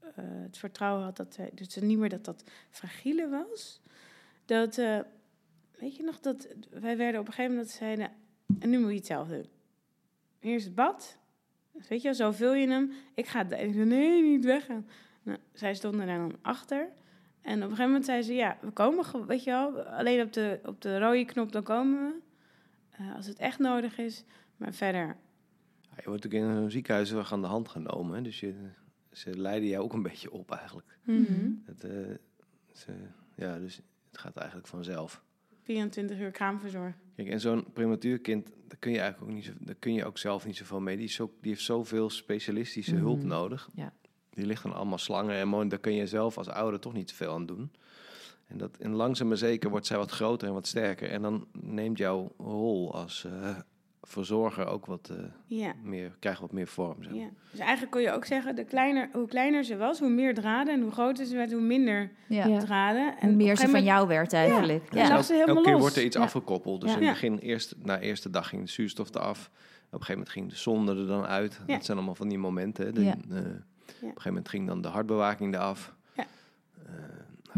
eh, 0.00 0.24
het 0.24 0.58
vertrouwen 0.58 1.04
had 1.04 1.16
dat 1.16 1.34
zij, 1.34 1.50
dus 1.54 1.76
niet 1.76 1.98
meer 1.98 2.08
dat 2.08 2.24
dat 2.24 2.44
fragiele 2.70 3.28
was, 3.28 3.80
dat, 4.44 4.78
eh, 4.78 4.98
weet 5.80 5.96
je 5.96 6.02
nog, 6.02 6.20
dat 6.20 6.48
wij 6.70 6.96
werden 6.96 7.20
op 7.20 7.26
een 7.26 7.32
gegeven 7.32 7.54
moment 7.56 7.68
dat 7.70 7.78
ze 7.78 7.84
zeiden, 7.84 8.10
en 8.58 8.70
nu 8.70 8.78
moet 8.78 8.90
je 8.90 8.96
het 8.96 9.06
zelf 9.06 9.28
doen. 9.28 9.46
Hier 10.40 10.54
is 10.54 10.64
het 10.64 10.74
bad, 10.74 11.18
Dus 11.72 11.88
weet 11.88 12.02
je, 12.02 12.08
wel, 12.08 12.14
zo 12.16 12.30
vul 12.32 12.54
je 12.54 12.68
hem. 12.68 12.92
Ik 13.14 13.26
ga, 13.26 13.48
en 13.50 13.68
ik 13.68 13.74
zei, 13.74 13.84
nee, 13.84 14.22
niet 14.22 14.44
weggaan. 14.44 14.86
Nou, 15.22 15.38
zij 15.52 15.74
stonden 15.74 16.06
daar 16.06 16.18
dan 16.18 16.38
achter. 16.42 16.88
En 17.40 17.54
op 17.56 17.62
een 17.62 17.68
gegeven 17.68 17.84
moment 17.84 18.04
zei 18.04 18.22
ze, 18.22 18.34
ja, 18.34 18.58
we 18.60 18.70
komen, 18.70 19.26
weet 19.26 19.44
je 19.44 19.50
wel, 19.50 19.82
alleen 19.82 20.20
op 20.22 20.32
de, 20.32 20.60
op 20.64 20.80
de 20.80 20.98
rode 20.98 21.24
knop, 21.24 21.52
dan 21.52 21.62
komen 21.62 22.00
we. 22.00 22.18
Eh, 22.90 23.14
als 23.16 23.26
het 23.26 23.38
echt 23.38 23.58
nodig 23.58 23.98
is. 23.98 24.24
Maar 24.56 24.72
verder, 24.72 25.16
je 25.96 26.08
wordt 26.08 26.24
natuurlijk 26.24 26.52
in 26.52 26.62
een 26.62 26.70
ziekenhuis 26.70 27.10
wel 27.10 27.24
aan 27.30 27.40
de 27.40 27.46
hand 27.46 27.68
genomen. 27.68 28.14
Hè? 28.16 28.22
Dus 28.22 28.40
je, 28.40 28.54
ze 29.12 29.38
leiden 29.38 29.68
jou 29.68 29.84
ook 29.84 29.92
een 29.92 30.02
beetje 30.02 30.32
op 30.32 30.50
eigenlijk. 30.50 30.98
mhm, 31.02 31.50
Het, 31.64 31.84
eh, 31.84 31.90
ze, 32.72 32.92
ja, 33.34 33.58
dus 33.58 33.80
het 34.10 34.18
gaat 34.18 34.36
eigenlijk 34.36 34.66
vanzelf. 34.68 35.24
24 35.62 36.18
uur 36.18 36.30
kraamverzorg. 36.30 36.94
Kijk, 37.16 37.28
en 37.28 37.40
zo'n 37.40 37.64
prematuurkind, 37.72 38.46
daar 38.68 38.78
kun 38.78 38.92
je 38.92 38.98
eigenlijk 39.00 39.30
ook 39.30 39.36
niet 39.36 39.46
zo, 39.46 39.52
daar 39.58 39.74
kun 39.74 39.94
je 39.94 40.04
ook 40.04 40.18
zelf 40.18 40.46
niet 40.46 40.56
zoveel 40.56 40.80
mee. 40.80 40.96
Die, 40.96 41.04
is 41.04 41.14
zo, 41.14 41.32
die 41.40 41.50
heeft 41.50 41.64
zoveel 41.64 42.10
specialistische 42.10 42.94
hulp 42.96 43.18
Mhm. 43.18 43.26
nodig. 43.26 43.68
Ja. 43.74 43.92
Die 44.30 44.46
ligt 44.46 44.62
dan 44.62 44.72
allemaal 44.74 44.98
slangen 44.98 45.36
en 45.36 45.48
mo- 45.48 45.66
daar 45.66 45.78
kun 45.78 45.94
je 45.94 46.06
zelf 46.06 46.38
als 46.38 46.48
ouder 46.48 46.80
toch 46.80 46.92
niet 46.92 47.12
veel 47.12 47.32
aan 47.32 47.46
doen. 47.46 47.72
En, 48.46 48.58
dat, 48.58 48.76
en 48.76 48.92
langzaam 48.94 49.28
maar 49.28 49.36
zeker 49.36 49.70
wordt 49.70 49.86
zij 49.86 49.96
wat 49.96 50.10
groter 50.10 50.48
en 50.48 50.54
wat 50.54 50.66
sterker. 50.66 51.10
En 51.10 51.22
dan 51.22 51.46
neemt 51.60 51.98
jouw 51.98 52.32
rol 52.38 52.94
als 52.94 53.24
eh, 53.24 53.56
verzorger 54.02 54.66
ook 54.66 54.86
wat 54.86 55.08
eh, 55.10 55.16
Ja. 55.46 55.72
meer, 55.82 56.16
krijgt 56.18 56.40
wat 56.40 56.52
meer 56.52 56.66
vorm. 56.66 57.02
Zeg. 57.02 57.12
maar. 57.12 57.20
ja. 57.20 57.28
Dus 57.50 57.60
eigenlijk 57.60 57.90
kon 57.90 58.00
je 58.00 58.12
ook 58.12 58.24
zeggen, 58.24 58.54
de 58.56 58.64
kleiner, 58.64 59.08
hoe 59.12 59.26
kleiner 59.28 59.64
ze 59.64 59.76
was, 59.76 59.98
hoe 59.98 60.08
meer 60.10 60.34
draden. 60.34 60.74
En 60.74 60.80
hoe 60.80 60.90
groter 60.90 61.26
ze 61.26 61.36
werd, 61.36 61.52
hoe 61.52 61.60
minder 61.60 62.10
Ja. 62.28 62.58
Draden. 62.58 63.14
En 63.18 63.28
Hoe 63.28 63.36
meer 63.36 63.56
ze 63.56 63.68
van 63.68 63.82
jou 63.84 64.08
werd 64.08 64.32
eigenlijk. 64.32 64.94
Ja. 64.94 65.02
Ja. 65.02 65.16
Dus 65.16 65.26
ze 65.26 65.32
elk- 65.32 65.40
helemaal 65.40 65.48
elke 65.56 65.62
keer 65.62 65.72
los. 65.72 65.80
wordt 65.80 65.96
er 65.96 66.02
iets 66.04 66.16
Ja. 66.16 66.22
afgekoppeld. 66.22 66.80
Dus 66.80 66.90
Ja. 66.90 66.96
in 66.96 67.02
het 67.02 67.12
begin, 67.12 67.38
eerst, 67.38 67.74
na 67.82 67.96
de 67.96 68.04
eerste 68.04 68.30
dag 68.30 68.48
ging 68.48 68.62
de 68.64 68.70
zuurstof 68.70 69.14
eraf. 69.14 69.46
Op 69.46 69.52
een 70.00 70.06
gegeven 70.06 70.12
moment 70.12 70.28
ging 70.30 70.48
de 70.48 70.56
zonde 70.56 70.96
er 70.96 71.06
dan 71.06 71.24
uit. 71.26 71.60
Ja. 71.66 71.74
Dat 71.74 71.84
zijn 71.84 71.96
allemaal 71.96 72.14
van 72.14 72.28
die 72.28 72.38
momenten. 72.38 72.84
hè. 72.86 72.92
De- 72.92 73.04
Ja. 73.04 73.10
eh, 73.12 73.16
Op 73.16 73.36
een 73.36 73.42
gegeven 74.00 74.22
moment 74.24 74.48
ging 74.48 74.66
dan 74.66 74.80
de 74.80 74.88
hartbewaking 74.88 75.54
eraf. 75.54 75.94
Ja. 76.16 76.26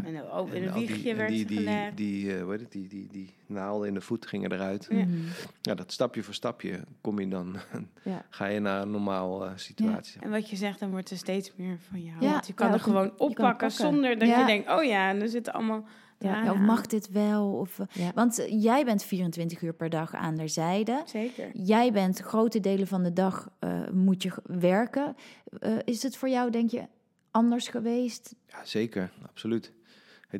Eh, 0.05 0.09
En 0.17 0.31
ook 0.31 0.49
in 0.49 0.55
en 0.55 0.63
een 0.63 0.69
al 0.73 0.79
die- 0.79 0.87
wiegje 0.88 1.11
en 1.11 1.17
werd 1.17 1.29
die, 1.29 1.47
die, 1.47 1.57
gelegd. 1.59 1.97
die, 1.97 2.37
eh, 2.37 2.49
heet 2.49 2.61
het, 2.61 2.73
die, 2.73 2.88
die, 2.88 3.09
die 3.11 3.35
naalden 3.47 3.88
in 3.88 3.95
de 3.95 4.01
voet 4.01 4.27
gingen 4.27 4.53
eruit. 4.53 4.87
Ja. 4.90 4.97
Mhm. 5.05 5.17
Ja, 5.61 5.75
dat 5.75 5.93
stapje 5.93 6.23
voor 6.23 6.35
stapje 6.35 6.81
kom 7.01 7.19
je 7.21 7.29
dan, 7.29 7.57
Ja. 8.05 8.25
ga 8.31 8.47
je 8.47 8.61
naar 8.61 8.83
een 8.83 8.90
normaal 8.90 9.45
eh, 9.45 9.53
situatie. 9.57 10.21
En 10.21 10.31
wat 10.31 10.51
je 10.51 10.57
zegt, 10.57 10.81
dan 10.81 10.90
wordt 10.90 11.11
er 11.11 11.17
steeds 11.17 11.53
meer 11.57 11.79
van 11.90 12.03
jou. 12.03 12.17
Ja. 12.21 12.31
Want 12.33 12.47
je 12.47 12.53
kan 12.53 12.67
Ja, 12.67 12.73
er 12.73 12.81
gewoon 12.81 13.11
oppakken 13.11 13.45
pakken. 13.45 13.71
zonder 13.71 14.19
dat 14.19 14.29
Ja. 14.29 14.40
je 14.40 14.47
denkt, 14.47 14.71
oh 14.71 14.85
ja, 14.85 15.09
en 15.11 15.21
er 15.21 15.29
zitten 15.29 15.53
allemaal... 15.53 15.85
Ja, 16.19 16.53
of 16.53 16.59
mag 16.59 16.87
dit 16.87 17.09
wel? 17.11 17.53
Of, 17.53 17.79
eh, 17.79 17.87
Ja. 17.93 18.11
Want 18.15 18.38
eh, 18.38 18.63
jij 18.63 18.85
bent 18.85 19.03
24 19.05 19.63
uur 19.63 19.73
per 19.75 19.90
dag 19.90 20.15
aan 20.15 20.35
de 20.37 20.49
zijde. 20.49 21.03
Zeker. 21.07 21.51
Jij 21.53 21.93
bent 21.93 22.19
grote 22.19 22.61
delen 22.61 22.87
van 22.87 23.03
de 23.03 23.13
dag 23.13 23.51
eh, 23.59 23.88
moet 23.90 24.23
je 24.23 24.33
werken. 24.45 25.17
Eh, 25.59 25.77
is 25.85 26.03
het 26.03 26.17
voor 26.17 26.29
jou, 26.29 26.51
denk 26.51 26.71
je, 26.71 26.83
anders 27.31 27.69
geweest? 27.69 28.35
Ja, 28.49 28.65
zeker, 28.65 29.11
absoluut. 29.27 29.73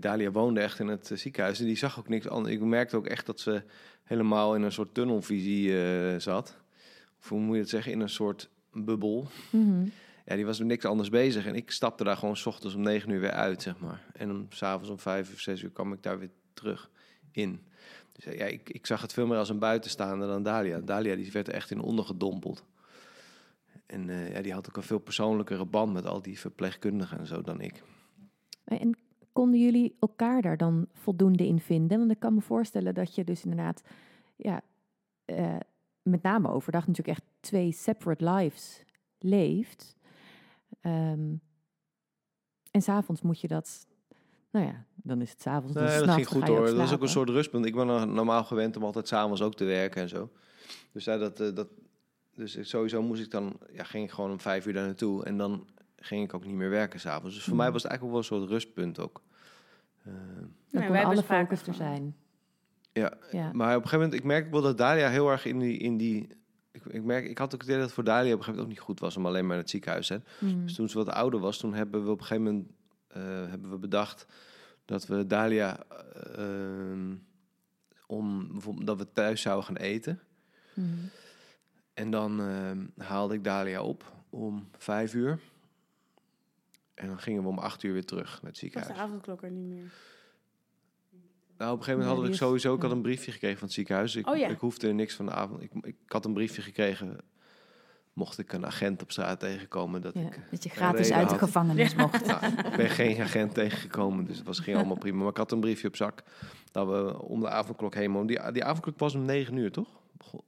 Dalia 0.01 0.31
woonde 0.31 0.61
echt 0.61 0.79
in 0.79 0.89
het 0.89 1.11
eh, 1.11 1.19
ziekenhuis 1.19 1.61
en 1.61 1.67
die 1.67 1.77
zag 1.77 1.99
ook 1.99 2.09
niks 2.09 2.29
anders. 2.29 2.55
Ik 2.55 2.61
merkte 2.61 2.97
ook 2.97 3.07
echt 3.07 3.27
dat 3.27 3.41
ze 3.41 3.63
helemaal 4.03 4.55
in 4.55 4.63
een 4.63 4.73
soort 4.73 4.95
tunnelvisie 4.95 5.83
eh, 5.83 6.19
zat. 6.19 6.57
Of 7.21 7.29
hoe 7.29 7.41
moet 7.41 7.55
je 7.55 7.61
het 7.61 7.71
zeggen, 7.71 7.93
in 7.93 8.01
een 8.01 8.09
soort 8.09 8.51
bubbel. 8.73 9.29
Mhm. 9.51 9.85
ja, 10.25 10.35
die 10.35 10.47
was 10.47 10.59
met 10.59 10.69
niks 10.69 10.85
anders 10.85 11.09
bezig. 11.09 11.47
En 11.47 11.55
ik 11.55 11.71
stapte 11.71 12.05
daar 12.05 12.17
gewoon 12.17 12.37
s 12.37 12.47
ochtends 12.47 12.75
om 12.75 12.83
negen 12.83 13.11
uur 13.11 13.21
weer 13.21 13.31
uit, 13.31 13.63
zeg 13.63 13.79
maar. 13.79 14.03
En 14.13 14.31
om 14.31 14.47
s'avonds 14.49 14.91
om 14.91 14.99
vijf 14.99 15.33
of 15.33 15.41
zes 15.41 15.63
uur 15.63 15.71
kwam 15.71 15.93
ik 15.93 16.03
daar 16.03 16.19
weer 16.19 16.31
terug 16.55 16.91
in. 17.33 17.61
Dus 18.13 18.35
ja, 18.35 18.45
ik, 18.45 18.71
ik 18.71 18.87
zag 18.87 19.03
het 19.03 19.13
veel 19.13 19.27
meer 19.27 19.39
als 19.39 19.49
een 19.49 19.59
buitenstaander 19.59 20.29
dan 20.29 20.43
Dalia. 20.43 20.81
Dalia 20.81 21.15
die 21.15 21.33
werd 21.33 21.49
er 21.49 21.55
echt 21.55 21.71
in 21.71 21.81
ondergedompeld. 21.81 22.65
En 23.87 24.11
eh, 24.11 24.33
ja, 24.33 24.43
die 24.43 24.53
had 24.53 24.69
ook 24.69 24.77
een 24.77 24.83
veel 24.83 24.99
persoonlijkere 24.99 25.65
band 25.65 25.93
met 25.93 26.07
al 26.07 26.23
die 26.23 26.39
verpleegkundigen 26.39 27.19
en 27.19 27.27
zo 27.27 27.43
dan 27.43 27.61
ik. 27.61 27.83
En 28.65 28.97
konden 29.33 29.61
jullie 29.61 29.97
elkaar 30.01 30.43
daar 30.43 30.57
dan 30.57 30.87
voldoende 30.93 31.47
in 31.47 31.61
vinden? 31.61 31.99
Want 31.99 32.11
ik 32.11 32.19
kan 32.19 32.35
me 32.35 32.41
voorstellen 32.41 32.95
dat 32.95 33.15
je 33.15 33.25
dus 33.25 33.45
inderdaad, 33.45 33.83
ja, 34.37 34.63
eh, 35.25 35.57
met 36.03 36.23
name 36.23 36.49
overdag 36.49 36.87
natuurlijk 36.87 37.19
echt 37.19 37.29
twee 37.41 37.73
separate 37.73 38.31
lives 38.31 38.85
leeft. 39.19 39.97
Um, 40.83 41.41
en 42.71 42.83
s'avonds 42.83 43.23
moet 43.23 43.41
je 43.41 43.49
dat, 43.49 43.87
nou 44.51 44.67
ja, 44.67 44.87
dan 44.95 45.21
is 45.21 45.31
het 45.31 45.41
s'avonds. 45.41 45.75
Nee, 45.75 45.99
dat 45.99 46.15
ging 46.15 46.27
goed 46.27 46.49
hoor. 46.49 46.67
Dat 46.67 46.87
is 46.87 46.93
ook 46.93 47.03
een 47.03 47.09
soort 47.09 47.29
rustpunt. 47.29 47.67
Ik 47.67 47.75
ben 47.75 48.15
normaal 48.15 48.45
gewend 48.45 48.77
om 48.77 48.85
altijd 48.85 49.09
s'avonds 49.09 49.43
ook 49.43 49.55
te 49.55 49.65
werken 49.65 50.03
en 50.03 50.09
zo. 50.09 50.31
Dus 50.93 51.05
ja, 51.05 51.17
dat, 51.17 51.41
eh, 51.41 51.55
dat, 51.55 51.69
dus 52.35 52.69
sowieso 52.69 53.03
moest 53.03 53.23
ik 53.23 53.31
dan, 53.31 53.59
ja, 53.73 53.85
ging 53.85 54.05
ik 54.05 54.11
gewoon 54.11 54.31
om 54.31 54.41
vijf 54.41 54.67
uur 54.67 54.73
daar 54.73 54.87
naartoe. 54.87 55.25
En 55.25 55.37
dan 55.37 55.67
ging 56.05 56.25
ik 56.25 56.35
ook 56.35 56.45
niet 56.45 56.55
meer 56.55 56.71
werken 56.71 57.01
s'avonds. 57.01 57.35
Dus 57.35 57.45
voor 57.45 57.57
mij 57.57 57.65
hmm. 57.65 57.73
was 57.73 57.83
het 57.83 57.91
eigenlijk 57.91 58.23
wel 58.23 58.37
een 58.37 58.41
soort 58.41 58.51
rustpunt 58.51 58.99
ook. 58.99 59.23
Uh, 60.07 60.15
dan 60.71 60.93
nee, 60.93 61.05
alle 61.05 61.23
focus 61.23 61.67
er 61.67 61.75
zijn. 61.75 62.17
Ja, 62.93 63.13
ja, 63.31 63.53
maar 63.53 63.77
op 63.77 63.83
een 63.83 63.89
gegeven 63.89 63.99
moment, 63.99 64.15
ik 64.15 64.25
merk 64.25 64.51
wel 64.51 64.63
dat 64.63 64.79
Dalia 64.79 65.09
heel 65.09 65.31
erg 65.31 65.45
in 65.45 65.59
die, 65.59 65.79
in 65.79 65.97
die 65.97 66.29
ik, 66.73 66.85
ik, 66.85 67.03
merk, 67.03 67.25
ik 67.29 67.39
had 67.39 67.55
ook 67.55 67.61
het 67.61 67.63
idee 67.63 67.77
dat 67.77 67.85
het 67.85 67.95
voor 67.95 68.05
Dalia 68.05 68.33
op 68.33 68.39
een 68.39 68.45
gegeven 68.45 68.55
moment 68.55 68.65
ook 68.65 68.87
niet 68.87 68.87
goed 68.87 69.01
was 69.01 69.17
om 69.17 69.27
alleen 69.27 69.47
maar 69.47 69.55
in 69.55 69.61
het 69.61 69.71
ziekenhuis 69.71 70.07
te 70.07 70.21
mm. 70.39 70.63
Dus 70.63 70.75
toen 70.75 70.89
ze 70.89 70.99
wat 70.99 71.09
ouder 71.09 71.41
was, 71.41 71.59
toen 71.59 71.75
hebben 71.75 72.05
we 72.05 72.11
op 72.11 72.21
een 72.21 72.27
gegeven 72.27 72.45
moment 72.45 72.69
uh, 73.17 73.51
hebben 73.51 73.71
we 73.71 73.79
bedacht 73.79 74.27
dat 74.85 75.07
we 75.07 75.27
Dalia 75.27 75.79
uh, 76.39 77.15
om 78.07 78.49
dat 78.85 78.99
we 78.99 79.13
thuis 79.13 79.41
zouden 79.43 79.65
gaan 79.65 79.77
eten. 79.77 80.21
Mm. 80.75 81.11
En 81.95 82.11
dan 82.11 82.41
uh, 82.41 83.07
haalde 83.07 83.35
ik 83.35 83.45
Dalia 83.45 83.83
op 83.83 84.13
om 84.31 84.69
vijf 84.79 85.15
uur. 85.15 85.39
En 86.95 87.07
dan 87.07 87.19
gingen 87.19 87.43
we 87.43 87.49
om 87.49 87.59
acht 87.59 87.83
uur 87.83 87.93
weer 87.93 88.05
terug 88.05 88.43
naar 88.43 88.51
het 88.51 88.61
ziekenhuis. 88.61 88.89
Was 88.89 88.99
de 88.99 89.05
avondklok 89.05 89.43
er 89.43 89.51
niet 89.51 89.67
meer? 89.67 89.93
Nou, 91.57 91.73
op 91.75 91.79
een 91.79 91.85
gegeven 91.85 92.07
moment 92.07 92.07
hadden 92.09 92.31
we 92.31 92.45
sowieso... 92.47 92.75
Ik 92.75 92.83
had 92.83 92.91
een 92.91 93.03
briefje 93.03 93.33
gekregen 93.33 93.59
van 93.59 93.67
het 93.67 93.77
ziekenhuis. 93.77 94.17
Ik, 94.17 94.29
oh, 94.29 94.37
ja. 94.37 94.49
ik 94.49 94.59
hoefde 94.59 94.93
niks 94.93 95.15
van 95.15 95.27
de 95.27 95.33
avond... 95.33 95.63
Ik, 95.63 95.71
ik 95.83 95.97
had 96.07 96.25
een 96.25 96.33
briefje 96.33 96.63
gekregen... 96.63 97.19
Mocht 98.13 98.39
ik 98.39 98.53
een 98.53 98.67
agent 98.67 99.03
op 99.03 99.11
straat 99.11 99.41
tegenkomen... 99.41 100.03
Dat, 100.03 100.15
ik 100.15 100.41
dat 100.51 100.63
je 100.63 100.69
gratis 100.69 101.13
uit 101.13 101.29
de 101.29 101.39
gevangenis 101.39 101.95
mocht. 101.95 102.27
Nou, 102.27 102.47
ik 102.47 102.77
ben 102.77 102.91
geen 102.91 103.21
agent 103.21 103.55
tegengekomen, 103.55 104.25
dus 104.25 104.37
het 104.37 104.47
was 104.47 104.59
ging 104.59 104.77
allemaal 104.77 104.97
prima. 104.97 105.19
Maar 105.19 105.31
ik 105.31 105.37
had 105.37 105.53
een 105.53 105.61
briefje 105.61 105.89
op 105.89 105.97
zak... 105.97 106.23
dat 106.73 106.89
we 106.89 107.23
om 107.23 107.41
de 107.41 107.49
avondklok 107.49 107.95
heen 107.95 108.27
Die, 108.27 108.53
die 108.53 108.65
avondklok 108.65 108.99
was 108.99 109.15
om 109.15 109.25
negen 109.25 109.57
uur, 109.57 109.73
toch? 109.73 109.89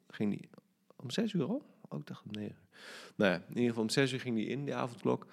Ging 0.09 0.31
die 0.31 0.49
om 0.97 1.11
zes 1.11 1.33
uur 1.33 1.45
al? 1.45 1.63
Ook 1.89 2.01
oh, 2.01 2.07
dacht 2.07 2.23
om 2.25 2.31
negen 2.31 2.59
Nou 3.17 3.31
ja, 3.31 3.37
in 3.37 3.49
ieder 3.49 3.69
geval 3.69 3.83
om 3.83 3.89
zes 3.89 4.13
uur 4.13 4.21
ging 4.21 4.37
die 4.37 4.47
in, 4.47 4.65
die 4.65 4.75
avondklok. 4.75 5.27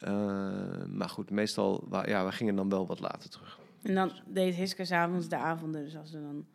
Uh, 0.00 0.84
maar 0.88 1.08
goed, 1.08 1.30
meestal... 1.30 1.88
Ja, 2.04 2.24
we 2.24 2.32
gingen 2.32 2.56
dan 2.56 2.68
wel 2.68 2.86
wat 2.86 3.00
later 3.00 3.30
terug. 3.30 3.58
En 3.82 3.94
dan 3.94 4.12
deed 4.26 4.54
Hiske 4.54 4.84
s'avonds 4.84 5.28
de 5.28 5.36
avonden. 5.36 5.84
Dus 5.84 5.96
als 5.96 6.10
ze 6.10 6.20
dan, 6.20 6.46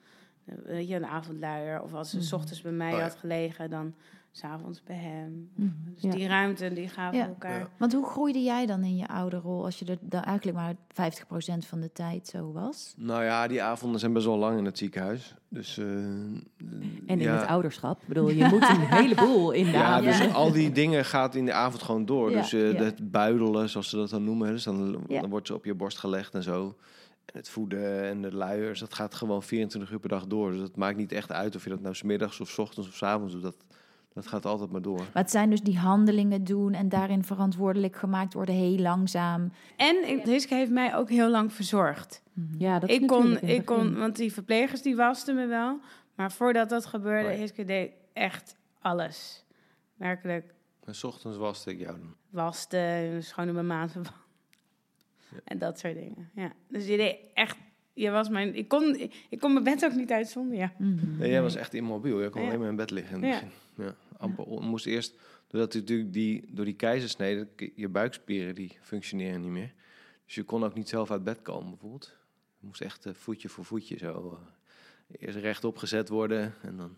weet 0.64 0.88
je, 0.88 0.96
een 0.96 1.06
avondluier. 1.06 1.82
Of 1.82 1.94
als 1.94 2.10
ze 2.10 2.16
mm 2.16 2.22
s 2.22 2.34
ochtends 2.34 2.62
bij 2.62 2.72
mij 2.72 2.94
oh 2.94 3.02
had 3.02 3.16
gelegen, 3.16 3.70
dan 3.70 3.96
s'avonds 4.32 4.84
bij 4.84 4.96
hem. 4.96 5.50
Mhm. 5.56 5.70
Dus 5.94 6.12
die 6.12 6.28
ruimte, 6.28 6.74
die 6.74 6.88
gaven 6.88 7.18
ja. 7.18 7.28
elkaar. 7.28 7.70
Want 7.78 7.94
hoe 7.94 8.06
groeide 8.06 8.44
jij 8.44 8.66
dan 8.66 8.84
in 8.84 8.98
je 8.98 9.08
oude 9.08 9.38
rol 9.38 9.64
als 9.66 9.80
je 9.80 9.86
er 9.86 9.98
dan 10.02 10.22
eigenlijk 10.22 10.58
maar 10.58 10.76
50% 10.76 11.66
van 11.66 11.80
de 11.80 11.92
tijd 11.92 12.28
zo 12.28 12.52
was? 12.52 12.94
Nou 12.98 13.24
ja, 13.24 13.48
die 13.48 13.62
avonden 13.62 14.00
zijn 14.00 14.14
best 14.14 14.26
wel 14.26 14.38
lang 14.38 14.58
in 14.58 14.66
het 14.66 14.78
ziekenhuis. 14.78 15.36
Dus, 15.48 15.78
uh, 15.78 15.86
en 15.86 16.44
in 17.06 17.28
het 17.28 17.48
ouderschap. 17.48 18.02
Ik 18.02 18.08
bedoel, 18.08 18.30
je 18.30 18.46
moet 18.46 18.70
een 18.70 18.88
heleboel 19.00 19.52
in 19.52 19.66
de 19.66 19.72
ja, 19.72 20.02
Dus 20.02 20.34
al 20.34 20.52
die 20.52 20.72
dingen 20.72 21.06
gaat 21.06 21.36
in 21.36 21.46
de 21.46 21.54
avond 21.54 21.84
gewoon 21.84 22.06
door. 22.06 22.32
dus 22.32 22.54
uh, 22.54 22.80
het 22.80 23.12
buidelen, 23.12 23.70
zoals 23.70 23.90
ze 23.90 23.96
dat 23.96 24.10
dan 24.10 24.24
noemen. 24.24 24.52
Dus 24.52 24.64
dan, 24.64 25.06
dan 25.08 25.30
wordt 25.30 25.48
ze 25.48 25.54
op 25.54 25.66
je 25.66 25.74
borst 25.74 25.98
gelegd 25.98 26.34
en 26.34 26.44
zo 26.44 26.76
het 27.34 27.50
voeden 27.50 28.04
en 28.04 28.22
de 28.22 28.36
luiers, 28.36 28.80
dat 28.80 28.94
gaat 28.94 29.16
gewoon 29.16 29.44
24 29.44 29.92
uur 29.92 30.00
per 30.00 30.10
dag 30.10 30.28
door. 30.28 30.52
Dus 30.52 30.62
het 30.62 30.76
maakt 30.76 30.98
niet 30.98 31.12
echt 31.12 31.32
uit 31.32 31.56
of 31.56 31.64
je 31.64 31.70
dat 31.70 31.82
nou 31.82 31.96
smiddags 31.96 32.40
of 32.40 32.50
s 32.50 32.58
ochtends 32.58 32.90
of 32.90 32.96
s 32.96 33.04
avonds 33.04 33.34
doet. 33.34 33.42
Dat, 33.42 33.56
dat 34.14 34.28
gaat 34.28 34.45
altijd 34.45 34.72
maar 34.72 34.82
door. 34.82 34.97
Maar 34.97 35.09
het 35.12 35.32
zijn 35.32 35.49
dus 35.49 35.62
die 35.62 35.78
handelingen 35.78 36.43
doen 36.43 36.74
en 36.74 36.89
daarin 36.89 37.24
verantwoordelijk 37.24 37.95
gemaakt 37.95 38.34
worden, 38.34 38.55
heel 38.55 38.78
langzaam. 38.78 39.51
En 39.78 40.22
Hiske 40.24 40.55
heeft 40.55 40.72
mij 40.72 40.95
ook 40.95 41.09
heel 41.09 41.30
lang 41.30 41.53
verzorgd. 41.53 42.24
Mhm. 42.34 42.55
Ja, 42.57 42.80
dat 42.80 42.89
ik 42.89 43.07
kon, 43.07 43.41
ik 43.41 43.66
kon, 43.66 43.97
want 43.97 44.16
die 44.16 44.34
verplegers 44.34 44.82
die 44.82 44.95
wasten 44.95 45.36
me 45.36 45.45
wel. 45.45 45.80
Maar 46.16 46.32
voordat 46.32 46.70
dat 46.70 46.86
gebeurde, 46.86 47.30
oh 47.30 47.36
Hiske 47.36 47.66
deed 47.66 47.91
echt 48.14 48.55
alles. 48.80 49.45
Werkelijk. 49.95 50.53
En 50.86 50.95
s 50.95 51.03
ochtends 51.03 51.38
waste 51.38 51.72
ik 51.72 51.80
jou 51.80 51.97
dan? 51.99 52.16
Waste, 52.30 53.18
schone 53.20 53.51
mijn 53.51 53.68
maand 53.68 53.95
en 55.43 55.57
dat 55.57 55.80
soort 55.80 55.93
dingen. 55.93 56.30
Ja. 56.36 56.51
Dus 56.68 56.88
je 56.88 56.97
deed 56.97 57.18
echt. 57.34 57.57
Je 58.02 58.10
was 58.10 58.30
mijn, 58.30 58.56
ik, 58.56 58.68
kon, 58.68 58.95
ik 59.30 59.39
kon 59.39 59.54
mijn 59.54 59.64
bed 59.64 59.86
ook 59.86 59.93
niet 59.93 60.12
uit 60.12 60.28
zonder 60.28 60.58
ja. 60.58 60.74
Mhm. 60.78 61.18
Nee, 61.18 61.30
jij 61.30 61.41
was 61.41 61.56
echt 61.56 61.74
immobiel. 61.74 62.22
Je 62.22 62.30
kon 62.30 62.41
alleen 62.41 62.60
maar 62.60 62.70
in 62.70 62.76
bed 62.76 62.91
liggen 62.91 63.24
in. 63.24 63.30
Ja. 63.76 63.95
Amper, 64.18 64.45
moest 64.47 64.86
eerst, 64.86 65.16
doordat 65.47 65.74
natuurlijk 65.74 66.14
die, 66.14 66.45
door 66.47 66.66
die 66.66 66.74
keizersnede, 66.74 67.47
je 67.76 67.89
buikspieren 67.89 68.56
die 68.56 68.78
functioneren 68.82 69.41
niet 69.41 69.49
meer. 69.49 69.74
Dus 70.26 70.36
je 70.36 70.43
kon 70.43 70.64
ook 70.64 70.74
niet 70.74 70.89
zelf 70.89 71.12
uit 71.12 71.24
bed 71.24 71.41
komen 71.41 71.70
bijvoorbeeld. 71.70 72.18
Je 72.60 72.68
moest 72.68 72.82
echt 72.82 73.06
uh, 73.06 73.14
voetje 73.14 73.49
voor 73.49 73.66
voetje 73.66 73.97
zo. 73.97 74.39
Uh, 75.10 75.28
eerst 75.28 75.38
rechtop 75.38 75.78
gezet 75.78 76.10
worden 76.10 76.54
en 76.62 76.78
dan 76.78 76.97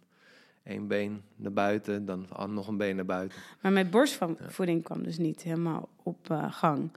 één 0.64 0.88
been 0.88 1.22
naar 1.36 1.54
buiten, 1.54 2.06
dan 2.06 2.28
nog 2.47 2.68
een 2.68 2.78
been 2.78 2.95
naar 2.95 3.06
buiten. 3.06 3.38
Maar 3.62 3.72
met 3.72 3.91
borstvoeding 3.91 4.84
kwam 4.84 5.04
dus 5.04 5.18
niet 5.18 5.41
helemaal 5.41 5.89
op 6.04 6.30
uh, 6.32 6.54
gang. 6.54 6.91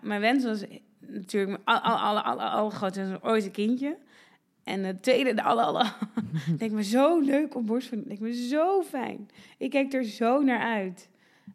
Mijn 0.00 0.20
wens 0.20 0.44
was 0.44 0.64
natuurlijk 0.98 1.60
al, 1.64 1.78
al, 1.78 1.96
al, 1.96 2.20
al, 2.20 2.40
al 2.40 2.70
groot 2.70 3.22
ooit 3.22 3.44
een 3.44 3.50
kindje. 3.50 3.96
En 4.66 4.84
het 4.84 5.02
tweede, 5.02 5.34
de 5.34 5.42
alle, 5.42 5.62
alle. 5.62 5.92
denk 6.58 6.72
me 6.72 6.82
zo 6.82 7.20
leuk 7.20 7.54
om 7.54 7.66
borstvoeding. 7.66 8.08
Denk 8.08 8.20
me 8.20 8.46
zo 8.48 8.82
fijn. 8.82 9.28
Ik 9.58 9.70
keek 9.70 9.92
er 9.92 10.04
zo 10.04 10.42
naar 10.42 10.60
uit. 10.60 11.08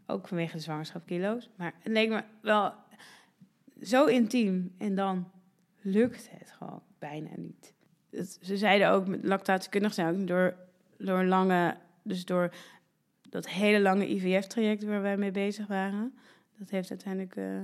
Ook 0.05 0.27
vanwege 0.27 0.55
de 0.55 0.61
zwangerschapkilo's. 0.61 1.49
Maar 1.55 1.73
het 1.79 1.91
leek 1.91 2.09
me 2.09 2.23
wel 2.41 2.73
zo 3.81 4.05
intiem. 4.05 4.75
En 4.77 4.95
dan 4.95 5.31
lukt 5.81 6.29
het 6.31 6.51
gewoon 6.51 6.81
bijna 6.99 7.29
niet. 7.35 7.73
ze 8.41 8.57
zeiden 8.57 8.89
ook, 8.89 9.05
lactatiekundig 9.21 9.93
zijn 9.93 10.21
ook 10.21 10.27
door, 10.27 10.55
door 10.97 11.23
lange... 11.23 11.77
Dus 12.03 12.25
door 12.25 12.53
dat 13.29 13.49
hele 13.49 13.79
lange 13.79 14.09
IVF-traject 14.09 14.83
waar 14.83 15.01
wij 15.01 15.17
mee 15.17 15.31
bezig 15.31 15.67
waren. 15.67 16.13
Dat 16.57 16.69
heeft 16.69 16.89
uiteindelijk... 16.89 17.35
Uh, 17.35 17.61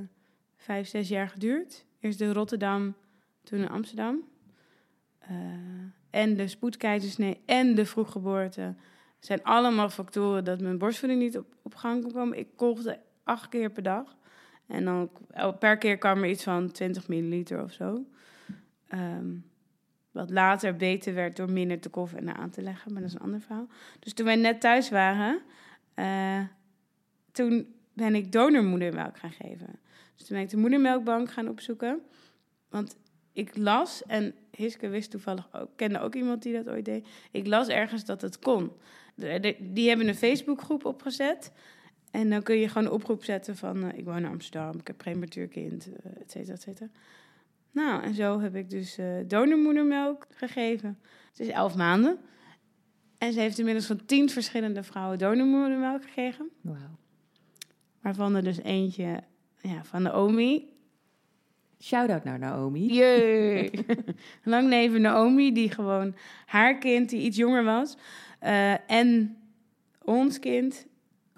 vijf, 0.58 0.88
zes 0.88 1.10
jaar 1.10 1.30
geduurd. 1.30 1.86
Eerst 2.00 2.22
in 2.22 2.32
Rotterdam, 2.32 2.96
toen 3.44 3.60
in 3.60 3.70
Amsterdam. 3.70 4.24
Uh, 5.32 5.38
en 6.10 6.36
de 6.36 6.48
spoedkeizersnee 6.48 7.42
en 7.46 7.76
de 7.76 7.86
vroeggeboorte 7.86 8.76
zijn 9.20 9.44
allemaal 9.44 9.90
factoren 9.90 10.44
dat 10.44 10.62
mijn 10.62 10.78
borstvoeding 10.78 11.22
niet 11.22 11.38
op, 11.38 11.56
op 11.62 11.76
gang 11.76 12.04
kon 12.04 12.12
komen. 12.12 12.38
Ik 12.38 12.48
kolfde 12.56 13.00
acht 13.24 13.50
keer 13.50 13.70
per 13.70 13.84
dag. 13.84 14.16
En 14.68 14.86
dan 14.86 15.10
per 15.60 15.78
keer 15.78 15.98
kwam 15.98 16.24
er 16.24 16.30
iets 16.30 16.44
van 16.44 16.72
20 16.72 17.08
milliliter 17.08 17.64
of 17.64 17.72
zo. 17.72 18.06
Um, 18.94 19.46
wat 20.12 20.30
later 20.30 20.76
beter 20.76 21.14
werd 21.14 21.36
door 21.36 21.52
minder 21.52 21.80
te 21.80 21.90
kolven 21.90 22.18
en 22.18 22.36
aan 22.36 22.50
te 22.50 22.62
leggen, 22.62 22.94
maar 22.94 23.02
dat 23.02 23.10
is 23.10 23.16
een 23.16 23.22
ander 23.22 23.42
verhaal. 23.42 23.68
Dus 24.00 24.14
toen 24.14 24.26
wij 24.26 24.36
net 24.36 24.62
thuis 24.62 24.90
waren, 24.90 25.42
uh, 25.96 26.42
toen 27.32 27.76
ben 27.94 28.16
ik 28.16 28.32
donormoedermelk 28.32 29.18
gaan 29.18 29.32
geven. 29.32 29.80
Dus 30.18 30.26
toen 30.26 30.36
ben 30.36 30.46
ik 30.46 30.50
de 30.50 30.58
moedermelkbank 30.58 31.32
gaan 31.32 31.50
opzoeken. 31.50 32.02
Want 32.70 32.98
ik 33.34 33.58
las, 33.58 34.04
en 34.06 34.34
Hiske 34.52 34.88
wist 34.88 35.12
toevallig 35.12 35.48
ook, 35.52 35.70
kende 35.76 36.00
ook 36.00 36.16
iemand 36.16 36.44
die 36.44 36.54
dat 36.54 36.70
ooit 36.70 36.86
deed. 36.86 37.08
Ik 37.32 37.48
las 37.48 37.68
ergens 37.68 38.06
dat 38.06 38.22
het 38.22 38.40
kon. 38.40 38.72
die 39.60 39.88
hebben 39.88 40.08
een 40.08 40.16
Facebookgroep 40.16 40.86
opgezet. 40.86 41.52
En 42.12 42.30
dan 42.30 42.44
kun 42.44 42.56
je 42.56 42.68
gewoon 42.68 42.88
een 42.88 42.94
oproep 42.94 43.24
zetten 43.24 43.56
van... 43.56 43.84
Uh, 43.84 43.98
ik 43.98 44.06
woon 44.06 44.18
in 44.18 44.26
Amsterdam, 44.26 44.80
ik 44.80 44.88
heb 44.88 44.98
prematuur 44.98 45.48
kind, 45.48 45.88
uh, 45.88 46.22
et 46.22 46.32
cetera, 46.32 46.54
et 46.54 46.62
cetera. 46.62 46.90
Nou, 47.72 48.04
en 48.04 48.14
zo 48.14 48.40
heb 48.40 48.56
ik 48.56 48.70
dus 48.70 49.00
uh, 49.00 49.06
donormoedermelk 49.28 50.28
gegeven. 50.30 51.00
Het 51.30 51.40
is 51.40 51.48
elf 51.48 51.76
maanden. 51.76 52.18
En 53.18 53.34
ze 53.34 53.40
heeft 53.40 53.58
inmiddels 53.58 53.86
van 53.86 54.06
tien 54.06 54.30
verschillende 54.30 54.84
vrouwen 54.84 55.18
donormoedermelk 55.18 56.04
gekregen. 56.04 56.50
Wauw. 56.62 56.98
Waarvan 58.02 58.36
er 58.36 58.44
dus 58.44 58.62
eentje 58.62 59.24
ja, 59.68 59.84
van 59.84 60.02
Naomi. 60.02 60.76
Shout-out 61.82 62.24
naar 62.24 62.40
Naomi. 62.40 62.94
Jee. 62.94 63.72
Lang 64.44 64.70
leven 64.70 65.02
Naomi, 65.02 65.54
die 65.54 65.72
gewoon 65.72 66.16
haar 66.46 66.78
kind, 66.78 67.10
die 67.10 67.22
iets 67.22 67.38
jonger 67.38 67.64
was. 67.64 67.98
Uh, 68.44 68.92
en 68.92 69.38
ons 70.04 70.40
kind 70.40 70.86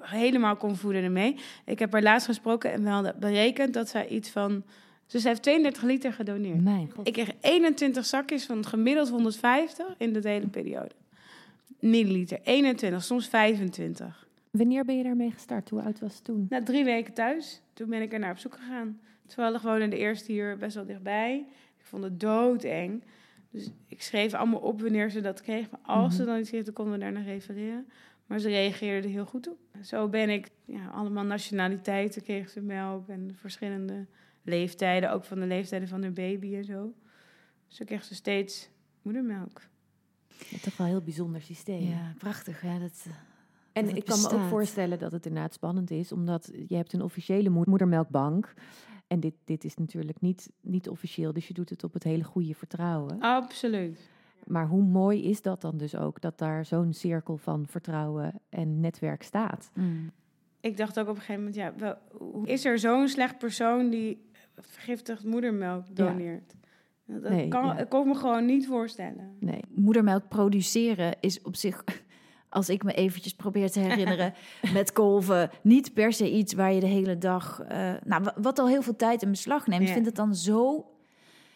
helemaal 0.01 0.55
kon 0.55 0.75
voeden 0.75 1.03
ermee. 1.03 1.35
Ik 1.65 1.79
heb 1.79 1.91
haar 1.91 2.01
laatst 2.01 2.27
gesproken 2.27 2.71
en 2.71 2.83
we 2.83 2.89
hadden 2.89 3.15
berekend 3.19 3.73
dat 3.73 3.89
zij 3.89 4.07
iets 4.07 4.29
van... 4.29 4.63
Dus 5.07 5.21
ze 5.21 5.27
heeft 5.27 5.43
32 5.43 5.83
liter 5.83 6.13
gedoneerd. 6.13 6.63
Mijn 6.63 6.91
god. 6.95 7.07
Ik 7.07 7.13
kreeg 7.13 7.31
21 7.41 8.05
zakjes 8.05 8.45
van 8.45 8.65
gemiddeld 8.65 9.09
150 9.09 9.85
in 9.97 10.13
de 10.13 10.29
hele 10.29 10.47
periode. 10.47 10.91
Milliliter, 11.79 12.39
21, 12.43 13.03
soms 13.03 13.27
25. 13.27 14.27
Wanneer 14.51 14.85
ben 14.85 14.97
je 14.97 15.03
daarmee 15.03 15.31
gestart? 15.31 15.69
Hoe 15.69 15.81
oud 15.81 15.99
was 15.99 16.15
het 16.15 16.23
toen? 16.23 16.45
Na 16.49 16.63
drie 16.63 16.83
weken 16.83 17.13
thuis, 17.13 17.61
toen 17.73 17.89
ben 17.89 18.01
ik 18.01 18.13
er 18.13 18.19
naar 18.19 18.31
op 18.31 18.37
zoek 18.37 18.53
gegaan. 18.55 18.99
Terwijl 19.25 19.59
gewoon 19.59 19.81
in 19.81 19.89
de 19.89 19.97
eerste 19.97 20.31
hier 20.31 20.57
best 20.57 20.75
wel 20.75 20.85
dichtbij. 20.85 21.37
Ik 21.77 21.85
vond 21.85 22.03
het 22.03 22.19
doodeng. 22.19 23.03
Dus 23.51 23.69
ik 23.87 24.01
schreef 24.01 24.33
allemaal 24.33 24.59
op 24.59 24.81
wanneer 24.81 25.09
ze 25.09 25.21
dat 25.21 25.41
kreeg. 25.41 25.69
Maar 25.69 25.79
als 25.83 26.15
ze 26.15 26.21
Mhm. 26.21 26.31
dan 26.31 26.39
iets 26.39 26.49
kreeg, 26.49 26.63
dan 26.63 26.73
konden 26.73 26.93
we 26.93 26.99
daar 26.99 27.11
naar 27.11 27.23
refereren. 27.23 27.87
Maar 28.25 28.39
ze 28.39 28.47
reageerde 28.49 29.07
er 29.07 29.13
heel 29.13 29.25
goed 29.25 29.49
op. 29.49 29.57
Zo 29.81 30.07
ben 30.07 30.29
ik, 30.29 30.49
ja, 30.65 30.87
allemaal 30.87 31.23
nationaliteiten 31.23 32.23
kreeg 32.23 32.49
ze 32.49 32.61
melk. 32.61 33.07
En 33.07 33.31
verschillende 33.35 34.05
leeftijden, 34.43 35.11
ook 35.11 35.23
van 35.23 35.39
de 35.39 35.45
leeftijden 35.45 35.87
van 35.87 36.01
haar 36.01 36.11
baby 36.13 36.55
en 36.55 36.63
zo. 36.65 36.93
Dus 37.67 37.77
zo 37.77 37.85
kreeg 37.85 38.03
ze 38.03 38.15
steeds 38.15 38.69
moedermelk. 39.01 39.61
Toch 40.61 40.77
wel 40.77 40.87
een 40.87 40.93
heel 40.93 41.01
bijzonder 41.03 41.41
systeem. 41.41 41.81
Ja, 41.87 42.13
prachtig. 42.17 42.61
Ja, 42.63 42.79
dat, 42.79 43.05
eh, 43.07 43.13
En 43.73 43.95
ik 43.95 44.05
kan 44.05 44.21
me 44.21 44.29
ook 44.31 44.49
voorstellen 44.49 44.99
dat 44.99 45.11
het 45.11 45.25
inderdaad 45.25 45.53
spannend 45.53 45.91
is, 45.91 46.11
omdat 46.11 46.51
je 46.67 46.75
hebt 46.75 46.93
een 46.93 47.01
officiële 47.01 47.49
moed- 47.49 47.65
moedermelkbank. 47.67 48.53
En 49.07 49.19
dit, 49.19 49.33
dit 49.43 49.63
is 49.63 49.75
natuurlijk 49.75 50.21
niet, 50.21 50.49
niet 50.61 50.89
officieel, 50.89 51.33
dus 51.33 51.47
je 51.47 51.53
doet 51.53 51.69
het 51.69 51.83
op 51.83 51.93
het 51.93 52.03
hele 52.03 52.23
goede 52.23 52.53
vertrouwen. 52.55 53.19
Absoluut. 53.19 54.09
Maar 54.47 54.67
hoe 54.67 54.83
mooi 54.83 55.23
is 55.23 55.41
dat 55.41 55.61
dan 55.61 55.77
dus 55.77 55.95
ook, 55.95 56.21
dat 56.21 56.37
daar 56.37 56.65
zo'n 56.65 56.93
cirkel 56.93 57.37
van 57.37 57.67
vertrouwen 57.67 58.39
en 58.49 58.79
netwerk 58.79 59.23
staat? 59.23 59.71
mm. 59.73 60.11
Ik 60.61 60.77
dacht 60.77 60.99
ook 60.99 61.07
op 61.07 61.15
een 61.15 61.21
gegeven 61.21 61.37
moment, 61.43 61.55
ja, 61.55 61.73
wel, 61.77 61.95
hoe- 62.31 62.47
is 62.47 62.65
er 62.65 62.79
zo'n 62.79 63.07
slecht 63.07 63.37
persoon 63.37 63.89
die 63.89 64.29
vergiftigd 64.55 65.23
moedermelk 65.23 65.95
doneert? 65.95 66.55
Dat 67.05 67.31
Nee, 67.31 67.47
kan, 67.47 67.65
ja. 67.65 67.77
ik 67.77 67.89
kon 67.89 68.07
me 68.07 68.15
gewoon 68.15 68.45
niet 68.45 68.67
voorstellen. 68.67 69.35
Nee. 69.39 69.59
moedermelk 69.69 70.27
produceren 70.27 71.15
is 71.19 71.41
op 71.41 71.55
zich, 71.55 71.83
als 72.49 72.69
ik 72.69 72.83
me 72.83 72.93
eventjes 72.93 73.33
probeer 73.33 73.71
te 73.71 73.79
herinneren, 73.79 74.33
met 74.73 74.91
kolven, 74.93 75.49
niet 75.61 75.93
per 75.93 76.13
se 76.13 76.31
iets 76.31 76.53
waar 76.53 76.73
je 76.73 76.79
de 76.79 76.85
hele 76.87 77.17
dag, 77.17 77.61
eh, 77.67 77.91
nou, 78.05 78.23
wa- 78.23 78.33
wat 78.41 78.59
al 78.59 78.67
heel 78.67 78.81
veel 78.81 78.95
tijd 78.95 79.21
in 79.21 79.29
beslag 79.31 79.67
neemt. 79.67 79.81
Ik 79.81 79.87
Ja. 79.87 79.93
vind 79.93 80.05
het 80.05 80.15
dan 80.15 80.35
zo 80.35 80.85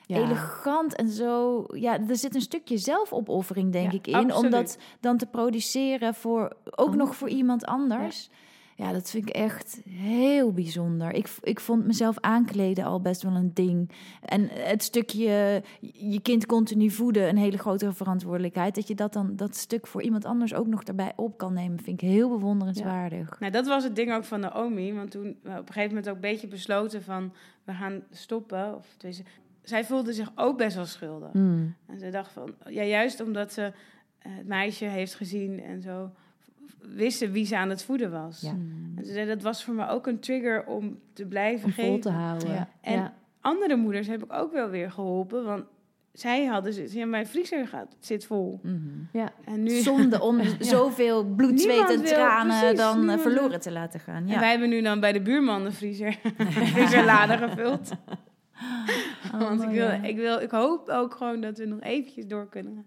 Ja. 0.05 0.17
elegant 0.17 0.95
en 0.95 1.09
zo, 1.09 1.65
ja, 1.73 1.99
er 2.07 2.17
zit 2.17 2.35
een 2.35 2.41
stukje 2.41 2.77
zelfopoffering, 2.77 3.71
denk 3.71 3.91
Ja, 3.91 3.97
ik, 3.97 4.07
in, 4.07 4.15
om 4.15 4.29
absoluut. 4.29 4.51
dat 4.51 4.77
dan 4.99 5.17
te 5.17 5.25
produceren 5.25 6.13
voor, 6.13 6.55
ook 6.75 6.95
nog 6.95 7.15
voor 7.15 7.29
iemand 7.29 7.65
anders. 7.65 8.29
Ja. 8.31 8.37
Dat 8.75 9.09
vind 9.09 9.29
ik 9.29 9.35
echt 9.35 9.81
heel 9.89 10.51
bijzonder. 10.51 11.13
Ik, 11.13 11.27
ik 11.41 11.59
vond 11.59 11.85
mezelf 11.85 12.19
aankleden 12.19 12.85
al 12.85 13.01
best 13.01 13.21
wel 13.21 13.35
een 13.35 13.53
ding. 13.53 13.91
En 14.21 14.49
het 14.51 14.83
stukje 14.83 15.63
je 15.93 16.21
kind 16.21 16.45
continu 16.45 16.89
voeden, 16.89 17.29
een 17.29 17.37
hele 17.37 17.57
grote 17.57 17.93
verantwoordelijkheid. 17.93 18.75
Dat 18.75 18.87
je 18.87 18.95
dat 18.95 19.13
dan 19.13 19.35
dat 19.35 19.55
stuk 19.55 19.87
voor 19.87 20.01
iemand 20.01 20.25
anders 20.25 20.53
ook 20.53 20.67
nog 20.67 20.83
erbij 20.83 21.13
op 21.15 21.37
kan 21.37 21.53
nemen, 21.53 21.79
vind 21.79 22.01
ik 22.01 22.09
heel 22.09 22.29
bewonderenswaardig. 22.29 23.39
Nou, 23.39 23.51
dat 23.51 23.67
was 23.67 23.83
het 23.83 23.95
ding 23.95 24.13
ook 24.13 24.23
van 24.23 24.39
Naomi. 24.39 24.93
Want 24.93 25.11
toen 25.11 25.37
we 25.43 25.49
op 25.49 25.67
een 25.67 25.73
gegeven 25.73 25.89
moment 25.89 26.09
ook 26.09 26.15
een 26.15 26.21
beetje 26.21 26.47
besloten 26.47 27.03
van... 27.03 27.33
we 27.63 27.73
gaan 27.73 28.03
stoppen. 28.11 28.75
Of, 28.75 28.97
zij 29.61 29.85
voelde 29.85 30.13
zich 30.13 30.31
ook 30.35 30.57
best 30.57 30.75
wel 30.75 30.85
schuldig. 30.85 31.33
Mm. 31.33 31.75
En 31.87 31.99
ze 31.99 32.09
dacht 32.09 32.31
van... 32.31 32.55
Ja, 32.65 32.83
juist 32.83 33.21
omdat 33.21 33.53
ze 33.53 33.73
het 34.19 34.47
meisje 34.47 34.85
heeft 34.85 35.15
gezien 35.15 35.63
en 35.63 35.81
zo... 35.81 36.11
wisten 36.95 37.31
wie 37.31 37.45
ze 37.45 37.57
aan 37.57 37.69
het 37.69 37.83
voeden 37.83 38.11
was. 38.11 38.41
Ja. 38.41 38.51
Mm. 38.51 38.93
En 38.97 39.05
ze 39.05 39.25
dat 39.25 39.41
was 39.41 39.63
voor 39.63 39.73
me 39.73 39.87
ook 39.87 40.07
een 40.07 40.19
trigger 40.19 40.65
om 40.65 40.99
te 41.13 41.25
blijven 41.25 41.65
Om 41.65 41.71
vol 41.73 41.83
geven. 41.83 41.99
te 42.01 42.09
houden. 42.09 42.49
Ja. 42.53 42.69
En 42.81 42.93
Ja. 42.93 43.13
andere 43.41 43.75
moeders 43.75 44.07
heb 44.07 44.23
ik 44.23 44.33
ook 44.33 44.51
wel 44.51 44.69
weer 44.69 44.91
geholpen. 44.91 45.43
Want 45.45 45.63
zij 46.11 46.45
hadden 46.45 46.73
zoiets, 46.73 46.93
ja, 46.93 47.05
mijn 47.05 47.27
vriezer 47.27 47.67
gaat, 47.67 47.95
zit 47.99 48.25
vol. 48.25 48.59
Mhm. 48.63 48.77
Ja. 49.11 49.31
En 49.45 49.63
nu... 49.63 49.69
Zonde 49.69 50.21
om 50.21 50.39
zoveel 50.59 51.23
bloed, 51.25 51.61
zweet 51.61 51.89
en 51.89 52.01
wil- 52.01 52.11
tranen 52.13 52.59
precies, 52.59 52.77
dan 52.77 52.91
eh, 52.91 52.97
niemand 52.97 53.21
verloren 53.21 53.49
wil. 53.49 53.59
te 53.59 53.71
laten 53.71 53.99
gaan. 53.99 54.15
En 54.23 54.27
Ja. 54.27 54.39
wij 54.39 54.49
hebben 54.49 54.69
nu 54.69 54.81
dan 54.81 54.99
bij 54.99 55.11
de 55.11 55.21
buurman 55.21 55.63
de 55.63 55.71
vriezer, 55.71 56.15
vriezerlade 56.73 57.37
gevuld. 57.37 57.91
Oh, 59.33 59.39
Want 59.39 59.61
ik, 59.63 59.69
wil, 59.69 59.85
ja. 59.85 59.91
ik, 60.03 60.15
wil, 60.15 60.39
ik 60.41 60.51
hoop 60.51 60.89
ook 60.89 61.13
gewoon 61.15 61.41
dat 61.41 61.57
we 61.57 61.65
nog 61.65 61.79
eventjes 61.81 62.27
door 62.27 62.49
kunnen 62.49 62.73
gaan. 62.73 62.85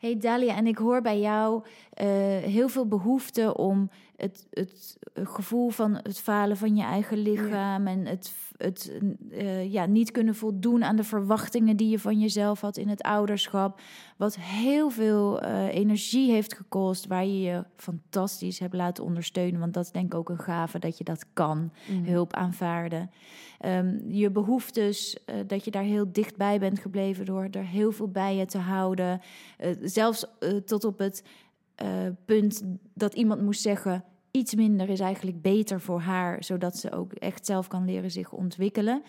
Hey 0.00 0.18
Dalia, 0.18 0.56
en 0.56 0.66
ik 0.66 0.78
hoor 0.78 1.00
bij 1.02 1.20
jou 1.20 1.62
eh, 1.92 2.06
heel 2.38 2.68
veel 2.68 2.86
behoefte 2.86 3.56
om 3.56 3.90
het, 4.22 4.46
het 4.50 4.98
gevoel 5.14 5.70
van 5.70 5.94
het 6.02 6.18
falen 6.20 6.56
van 6.56 6.76
je 6.76 6.82
eigen 6.82 7.18
lichaam 7.18 7.86
en 7.86 8.06
het, 8.06 8.34
het 8.56 8.92
eh, 9.30 9.72
ja, 9.72 9.86
niet 9.86 10.10
kunnen 10.10 10.34
voldoen 10.34 10.84
aan 10.84 10.96
de 10.96 11.04
verwachtingen 11.04 11.76
die 11.76 11.88
je 11.88 11.98
van 11.98 12.20
jezelf 12.20 12.60
had 12.60 12.76
in 12.76 12.88
het 12.88 13.02
ouderschap. 13.02 13.80
Wat 14.16 14.36
heel 14.36 14.90
veel 14.90 15.40
eh, 15.40 15.74
energie 15.74 16.30
heeft 16.30 16.54
gekost, 16.54 17.06
waar 17.06 17.24
je 17.24 17.40
je 17.40 17.64
fantastisch 17.76 18.58
hebt 18.58 18.74
laten 18.74 19.04
ondersteunen. 19.04 19.60
Want 19.60 19.74
dat 19.74 19.84
is 19.84 19.90
denk 19.90 20.06
ik 20.06 20.14
ook 20.14 20.28
een 20.28 20.38
gave 20.38 20.78
dat 20.78 20.98
je 20.98 21.04
dat 21.04 21.26
kan, 21.32 21.70
Mm. 21.88 22.04
hulp 22.04 22.32
aanvaarden. 22.32 23.10
Ehm, 23.58 23.98
je 24.08 24.30
behoeftes, 24.30 25.24
eh, 25.24 25.34
dat 25.46 25.64
je 25.64 25.70
daar 25.70 25.82
heel 25.82 26.12
dichtbij 26.12 26.58
bent 26.58 26.78
gebleven 26.78 27.24
door 27.24 27.48
er 27.50 27.66
heel 27.66 27.92
veel 27.92 28.08
bij 28.08 28.36
je 28.36 28.46
te 28.46 28.58
houden. 28.58 29.20
Zelfs 29.82 30.26
tot 30.64 30.84
op 30.84 30.98
het 30.98 31.22
eh, 31.82 31.88
punt 32.24 32.62
dat 32.94 33.14
iemand 33.14 33.42
moest 33.42 33.60
zeggen: 33.60 34.04
iets 34.30 34.54
minder 34.54 34.88
is 34.88 35.00
eigenlijk 35.00 35.42
beter 35.42 35.80
voor 35.80 36.00
haar, 36.00 36.44
zodat 36.44 36.76
ze 36.76 36.92
ook 36.92 37.12
echt 37.12 37.46
zelf 37.46 37.68
kan 37.68 37.84
leren 37.84 38.10
zich 38.10 38.32
ontwikkelen. 38.32 39.02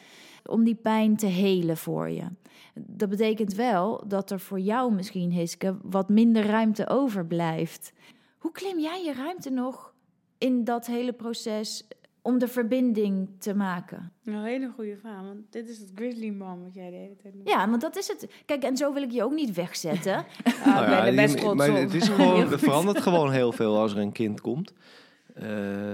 Om 0.46 0.64
die 0.64 0.76
pijn 0.76 1.16
te 1.16 1.26
helen 1.26 1.78
voor 1.78 2.10
je. 2.10 2.24
Dat 2.76 3.10
betekent 3.10 3.54
wel 3.54 4.04
dat 4.08 4.32
er 4.32 4.40
voor 4.40 4.60
jou 4.60 4.94
misschien, 4.94 5.32
Hiske, 5.32 5.78
wat 5.82 6.10
minder 6.10 6.46
ruimte 6.46 6.90
overblijft. 6.90 7.94
Hoe 8.38 8.52
klim 8.52 8.80
jij 8.80 9.04
je 9.04 9.14
ruimte 9.14 9.50
nog 9.50 9.94
in 10.38 10.64
dat 10.64 10.86
hele 10.86 11.14
proces 11.14 11.88
om 12.26 12.38
de 12.40 12.48
verbinding 12.48 13.30
te 13.40 13.54
maken? 13.56 14.12
Een 14.26 14.44
hele 14.44 14.72
goede 14.76 14.98
vraag, 14.98 15.22
want 15.22 15.40
dit 15.50 15.70
is 15.70 15.78
het 15.80 15.92
grizzly 15.96 16.30
mom 16.30 16.64
wat 16.64 16.74
jij 16.74 16.90
de 16.90 16.96
hele 16.96 17.16
tijd 17.22 17.34
noemt. 17.34 17.50
Ja, 17.50 17.70
want 17.70 17.82
dat 17.82 17.98
is 17.98 18.08
het. 18.08 18.28
Kijk, 18.46 18.64
en 18.64 18.78
zo 18.78 18.94
wil 18.94 19.02
ik 19.04 19.12
je 19.12 19.24
ook 19.24 19.34
niet 19.34 19.54
wegzetten. 19.54 20.16
Ah, 20.44 20.66
Nou 20.66 20.84
ik 20.86 20.90
ja, 20.92 21.04
ben 21.04 21.16
best 21.16 21.34
die- 21.34 21.42
trots 21.44 21.58
maar 21.58 21.70
op. 21.70 21.76
het 21.76 21.94
is 21.94 22.08
gewoon, 22.08 22.40
er 22.52 22.60
verandert 22.60 23.02
gewoon 23.02 23.32
heel 23.32 23.52
veel 23.52 23.78
als 23.78 23.92
er 23.92 23.98
een 23.98 24.12
kind 24.12 24.42
komt. 24.42 24.74
Eh, 25.34 25.92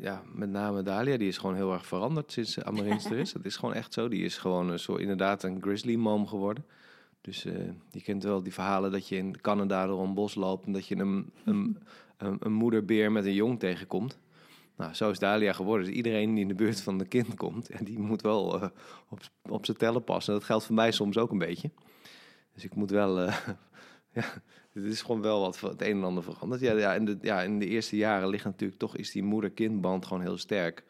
ja, 0.00 0.22
met 0.34 0.50
name 0.50 0.82
Dalia, 0.82 1.16
die 1.16 1.28
is 1.28 1.38
gewoon 1.38 1.54
heel 1.56 1.72
erg 1.72 1.86
veranderd 1.86 2.32
sinds 2.32 2.56
uh, 2.58 2.64
Amarins 2.64 3.04
er 3.04 3.18
is. 3.18 3.32
Dat 3.42 3.44
is 3.44 3.56
gewoon 3.56 3.74
echt 3.74 3.92
zo. 3.92 4.08
Die 4.08 4.24
is 4.24 4.38
gewoon 4.38 4.70
een 4.70 4.78
soort, 4.78 5.00
inderdaad 5.00 5.42
een 5.42 5.58
grizzly 5.62 5.94
mom 5.94 6.26
geworden. 6.26 6.64
Dus 7.20 7.44
eh, 7.44 7.52
je 7.90 8.02
kent 8.02 8.22
wel 8.22 8.42
die 8.42 8.52
verhalen 8.52 8.90
dat 8.92 9.08
je 9.08 9.16
in 9.16 9.40
Canada 9.40 9.86
door 9.86 10.02
een 10.02 10.14
bos 10.14 10.34
loopt 10.34 10.66
en 10.66 10.72
dat 10.72 10.86
je 10.86 10.96
een, 10.96 11.30
een, 11.44 11.78
een, 12.16 12.36
een 12.40 12.52
moederbeer 12.52 13.12
met 13.12 13.24
een 13.24 13.34
jong 13.34 13.58
tegenkomt. 13.58 14.18
Nou, 14.76 14.94
zo 14.94 15.10
is 15.10 15.18
Dalia 15.18 15.52
geworden. 15.52 15.86
Dus 15.86 15.94
iedereen 15.94 16.34
die 16.34 16.42
in 16.42 16.48
de 16.48 16.54
buurt 16.54 16.80
van 16.80 16.98
de 16.98 17.06
kind 17.06 17.34
komt, 17.34 17.68
ja, 17.68 17.78
die 17.84 17.98
moet 17.98 18.22
wel 18.22 18.62
eh, 18.62 18.68
op, 19.08 19.20
op 19.48 19.64
zijn 19.64 19.76
tellen 19.76 20.04
passen. 20.04 20.34
Dat 20.34 20.44
geldt 20.44 20.64
voor 20.64 20.74
mij 20.74 20.92
soms 20.92 21.18
ook 21.18 21.30
een 21.30 21.38
beetje. 21.38 21.70
Dus 22.54 22.64
ik 22.64 22.74
moet 22.74 22.90
wel, 22.90 23.20
eh, 23.20 23.36
ja, 24.18 24.24
het 24.72 24.84
is 24.84 25.02
gewoon 25.02 25.20
wel 25.20 25.40
wat 25.40 25.60
het 25.60 25.82
een 25.82 25.96
en 25.96 26.04
ander 26.04 26.22
veranderd. 26.22 26.60
Ja, 26.60 26.72
ja, 26.72 26.94
in, 26.94 27.04
de, 27.04 27.18
ja, 27.20 27.42
in 27.42 27.58
de 27.58 27.66
eerste 27.66 27.96
jaren 27.96 28.28
ligt 28.28 28.44
natuurlijk 28.44 28.80
toch, 28.80 28.96
is 28.96 29.10
die 29.10 29.22
moeder-kindband 29.22 30.06
gewoon 30.06 30.22
heel 30.22 30.38
sterk. 30.38 30.84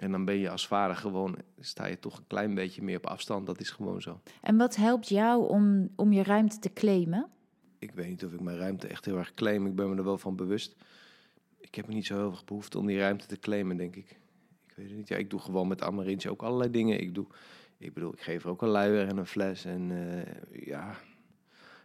En 0.00 0.10
dan 0.10 0.24
ben 0.24 0.38
je 0.38 0.50
als 0.50 0.66
vader 0.66 0.96
gewoon, 0.96 1.36
sta 1.60 1.86
je 1.86 1.98
toch 1.98 2.18
een 2.18 2.26
klein 2.26 2.54
beetje 2.54 2.82
meer 2.82 2.96
op 2.96 3.06
afstand. 3.06 3.46
Dat 3.46 3.60
is 3.60 3.70
gewoon 3.70 4.02
zo. 4.02 4.20
En 4.40 4.56
wat 4.56 4.76
helpt 4.76 5.08
jou 5.08 5.48
om, 5.48 5.88
om 5.96 6.12
je 6.12 6.22
ruimte 6.22 6.58
te 6.58 6.72
claimen? 6.72 7.26
Ik 7.78 7.90
weet 7.90 8.08
niet 8.08 8.24
of 8.24 8.32
ik 8.32 8.40
mijn 8.40 8.58
ruimte 8.58 8.86
echt 8.86 9.04
heel 9.04 9.18
erg 9.18 9.34
claim. 9.34 9.66
Ik 9.66 9.74
ben 9.74 9.90
me 9.90 9.96
er 9.96 10.04
wel 10.04 10.18
van 10.18 10.36
bewust. 10.36 10.76
Ik 11.68 11.74
heb 11.74 11.88
niet 11.88 12.06
zo 12.06 12.16
heel 12.16 12.30
erg 12.30 12.44
behoefte 12.44 12.78
om 12.78 12.86
die 12.86 12.98
ruimte 12.98 13.26
te 13.26 13.38
claimen, 13.38 13.76
denk 13.76 13.96
ik. 13.96 14.10
Ik 14.66 14.72
weet 14.74 14.88
het 14.88 14.96
niet. 14.96 15.08
Ja, 15.08 15.16
ik 15.16 15.30
doe 15.30 15.40
gewoon 15.40 15.68
met 15.68 15.82
Amarintje 15.82 16.30
ook 16.30 16.42
allerlei 16.42 16.70
dingen. 16.70 17.00
Ik 17.00 17.14
doe, 17.14 17.26
ik 17.78 17.94
bedoel, 17.94 18.12
ik 18.12 18.20
geef 18.20 18.44
er 18.44 18.50
ook 18.50 18.62
een 18.62 18.68
luier 18.68 19.08
en 19.08 19.16
een 19.16 19.26
fles. 19.26 19.64
En 19.64 19.90
uh, 19.90 20.66
ja, 20.66 20.96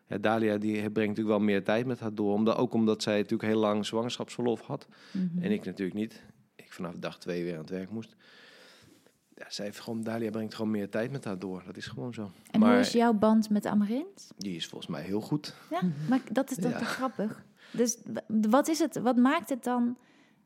ja, 0.08 0.18
Dalia 0.18 0.58
die 0.58 0.72
brengt 0.74 0.96
natuurlijk 0.96 1.28
wel 1.28 1.40
meer 1.40 1.64
tijd 1.64 1.86
met 1.86 2.00
haar 2.00 2.14
door. 2.14 2.34
Omdat, 2.34 2.58
ook 2.58 2.74
omdat 2.74 3.04
zij 3.04 3.16
natuurlijk 3.16 3.50
heel 3.50 3.60
lang 3.60 3.86
zwangerschapsverlof 3.86 4.62
had. 4.62 4.88
Mm 5.12 5.30
-hmm. 5.34 5.44
En 5.44 5.52
ik 5.52 5.66
natuurlijk 5.66 5.98
niet. 5.98 6.24
Ik 6.56 6.74
vanaf 6.74 6.94
dag 6.96 7.20
twee 7.20 7.44
weer 7.44 7.54
aan 7.54 7.60
het 7.60 7.70
werk 7.70 7.90
moest. 7.90 8.16
Ja, 9.36 9.46
zij 9.50 9.66
heeft 9.66 9.80
gewoon, 9.80 10.04
Dalia 10.04 10.30
brengt 10.30 10.56
gewoon 10.56 10.72
meer 10.72 10.90
tijd 10.90 11.12
met 11.12 11.24
haar 11.24 11.40
door. 11.40 11.64
Dat 11.66 11.78
is 11.78 11.88
gewoon 11.88 12.14
zo. 12.14 12.32
En 12.52 12.60
maar, 12.60 12.72
hoe 12.72 12.80
is 12.80 12.92
jouw 12.92 13.14
band 13.14 13.50
met 13.50 13.66
Amarint? 13.66 14.32
Die 14.38 14.56
is 14.56 14.68
volgens 14.68 14.92
mij 14.92 15.02
heel 15.02 15.22
goed. 15.22 15.56
Ja, 15.70 15.82
maar 16.10 16.22
dat 16.32 16.52
is 16.52 16.58
toch 16.58 16.72
ja. 16.72 16.84
grappig. 16.84 17.46
Dus 17.74 17.98
wat 18.28 18.68
is 18.68 18.80
het? 18.80 19.00
Wat 19.02 19.16
maakt 19.16 19.50
het 19.50 19.64
dan? 19.64 19.98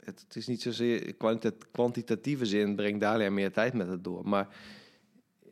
Het, 0.03 0.23
het 0.27 0.35
is 0.35 0.47
niet 0.47 0.61
zozeer 0.61 1.15
kwantitatieve 1.71 2.45
zin 2.45 2.75
brengt 2.75 2.99
Dalia 2.99 3.29
meer 3.29 3.51
tijd 3.51 3.73
met 3.73 3.87
het 3.87 4.03
door. 4.03 4.27
Maar 4.27 4.47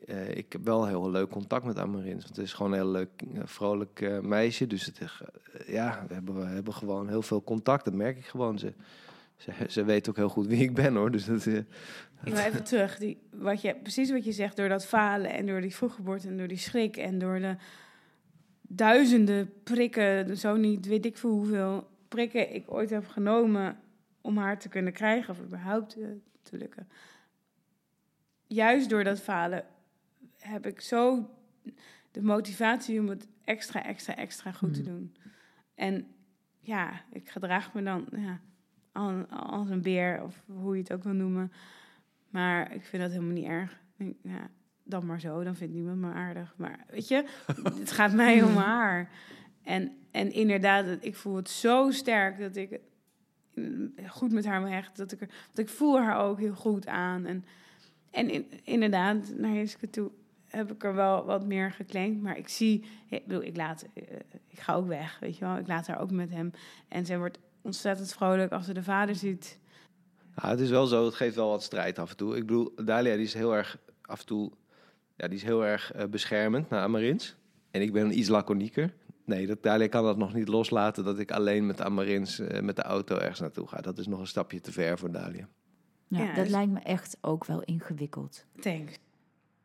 uh, 0.05 0.29
ik 0.29 0.51
heb 0.51 0.63
wel 0.63 0.87
heel 0.87 1.11
leuk 1.11 1.29
contact 1.29 1.65
met 1.65 1.77
Amarins. 1.77 2.23
Want 2.23 2.35
het 2.35 2.45
is 2.45 2.53
gewoon 2.53 2.71
een 2.71 2.77
heel 2.77 2.91
leuk, 2.91 3.09
uh, 3.33 3.41
vrolijk 3.45 4.01
uh, 4.01 4.19
meisje. 4.19 4.67
Dus 4.67 4.85
het, 4.85 4.99
ja, 5.67 6.05
we 6.07 6.13
hebben, 6.13 6.35
we 6.35 6.45
hebben 6.45 6.73
gewoon 6.73 7.09
heel 7.09 7.21
veel 7.21 7.43
contact. 7.43 7.85
Dat 7.85 7.93
merk 7.93 8.17
ik 8.17 8.25
gewoon. 8.25 8.59
Ze, 8.59 8.73
ze, 9.37 9.51
ze 9.67 9.83
weet 9.83 10.09
ook 10.09 10.15
heel 10.15 10.29
goed 10.29 10.47
wie 10.47 10.61
ik 10.61 10.73
ben 10.73 10.95
hoor. 10.95 11.11
Dus 11.11 11.25
dat, 11.25 11.45
eh, 11.45 11.55
Ik 11.55 11.65
wil 12.23 12.37
even 12.37 12.63
terug. 12.63 12.97
Die, 12.97 13.17
wat 13.31 13.61
je, 13.61 13.75
precies 13.75 14.11
wat 14.11 14.25
je 14.25 14.31
zegt, 14.31 14.55
door 14.55 14.69
dat 14.69 14.85
falen 14.85 15.31
en 15.31 15.45
door 15.45 15.61
die 15.61 15.75
vroeggeboorte 15.75 16.27
en 16.27 16.37
door 16.37 16.47
die 16.47 16.57
schrik 16.57 16.97
en 16.97 17.19
door 17.19 17.39
de 17.39 17.55
duizenden 18.67 19.53
prikken, 19.63 20.37
zo 20.37 20.55
niet 20.55 20.85
weet 20.85 21.05
ik 21.05 21.17
veel 21.17 21.29
hoeveel 21.29 21.87
prikken 22.07 22.53
ik 22.55 22.71
ooit 22.71 22.89
heb 22.89 23.07
genomen 23.07 23.79
om 24.21 24.37
haar 24.37 24.59
te 24.59 24.69
kunnen 24.69 24.93
krijgen 24.93 25.29
of 25.29 25.41
überhaupt 25.41 25.95
eh, 25.99 26.07
te 26.41 26.57
lukken. 26.57 26.87
Juist 28.47 28.89
door 28.89 29.03
dat 29.03 29.21
falen 29.21 29.63
heb 30.37 30.65
ik 30.65 30.81
zo 30.81 31.29
de 32.11 32.21
motivatie 32.21 32.99
om 32.99 33.07
het 33.09 33.27
extra, 33.43 33.83
extra, 33.85 34.15
extra 34.15 34.51
goed 34.51 34.73
te 34.73 34.81
Hmm. 34.81 34.89
doen. 34.91 35.15
En 35.75 36.07
ja, 36.59 37.01
ik 37.11 37.29
gedraag 37.29 37.73
me 37.73 37.83
dan 37.83 38.07
ja, 38.11 38.39
al- 38.91 39.25
als 39.27 39.69
een 39.69 39.81
beer, 39.81 40.23
of 40.23 40.43
hoe 40.45 40.75
je 40.75 40.81
het 40.81 40.93
ook 40.93 41.03
wil 41.03 41.13
noemen. 41.13 41.51
Maar 42.29 42.73
ik 42.73 42.85
vind 42.85 43.01
dat 43.01 43.11
helemaal 43.11 43.33
niet 43.33 43.45
erg. 43.45 43.79
Ja, 44.21 44.49
dan 44.85 45.05
maar 45.05 45.19
zo, 45.19 45.43
dan 45.43 45.55
vindt 45.55 45.73
niemand 45.73 45.97
me 45.97 46.11
aardig. 46.13 46.53
Maar 46.57 46.85
weet 46.89 47.07
je, 47.07 47.25
het 47.79 47.91
gaat 47.91 48.13
mij 48.13 48.43
om 48.43 48.55
haar. 48.55 49.09
En, 49.63 49.91
en 50.11 50.31
inderdaad, 50.31 50.85
ik 51.01 51.15
voel 51.15 51.35
het 51.35 51.49
zo 51.49 51.91
sterk 51.91 52.39
dat 52.39 52.55
ik 52.55 52.79
goed 54.07 54.31
met 54.31 54.45
haar 54.45 54.61
me 54.61 54.69
hecht. 54.69 54.97
Dat 54.97 55.11
ik, 55.11 55.21
er, 55.21 55.27
want 55.45 55.57
ik 55.57 55.69
voel 55.69 55.99
haar 55.99 56.17
ook 56.19 56.39
heel 56.39 56.53
goed 56.53 56.87
aan. 56.87 57.25
En, 57.25 57.45
en 58.11 58.29
in- 58.29 58.51
inderdaad, 58.63 59.33
naar 59.37 59.53
Jiske 59.53 59.89
toe 59.89 60.11
heb 60.47 60.71
ik 60.71 60.83
er 60.83 60.95
wel 60.95 61.25
wat 61.25 61.45
meer 61.45 61.71
geclaimd. 61.71 62.21
Maar 62.21 62.37
ik 62.37 62.47
zie, 62.49 62.85
ik 63.09 63.25
bedoel, 63.27 63.43
ik 63.43 63.55
laat, 63.57 63.85
eh, 63.93 64.03
ik 64.47 64.59
ga 64.59 64.73
ook 64.73 64.87
weg, 64.87 65.19
weet 65.19 65.37
je 65.37 65.45
wel. 65.45 65.57
Ik 65.57 65.67
laat 65.67 65.87
haar 65.87 65.99
ook 65.99 66.11
met 66.11 66.29
hem. 66.29 66.51
En 66.87 67.05
zij 67.05 67.17
wordt 67.17 67.39
ontzettend 67.61 68.13
vrolijk 68.13 68.51
als 68.51 68.65
ze 68.65 68.73
de 68.73 68.83
vader 68.83 69.15
ziet. 69.15 69.59
Ja, 70.35 70.49
het 70.49 70.59
is 70.59 70.69
wel 70.69 70.85
zo, 70.87 71.05
het 71.05 71.13
geeft 71.13 71.35
wel 71.35 71.49
wat 71.49 71.63
strijd 71.63 71.99
af 71.99 72.09
en 72.09 72.17
toe. 72.17 72.35
Ik 72.35 72.45
bedoel, 72.45 72.71
Dalia 72.85 73.15
die 73.15 73.23
is 73.23 73.33
heel 73.33 73.55
erg 73.55 73.77
af 74.01 74.19
en 74.19 74.25
toe, 74.25 74.51
ja, 75.15 75.27
die 75.27 75.37
is 75.37 75.43
heel 75.43 75.65
erg 75.65 75.91
eh, 75.91 76.05
beschermend 76.05 76.69
naar 76.69 76.81
Amarins. 76.83 77.35
En 77.71 77.81
ik 77.81 77.93
ben 77.93 78.17
iets 78.19 78.29
laconieker. 78.29 78.93
Nee, 79.25 79.47
dat, 79.47 79.63
Dalia 79.63 79.87
kan 79.87 80.03
dat 80.03 80.17
nog 80.17 80.33
niet 80.33 80.47
loslaten 80.47 81.03
dat 81.03 81.19
ik 81.19 81.31
alleen 81.31 81.65
met 81.65 81.81
Amarins 81.81 82.39
eh, 82.39 82.61
met 82.61 82.75
de 82.75 82.81
auto 82.81 83.17
ergens 83.17 83.39
naartoe 83.39 83.67
ga. 83.67 83.81
Dat 83.81 83.97
is 83.97 84.07
nog 84.07 84.19
een 84.19 84.27
stapje 84.27 84.61
te 84.61 84.71
ver 84.71 84.97
voor 84.97 85.11
Dalia. 85.11 85.47
Ja, 86.07 86.19
Ja, 86.19 86.25
dat 86.25 86.35
dus- 86.43 86.49
lijkt 86.53 86.71
me 86.71 86.79
echt 86.79 87.17
ook 87.21 87.45
wel 87.45 87.61
ingewikkeld. 87.61 88.45
Thanks. 88.59 88.97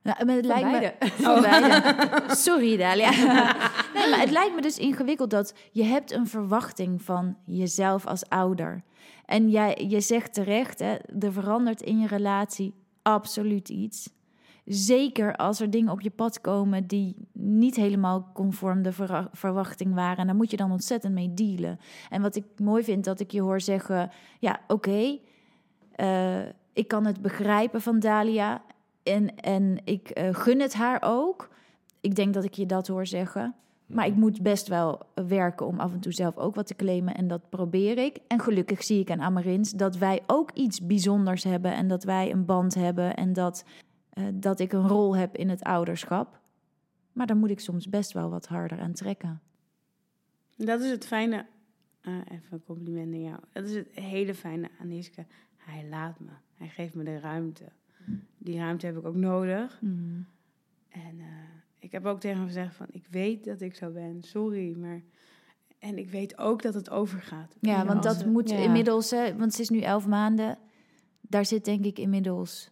Nou, 0.02 0.24
maar 0.24 0.34
het 0.36 0.46
Van 0.46 0.60
lijkt 0.60 0.70
beide. 0.70 0.96
me 1.04 1.22
van 1.22 1.40
beide. 1.40 2.34
Sorry, 2.46 2.76
Dalia. 2.76 3.10
nee, 3.94 4.10
maar 4.10 4.20
het 4.20 4.30
lijkt 4.30 4.54
me 4.54 4.60
dus 4.62 4.78
ingewikkeld 4.78 5.30
dat 5.30 5.54
je 5.72 5.82
hebt 5.84 6.12
een 6.12 6.26
verwachting 6.26 7.02
van 7.02 7.36
jezelf 7.46 8.06
als 8.06 8.28
ouder. 8.28 8.82
En 9.24 9.50
jij, 9.50 9.84
je 9.88 10.00
zegt 10.00 10.34
terecht, 10.34 10.78
hè, 10.78 10.94
er 11.20 11.32
verandert 11.32 11.80
in 11.82 11.98
je 11.98 12.06
relatie 12.06 12.74
absoluut 13.02 13.68
iets. 13.68 14.10
Zeker 14.72 15.36
als 15.36 15.60
er 15.60 15.70
dingen 15.70 15.92
op 15.92 16.00
je 16.00 16.10
pad 16.10 16.40
komen 16.40 16.86
die 16.86 17.16
niet 17.32 17.76
helemaal 17.76 18.30
conform 18.32 18.82
de 18.82 18.92
verwachting 19.32 19.94
waren. 19.94 20.16
En 20.16 20.26
daar 20.26 20.36
moet 20.36 20.50
je 20.50 20.56
dan 20.56 20.70
ontzettend 20.70 21.14
mee 21.14 21.34
dealen. 21.34 21.78
En 22.10 22.22
wat 22.22 22.36
ik 22.36 22.44
mooi 22.56 22.84
vind, 22.84 23.04
dat 23.04 23.20
ik 23.20 23.30
je 23.30 23.40
hoor 23.40 23.60
zeggen: 23.60 24.10
ja, 24.38 24.60
oké, 24.66 25.18
eh, 25.92 26.38
ik 26.72 26.88
kan 26.88 27.06
het 27.06 27.22
begrijpen 27.22 27.80
van 27.80 27.98
Dalia. 27.98 28.62
En, 29.02 29.36
en 29.36 29.80
ik 29.84 30.08
eh, 30.08 30.34
gun 30.34 30.60
het 30.60 30.74
haar 30.74 30.98
ook. 31.04 31.48
Ik 32.00 32.14
denk 32.14 32.34
dat 32.34 32.44
ik 32.44 32.54
je 32.54 32.66
dat 32.66 32.86
hoor 32.86 33.06
zeggen. 33.06 33.54
Maar 33.86 34.06
ik 34.06 34.14
moet 34.14 34.42
best 34.42 34.68
wel 34.68 35.00
werken 35.14 35.66
om 35.66 35.80
af 35.80 35.92
en 35.92 36.00
toe 36.00 36.12
zelf 36.12 36.36
ook 36.36 36.54
wat 36.54 36.66
te 36.66 36.76
claimen. 36.76 37.14
En 37.14 37.28
dat 37.28 37.48
probeer 37.48 37.98
ik. 37.98 38.18
En 38.26 38.40
gelukkig 38.40 38.82
zie 38.82 39.00
ik 39.00 39.10
aan 39.10 39.20
Amarins 39.20 39.70
dat 39.70 39.96
wij 39.96 40.22
ook 40.26 40.50
iets 40.54 40.86
bijzonders 40.86 41.44
hebben. 41.44 41.74
En 41.74 41.88
dat 41.88 42.04
wij 42.04 42.32
een 42.32 42.44
band 42.44 42.74
hebben. 42.74 43.16
En 43.16 43.32
dat, 43.32 43.64
eh, 44.10 44.24
dat 44.34 44.60
ik 44.60 44.72
een 44.72 44.88
rol 44.88 45.16
heb 45.16 45.36
in 45.36 45.48
het 45.48 45.62
ouderschap. 45.62 46.40
Maar 47.12 47.26
daar 47.26 47.36
moet 47.36 47.50
ik 47.50 47.60
soms 47.60 47.88
best 47.88 48.12
wel 48.12 48.30
wat 48.30 48.46
harder 48.46 48.80
aan 48.80 48.92
trekken. 48.92 49.40
Dat 50.56 50.80
is 50.80 50.90
het 50.90 51.06
fijne. 51.06 51.46
eh, 52.00 52.14
even 52.14 52.46
een 52.50 52.64
compliment 52.64 53.14
aan 53.14 53.22
jou. 53.22 53.38
Dat 53.52 53.64
is 53.64 53.74
het 53.74 53.88
hele 53.92 54.34
fijne 54.34 54.68
aan 54.80 54.90
Iske. 54.90 55.26
Hij 55.56 55.86
laat 55.88 56.20
me. 56.20 56.30
Hij 56.54 56.68
geeft 56.68 56.94
me 56.94 57.04
de 57.04 57.18
ruimte. 57.18 57.64
Die 58.38 58.58
ruimte 58.58 58.86
heb 58.86 58.96
ik 58.96 59.04
ook 59.06 59.14
nodig. 59.14 59.78
En 60.88 61.18
eh, 61.18 61.26
ik 61.78 61.92
heb 61.92 62.06
ook 62.06 62.20
tegen 62.20 62.36
hem 62.38 62.46
gezegd 62.46 62.74
van... 62.74 62.86
ik 62.90 63.06
weet 63.10 63.44
dat 63.44 63.60
ik 63.60 63.74
zo 63.74 63.90
ben. 63.90 64.22
Sorry, 64.22 64.76
maar... 64.76 65.02
En 65.78 65.98
ik 65.98 66.10
weet 66.10 66.38
ook 66.38 66.62
dat 66.62 66.74
het 66.74 66.90
overgaat. 66.90 67.56
Ja, 67.60 67.86
want 67.86 68.02
dat 68.02 68.26
moet 68.26 68.50
ja. 68.50 68.56
inmiddels, 68.56 69.10
hè, 69.10 69.36
want 69.36 69.54
ze 69.54 69.62
is 69.62 69.68
nu 69.68 69.80
elf 69.80 70.06
maanden. 70.06 70.58
Daar 71.20 71.44
zit 71.44 71.64
denk 71.64 71.84
ik 71.84 71.98
inmiddels. 71.98 72.70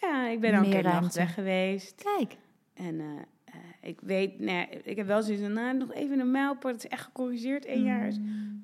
Ja, 0.00 0.28
ik 0.28 0.40
ben 0.40 0.54
al 0.54 0.64
een 0.64 0.70
keer 0.70 0.82
nacht 0.82 1.14
weg 1.14 1.34
geweest. 1.34 2.02
Kijk. 2.16 2.36
En 2.74 3.00
eh, 3.00 3.06
eh, 3.44 3.54
ik 3.80 4.00
weet... 4.00 4.38
Nee, 4.38 4.68
ik 4.82 4.96
heb 4.96 5.06
wel 5.06 5.22
zoiets 5.22 5.42
van... 5.42 5.52
Nou, 5.52 5.76
nog 5.76 5.92
even 5.92 6.20
een 6.20 6.30
mijlpoort. 6.30 6.74
Het 6.74 6.84
is 6.84 6.90
echt 6.90 7.04
gecorrigeerd. 7.04 7.64
één 7.64 7.82
jaar 7.82 8.06
is 8.06 8.18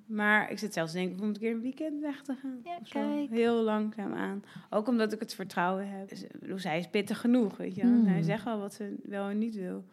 Maar 0.07 0.51
ik 0.51 0.59
zit 0.59 0.73
zelfs 0.73 0.93
te 0.93 0.99
denken 0.99 1.21
om 1.23 1.29
een 1.29 1.39
keer 1.39 1.53
een 1.53 1.61
weekend 1.61 2.01
weg 2.01 2.23
te 2.23 2.35
gaan. 2.35 2.61
Ja, 2.65 2.79
kijk. 2.89 3.31
Heel 3.31 3.63
langzaam 3.63 4.15
aan. 4.15 4.45
Ook 4.71 4.89
omdat 4.89 5.13
ik 5.13 5.21
het 5.21 5.35
vertrouwen 5.35 5.89
heb. 5.89 6.09
Dus, 6.09 6.23
ik 6.23 6.41
bedoel, 6.41 6.59
zij 6.59 6.79
is 6.79 6.89
pittig 6.89 7.21
genoeg, 7.21 7.57
weet 7.57 7.75
je. 7.75 7.83
wel. 7.83 7.91
Mm. 7.91 8.07
Hij 8.07 8.23
zegt 8.23 8.45
wel 8.45 8.59
wat 8.59 8.75
ze 8.75 8.95
wel 9.03 9.29
en 9.29 9.39
niet 9.39 9.55
wil. 9.55 9.85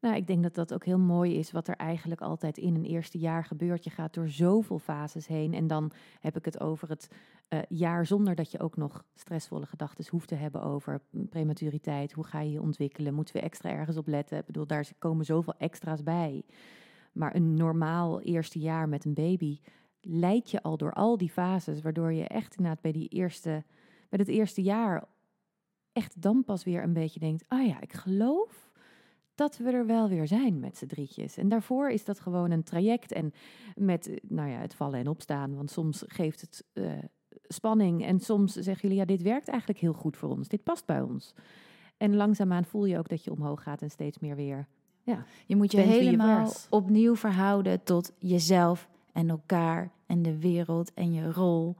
Nou, 0.00 0.16
ik 0.16 0.26
denk 0.26 0.42
dat 0.42 0.54
dat 0.54 0.74
ook 0.74 0.84
heel 0.84 0.98
mooi 0.98 1.38
is 1.38 1.52
wat 1.52 1.68
er 1.68 1.76
eigenlijk 1.76 2.20
altijd 2.20 2.58
in 2.58 2.74
een 2.74 2.84
eerste 2.84 3.18
jaar 3.18 3.44
gebeurt. 3.44 3.84
Je 3.84 3.90
gaat 3.90 4.14
door 4.14 4.28
zoveel 4.28 4.78
fases 4.78 5.26
heen 5.26 5.54
en 5.54 5.66
dan 5.66 5.92
heb 6.20 6.36
ik 6.36 6.44
het 6.44 6.60
over 6.60 6.88
het 6.88 7.08
eh, 7.48 7.58
jaar 7.68 8.06
zonder 8.06 8.34
dat 8.34 8.50
je 8.50 8.60
ook 8.60 8.76
nog 8.76 9.04
stressvolle 9.14 9.66
gedachten 9.66 10.04
hoeft 10.10 10.28
te 10.28 10.34
hebben 10.34 10.62
over 10.62 11.00
mm, 11.10 11.28
prematuriteit. 11.28 12.12
Hoe 12.12 12.24
ga 12.24 12.40
je 12.40 12.50
je 12.50 12.60
ontwikkelen? 12.60 13.14
Moeten 13.14 13.34
we 13.34 13.40
extra 13.40 13.70
ergens 13.70 13.96
op 13.96 14.06
letten? 14.06 14.38
Ik 14.38 14.46
bedoel, 14.46 14.66
daar 14.66 14.88
komen 14.98 15.24
zoveel 15.24 15.54
extra's 15.58 16.02
bij. 16.02 16.44
Maar 17.12 17.34
een 17.34 17.54
normaal 17.54 18.20
eerste 18.20 18.58
jaar 18.58 18.88
met 18.88 19.04
een 19.04 19.14
baby 19.14 19.60
leidt 20.00 20.50
je 20.50 20.62
al 20.62 20.76
door 20.76 20.92
al 20.92 21.16
die 21.16 21.30
fases, 21.30 21.80
waardoor 21.80 22.12
je 22.12 22.28
echt 22.28 22.56
inderdaad 22.56 22.82
bij 22.82 22.92
die 22.92 23.08
eerste, 23.08 23.64
bij 24.08 24.18
het 24.18 24.28
eerste 24.28 24.62
jaar 24.62 25.04
echt 25.92 26.22
dan 26.22 26.44
pas 26.44 26.64
weer 26.64 26.82
een 26.82 26.92
beetje 26.92 27.20
denkt, 27.20 27.44
ah 27.48 27.66
ja, 27.66 27.80
ik 27.80 27.92
geloof 27.92 28.65
dat 29.36 29.56
we 29.56 29.70
er 29.70 29.86
wel 29.86 30.08
weer 30.08 30.26
zijn 30.26 30.60
met 30.60 30.76
z'n 30.76 30.86
drietjes. 30.86 31.36
En 31.36 31.48
daarvoor 31.48 31.90
is 31.90 32.04
dat 32.04 32.20
gewoon 32.20 32.50
een 32.50 32.62
traject 32.62 33.12
en 33.12 33.32
met 33.74 34.08
eh, 34.08 34.16
nou 34.22 34.50
ja, 34.50 34.58
het 34.58 34.74
vallen 34.74 34.98
en 34.98 35.08
opstaan. 35.08 35.54
Want 35.54 35.70
soms 35.70 36.04
geeft 36.06 36.40
het 36.40 36.64
eh, 36.72 36.92
spanning 37.48 38.04
en 38.04 38.20
soms 38.20 38.52
zeggen 38.52 38.80
jullie, 38.80 38.96
ja, 38.96 39.04
dit 39.04 39.22
werkt 39.22 39.48
eigenlijk 39.48 39.80
heel 39.80 39.92
goed 39.92 40.16
voor 40.16 40.28
ons. 40.28 40.48
Dit 40.48 40.62
past 40.62 40.86
bij 40.86 41.00
ons. 41.00 41.34
En 41.96 42.16
langzaamaan 42.16 42.64
voel 42.64 42.84
je 42.84 42.98
ook 42.98 43.08
dat 43.08 43.24
je 43.24 43.32
omhoog 43.32 43.62
gaat 43.62 43.82
en 43.82 43.90
steeds 43.90 44.18
meer 44.18 44.36
weer. 44.36 44.66
Je 45.46 45.56
moet 45.56 45.72
je 45.72 45.80
helemaal 45.80 46.52
opnieuw 46.70 47.16
verhouden 47.16 47.82
tot 47.82 48.12
jezelf 48.18 48.88
en 49.12 49.30
elkaar 49.30 49.92
en 50.06 50.22
de 50.22 50.38
wereld 50.38 50.94
en 50.94 51.12
je 51.12 51.32
rol. 51.32 51.76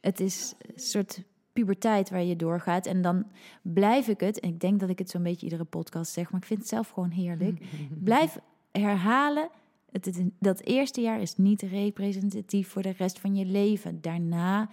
Het 0.00 0.20
is 0.20 0.54
een 0.58 0.80
soort 0.80 1.22
puberteit 1.56 2.10
waar 2.10 2.22
je 2.22 2.36
doorgaat. 2.36 2.86
En 2.86 3.02
dan 3.02 3.26
blijf 3.62 4.08
ik 4.08 4.20
het, 4.20 4.40
en 4.40 4.48
ik 4.48 4.60
denk 4.60 4.80
dat 4.80 4.88
ik 4.88 4.98
het 4.98 5.10
zo'n 5.10 5.22
beetje 5.22 5.46
iedere 5.46 5.64
podcast 5.64 6.12
zeg, 6.12 6.30
maar 6.30 6.40
ik 6.40 6.46
vind 6.46 6.60
het 6.60 6.68
zelf 6.68 6.88
gewoon 6.88 7.10
heerlijk. 7.10 7.64
Blijf 8.04 8.38
herhalen. 8.72 9.48
Het, 9.90 10.22
dat 10.38 10.60
eerste 10.60 11.00
jaar 11.00 11.20
is 11.20 11.36
niet 11.36 11.62
representatief 11.62 12.68
voor 12.68 12.82
de 12.82 12.94
rest 12.98 13.18
van 13.18 13.34
je 13.34 13.44
leven. 13.44 14.00
Daarna 14.00 14.68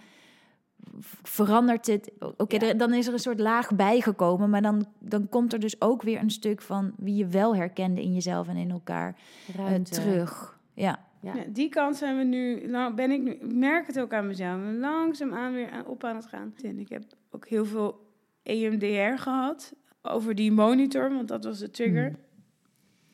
verandert 1.22 1.86
het. 1.86 2.12
Oké, 2.36 2.76
dan 2.76 2.94
is 2.94 3.06
er 3.06 3.12
een 3.12 3.18
soort 3.18 3.40
laag 3.40 3.74
bijgekomen, 3.74 4.50
maar 4.50 4.62
dan, 4.62 4.86
dan 4.98 5.28
komt 5.28 5.52
er 5.52 5.60
dus 5.60 5.80
ook 5.80 6.02
weer 6.02 6.20
een 6.20 6.30
stuk 6.30 6.62
van 6.62 6.92
wie 6.96 7.14
je 7.14 7.26
wel 7.26 7.56
herkende 7.56 8.02
in 8.02 8.12
jezelf 8.12 8.48
en 8.48 8.56
in 8.56 8.70
elkaar 8.70 9.16
eh, 9.56 9.74
terug. 9.74 10.58
Ja. 10.74 10.98
Ja. 11.24 11.34
Ja, 11.34 11.44
die 11.48 11.68
kant 11.68 11.96
zijn 11.96 12.18
we 12.18 12.24
nu, 12.24 12.66
nou 12.66 12.94
ben 12.94 13.10
ik 13.10 13.22
nu, 13.22 13.30
ik 13.30 13.52
merk 13.52 13.86
het 13.86 14.00
ook 14.00 14.12
aan 14.12 14.26
mezelf, 14.26 14.60
langzaamaan 14.78 15.52
weer 15.52 15.70
aan, 15.70 15.86
op 15.86 16.04
aan 16.04 16.16
het 16.16 16.26
gaan. 16.26 16.54
En 16.62 16.78
ik 16.78 16.88
heb 16.88 17.02
ook 17.30 17.48
heel 17.48 17.64
veel 17.64 18.12
EMDR 18.42 19.22
gehad 19.22 19.74
over 20.02 20.34
die 20.34 20.52
monitor, 20.52 21.14
want 21.14 21.28
dat 21.28 21.44
was 21.44 21.58
de 21.58 21.70
trigger. 21.70 22.08
Mm. 22.08 22.16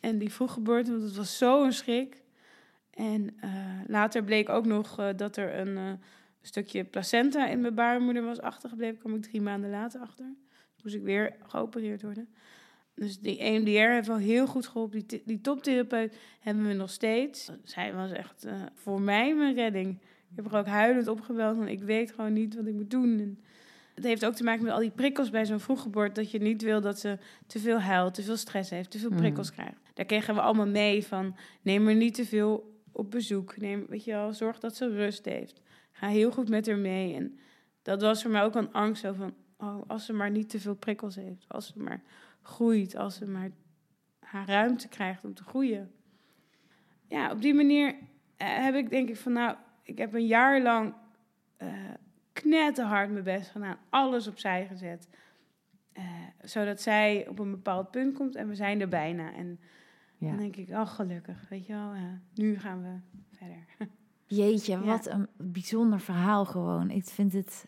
En 0.01 0.19
die 0.19 0.33
vroeggeboorte, 0.33 0.91
want 0.91 1.03
het 1.03 1.17
was 1.17 1.39
zo 1.39 1.65
een 1.65 1.73
schrik. 1.73 2.23
En 2.91 3.37
eh, 3.41 3.51
later 3.87 4.25
bleek 4.25 4.49
ook 4.49 4.67
nog 4.67 4.99
eh, 4.99 5.09
dat 5.17 5.37
er 5.37 5.59
een 5.59 5.77
eh, 5.77 5.93
stukje 6.41 6.85
placenta 6.85 7.49
in 7.49 7.61
mijn 7.61 7.75
baarmoeder 7.75 8.25
was 8.25 8.41
achtergebleven. 8.41 8.99
kwam 8.99 9.15
ik 9.15 9.23
drie 9.23 9.41
maanden 9.41 9.71
later 9.71 10.01
achter. 10.01 10.35
Dus 10.75 10.83
moest 10.83 10.95
ik 10.95 11.03
weer 11.03 11.37
geopereerd 11.47 12.03
worden. 12.03 12.29
Dus 12.95 13.18
die 13.20 13.38
EMDR 13.38 13.93
heeft 13.93 14.07
wel 14.07 14.16
heel 14.16 14.47
goed 14.47 14.66
geholpen. 14.66 15.03
Die, 15.07 15.22
die 15.24 15.41
toptherapeut 15.41 16.16
hebben 16.41 16.66
we 16.66 16.72
nog 16.72 16.91
steeds. 16.91 17.51
Zij 17.62 17.95
was 17.95 18.11
echt 18.11 18.45
eh, 18.45 18.62
voor 18.74 19.01
mij 19.01 19.34
mijn 19.34 19.55
redding. 19.55 19.91
Ik 20.30 20.36
heb 20.36 20.53
er 20.53 20.59
ook 20.59 20.66
huilend 20.66 21.09
opgebeld, 21.09 21.57
want 21.57 21.68
ik 21.68 21.82
weet 21.82 22.12
gewoon 22.12 22.32
niet 22.32 22.55
wat 22.55 22.66
ik 22.66 22.74
moet 22.74 22.91
doen. 22.91 23.18
En 23.18 23.38
het 23.95 24.05
heeft 24.05 24.24
ook 24.24 24.34
te 24.34 24.45
maken 24.45 24.64
met 24.64 24.72
al 24.72 24.78
die 24.80 24.91
prikkels 24.91 25.30
bij 25.30 25.47
zo'n 25.47 25.61
vroeggeboorte. 25.61 26.20
Dat 26.20 26.30
je 26.30 26.38
niet 26.38 26.62
wil 26.62 26.80
dat 26.80 26.99
ze 26.99 27.18
te 27.47 27.59
veel 27.59 27.80
huilt, 27.80 28.14
te 28.14 28.22
veel 28.22 28.36
stress 28.36 28.70
heeft, 28.70 28.91
te 28.91 28.99
veel 28.99 29.11
Mm. 29.11 29.16
prikkels 29.16 29.51
krijgt. 29.53 29.80
Daar 29.95 30.05
kregen 30.05 30.34
we 30.34 30.41
allemaal 30.41 30.66
mee 30.66 31.07
van, 31.07 31.36
neem 31.62 31.88
er 31.88 31.95
niet 31.95 32.14
te 32.14 32.26
veel 32.26 32.78
op 32.93 33.11
bezoek. 33.11 33.57
Neem, 33.57 33.86
weet 33.88 34.05
je 34.05 34.12
wel, 34.12 34.32
zorg 34.32 34.59
dat 34.59 34.76
ze 34.76 34.88
rust 34.88 35.24
heeft. 35.24 35.61
Ga 35.93 36.09
heel 36.09 36.30
goed 36.30 36.49
met 36.49 36.66
haar 36.66 36.78
mee. 36.78 37.14
En 37.14 37.38
dat 37.82 38.03
was 38.03 38.22
voor 38.22 38.30
mij 38.30 38.43
ook 38.43 38.55
een 38.55 38.72
angst 38.72 39.03
zo 39.03 39.12
van, 39.12 39.34
oh, 39.59 39.82
als 39.86 40.05
ze 40.05 40.12
maar 40.12 40.30
niet 40.30 40.49
te 40.49 40.61
veel 40.61 40.74
prikkels 40.74 41.14
heeft. 41.16 41.45
Als 41.49 41.66
ze 41.66 41.78
maar 41.78 42.03
groeit, 42.43 42.97
als 42.97 43.16
ze 43.16 43.26
maar 43.26 43.51
haar 44.18 44.47
ruimte 44.47 44.88
krijgt 44.88 45.24
om 45.24 45.34
te 45.34 45.43
groeien. 45.43 45.91
Ja, 47.09 47.32
op 47.32 47.43
die 47.43 47.55
manier 47.55 47.95
eh, 48.36 48.64
heb 48.64 48.74
ik 48.74 48.91
denk 48.91 49.09
ik 49.09 49.16
van, 49.16 49.32
nou, 49.32 49.57
ik 49.82 49.99
heb 49.99 50.14
een 50.14 50.26
jaar 50.26 50.62
lang 50.62 50.95
uh, 51.59 51.68
knetterhard 52.32 53.11
mijn 53.11 53.24
best 53.24 53.51
gedaan. 53.51 53.76
Alles 53.88 54.28
opzij 54.28 54.66
gezet. 54.66 55.09
Uh, 55.99 56.05
zodat 56.43 56.80
zij 56.80 57.28
op 57.28 57.38
een 57.38 57.51
bepaald 57.51 57.91
punt 57.91 58.16
komt 58.16 58.34
en 58.34 58.49
we 58.49 58.55
zijn 58.55 58.80
er 58.80 58.88
bijna. 58.88 59.32
En 59.32 59.61
ja. 60.16 60.28
dan 60.28 60.36
denk 60.36 60.57
ik, 60.57 60.68
oh 60.68 60.86
gelukkig, 60.86 61.49
weet 61.49 61.66
je 61.66 61.72
wel, 61.72 61.93
nu 62.34 62.59
gaan 62.59 62.82
we 62.82 63.18
verder. 63.36 63.64
Jeetje, 64.26 64.80
wat 64.80 65.07
een 65.07 65.28
bijzonder 65.36 66.01
verhaal 66.01 66.45
gewoon. 66.45 66.91
Ik 66.91 67.05
vind 67.05 67.32
het 67.32 67.66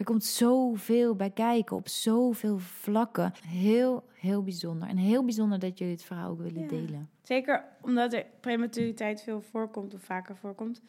er 0.00 0.06
komt 0.06 0.24
zoveel 0.24 1.14
bij 1.14 1.30
kijken 1.30 1.76
op 1.76 1.88
zoveel 1.88 2.58
vlakken. 2.58 3.32
Heel, 3.46 4.04
heel 4.14 4.42
bijzonder. 4.42 4.88
En 4.88 4.96
heel 4.96 5.24
bijzonder 5.24 5.58
dat 5.58 5.78
jullie 5.78 5.94
het 5.94 6.04
verhaal 6.04 6.30
ook 6.30 6.42
willen 6.42 6.68
delen. 6.68 7.08
Zeker 7.22 7.64
omdat 7.82 8.12
er 8.12 8.26
prematuriteit 8.40 9.22
veel 9.22 9.40
voorkomt 9.40 9.94
of 9.94 10.02
vaker 10.02 10.36
voorkomt. 10.36 10.82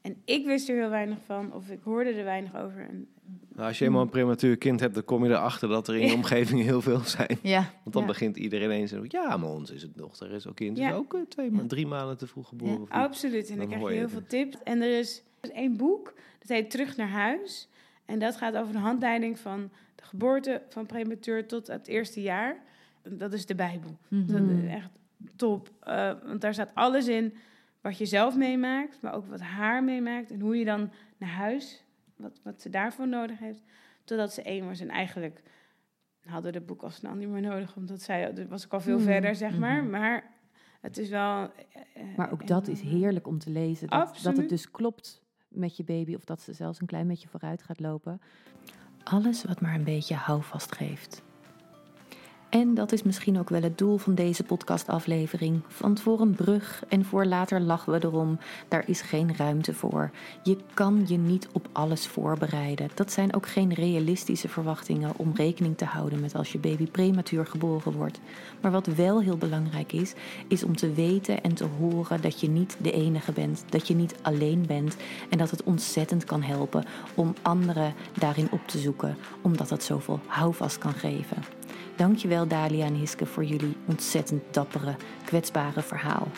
En 0.00 0.16
ik 0.24 0.46
wist 0.46 0.68
er 0.68 0.76
heel 0.76 0.88
weinig 0.88 1.18
van, 1.24 1.52
of 1.52 1.68
ik 1.68 1.78
hoorde 1.82 2.10
er 2.10 2.24
weinig 2.24 2.56
over. 2.56 2.88
En... 2.88 3.08
Nou, 3.54 3.68
als 3.68 3.78
je 3.78 3.84
eenmaal 3.84 4.02
een 4.02 4.08
prematuur 4.08 4.56
kind 4.56 4.80
hebt, 4.80 4.94
dan 4.94 5.04
kom 5.04 5.24
je 5.24 5.30
erachter 5.30 5.68
dat 5.68 5.88
er 5.88 5.96
in 5.96 6.08
de 6.08 6.14
omgeving 6.14 6.62
heel 6.62 6.82
veel 6.82 7.00
zijn. 7.00 7.38
Ja. 7.42 7.70
Want 7.82 7.94
dan 7.94 8.06
begint 8.06 8.36
iedereen 8.36 8.70
eens 8.70 8.94
ja, 9.08 9.36
maar 9.36 9.50
ons 9.50 9.70
is 9.70 9.82
het 9.82 9.96
dochter, 9.96 10.30
is 10.30 10.46
ook 10.46 10.56
kind, 10.56 10.78
is 10.78 10.92
ook 10.92 11.14
uh, 11.14 11.20
twee, 11.28 11.66
drie 11.66 11.86
maanden 11.86 12.18
te 12.18 12.26
vroeg 12.26 12.48
geboren. 12.48 12.88
absoluut, 12.88 13.50
en 13.50 13.58
dan, 13.58 13.68
dan 13.68 13.78
krijg 13.78 13.92
je 13.92 13.98
heel 13.98 14.08
veel 14.08 14.26
tips. 14.26 14.56
En 14.64 14.82
er 14.82 14.98
is 14.98 15.22
één 15.40 15.76
boek, 15.76 16.14
dat 16.38 16.48
heet 16.48 16.70
Terug 16.70 16.96
naar 16.96 17.08
huis. 17.08 17.68
En 18.06 18.18
dat 18.18 18.36
gaat 18.36 18.56
over 18.56 18.72
de 18.72 18.78
handleiding 18.78 19.38
van 19.38 19.70
de 19.94 20.04
geboorte 20.04 20.62
van 20.68 20.86
prematuur 20.86 21.46
tot 21.46 21.66
het 21.66 21.86
eerste 21.86 22.22
jaar. 22.22 22.56
Dat 23.02 23.32
is 23.32 23.46
de 23.46 23.54
Bijbel. 23.54 23.98
Dat 24.08 24.48
is 24.48 24.64
echt 24.68 24.90
top. 25.36 25.70
Uh, 25.88 26.12
want 26.24 26.40
daar 26.40 26.52
staat 26.52 26.74
alles 26.74 27.08
in 27.08 27.34
wat 27.80 27.98
je 27.98 28.06
zelf 28.06 28.36
meemaakt, 28.36 28.98
maar 29.02 29.14
ook 29.14 29.26
wat 29.26 29.40
haar 29.40 29.84
meemaakt. 29.84 30.30
En 30.30 30.40
hoe 30.40 30.58
je 30.58 30.64
dan 30.64 30.90
naar 31.16 31.30
huis, 31.30 31.84
wat, 32.16 32.40
wat 32.42 32.62
ze 32.62 32.70
daarvoor 32.70 33.08
nodig 33.08 33.38
heeft. 33.38 33.62
Totdat 34.04 34.32
ze 34.32 34.42
één 34.42 34.66
was. 34.66 34.80
En 34.80 34.88
eigenlijk 34.88 35.42
hadden 36.24 36.52
we 36.52 36.58
het 36.58 36.66
boek 36.66 36.82
al 36.82 36.90
snel 36.90 37.14
niet 37.14 37.28
meer 37.28 37.40
nodig. 37.40 37.76
Omdat 37.76 38.02
zij, 38.02 38.46
was 38.48 38.64
ik 38.64 38.72
al 38.72 38.80
veel 38.80 39.00
verder, 39.00 39.34
zeg 39.34 39.58
maar. 39.58 39.84
Maar 39.84 40.30
het 40.80 40.98
is 40.98 41.08
wel... 41.08 41.42
Uh, 41.42 42.16
maar 42.16 42.32
ook 42.32 42.46
dat 42.46 42.68
is 42.68 42.80
heerlijk 42.80 43.26
om 43.26 43.38
te 43.38 43.50
lezen. 43.50 43.88
Dat, 43.88 44.18
dat 44.22 44.36
het 44.36 44.48
dus 44.48 44.70
klopt 44.70 45.25
met 45.56 45.76
je 45.76 45.84
baby 45.84 46.14
of 46.14 46.24
dat 46.24 46.40
ze 46.40 46.52
zelfs 46.52 46.80
een 46.80 46.86
klein 46.86 47.08
beetje 47.08 47.28
vooruit 47.28 47.62
gaat 47.62 47.80
lopen. 47.80 48.20
Alles 49.04 49.44
wat 49.44 49.60
maar 49.60 49.74
een 49.74 49.84
beetje 49.84 50.14
houvast 50.14 50.74
geeft. 50.74 51.22
En 52.48 52.74
dat 52.74 52.92
is 52.92 53.02
misschien 53.02 53.38
ook 53.38 53.48
wel 53.48 53.62
het 53.62 53.78
doel 53.78 53.96
van 53.96 54.14
deze 54.14 54.42
podcastaflevering. 54.42 55.60
Want 55.78 56.00
voor 56.00 56.20
een 56.20 56.34
brug 56.34 56.84
en 56.88 57.04
voor 57.04 57.24
later 57.24 57.60
lachen 57.60 57.92
we 57.92 58.04
erom, 58.04 58.38
daar 58.68 58.88
is 58.88 59.00
geen 59.00 59.36
ruimte 59.36 59.74
voor. 59.74 60.10
Je 60.42 60.56
kan 60.74 61.04
je 61.06 61.16
niet 61.16 61.48
op 61.52 61.68
alles 61.72 62.06
voorbereiden. 62.06 62.90
Dat 62.94 63.12
zijn 63.12 63.34
ook 63.34 63.48
geen 63.48 63.74
realistische 63.74 64.48
verwachtingen 64.48 65.12
om 65.16 65.32
rekening 65.34 65.76
te 65.76 65.84
houden 65.84 66.20
met 66.20 66.34
als 66.34 66.52
je 66.52 66.58
baby 66.58 66.86
prematuur 66.86 67.46
geboren 67.46 67.92
wordt. 67.92 68.20
Maar 68.60 68.70
wat 68.70 68.86
wel 68.86 69.20
heel 69.20 69.36
belangrijk 69.36 69.92
is, 69.92 70.14
is 70.48 70.64
om 70.64 70.76
te 70.76 70.92
weten 70.92 71.42
en 71.42 71.54
te 71.54 71.66
horen 71.78 72.20
dat 72.20 72.40
je 72.40 72.48
niet 72.48 72.76
de 72.82 72.92
enige 72.92 73.32
bent, 73.32 73.64
dat 73.68 73.88
je 73.88 73.94
niet 73.94 74.14
alleen 74.22 74.64
bent 74.66 74.96
en 75.30 75.38
dat 75.38 75.50
het 75.50 75.62
ontzettend 75.62 76.24
kan 76.24 76.42
helpen 76.42 76.84
om 77.14 77.34
anderen 77.42 77.94
daarin 78.18 78.48
op 78.50 78.60
te 78.66 78.78
zoeken, 78.78 79.16
omdat 79.40 79.68
dat 79.68 79.82
zoveel 79.82 80.20
houvast 80.26 80.78
kan 80.78 80.92
geven. 80.92 81.36
Dankjewel 81.96 82.46
Dalia 82.46 82.84
en 82.84 82.94
Hiske 82.94 83.26
voor 83.26 83.44
jullie 83.44 83.76
ontzettend 83.86 84.42
dappere, 84.50 84.96
kwetsbare 85.24 85.82
verhaal. 85.82 86.28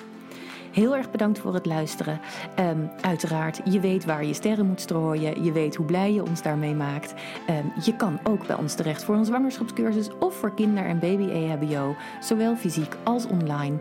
Heel 0.72 0.96
erg 0.96 1.10
bedankt 1.10 1.38
voor 1.38 1.54
het 1.54 1.66
luisteren. 1.66 2.20
Um, 2.58 2.90
uiteraard, 3.00 3.60
je 3.64 3.80
weet 3.80 4.04
waar 4.04 4.24
je 4.24 4.34
sterren 4.34 4.66
moet 4.66 4.80
strooien. 4.80 5.44
Je 5.44 5.52
weet 5.52 5.76
hoe 5.76 5.86
blij 5.86 6.12
je 6.12 6.24
ons 6.24 6.42
daarmee 6.42 6.74
maakt. 6.74 7.14
Um, 7.50 7.72
je 7.84 7.96
kan 7.96 8.20
ook 8.24 8.46
bij 8.46 8.56
ons 8.56 8.74
terecht 8.74 9.04
voor 9.04 9.14
een 9.14 9.24
zwangerschapscursus 9.24 10.08
of 10.18 10.34
voor 10.34 10.54
kinder- 10.54 10.86
en 10.86 10.98
baby-EHBO, 10.98 11.96
zowel 12.20 12.56
fysiek 12.56 12.96
als 13.04 13.26
online. 13.26 13.76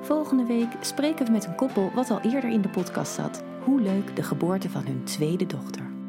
Volgende 0.00 0.44
week 0.44 0.68
spreken 0.80 1.26
we 1.26 1.32
met 1.32 1.46
een 1.46 1.54
koppel 1.54 1.90
wat 1.94 2.10
al 2.10 2.20
eerder 2.20 2.50
in 2.50 2.60
de 2.60 2.68
podcast 2.68 3.12
zat. 3.12 3.42
Hoe 3.64 3.80
leuk 3.80 4.16
de 4.16 4.22
geboorte 4.22 4.70
van 4.70 4.84
hun 4.86 5.04
tweede 5.04 5.46
dochter. 5.46 5.99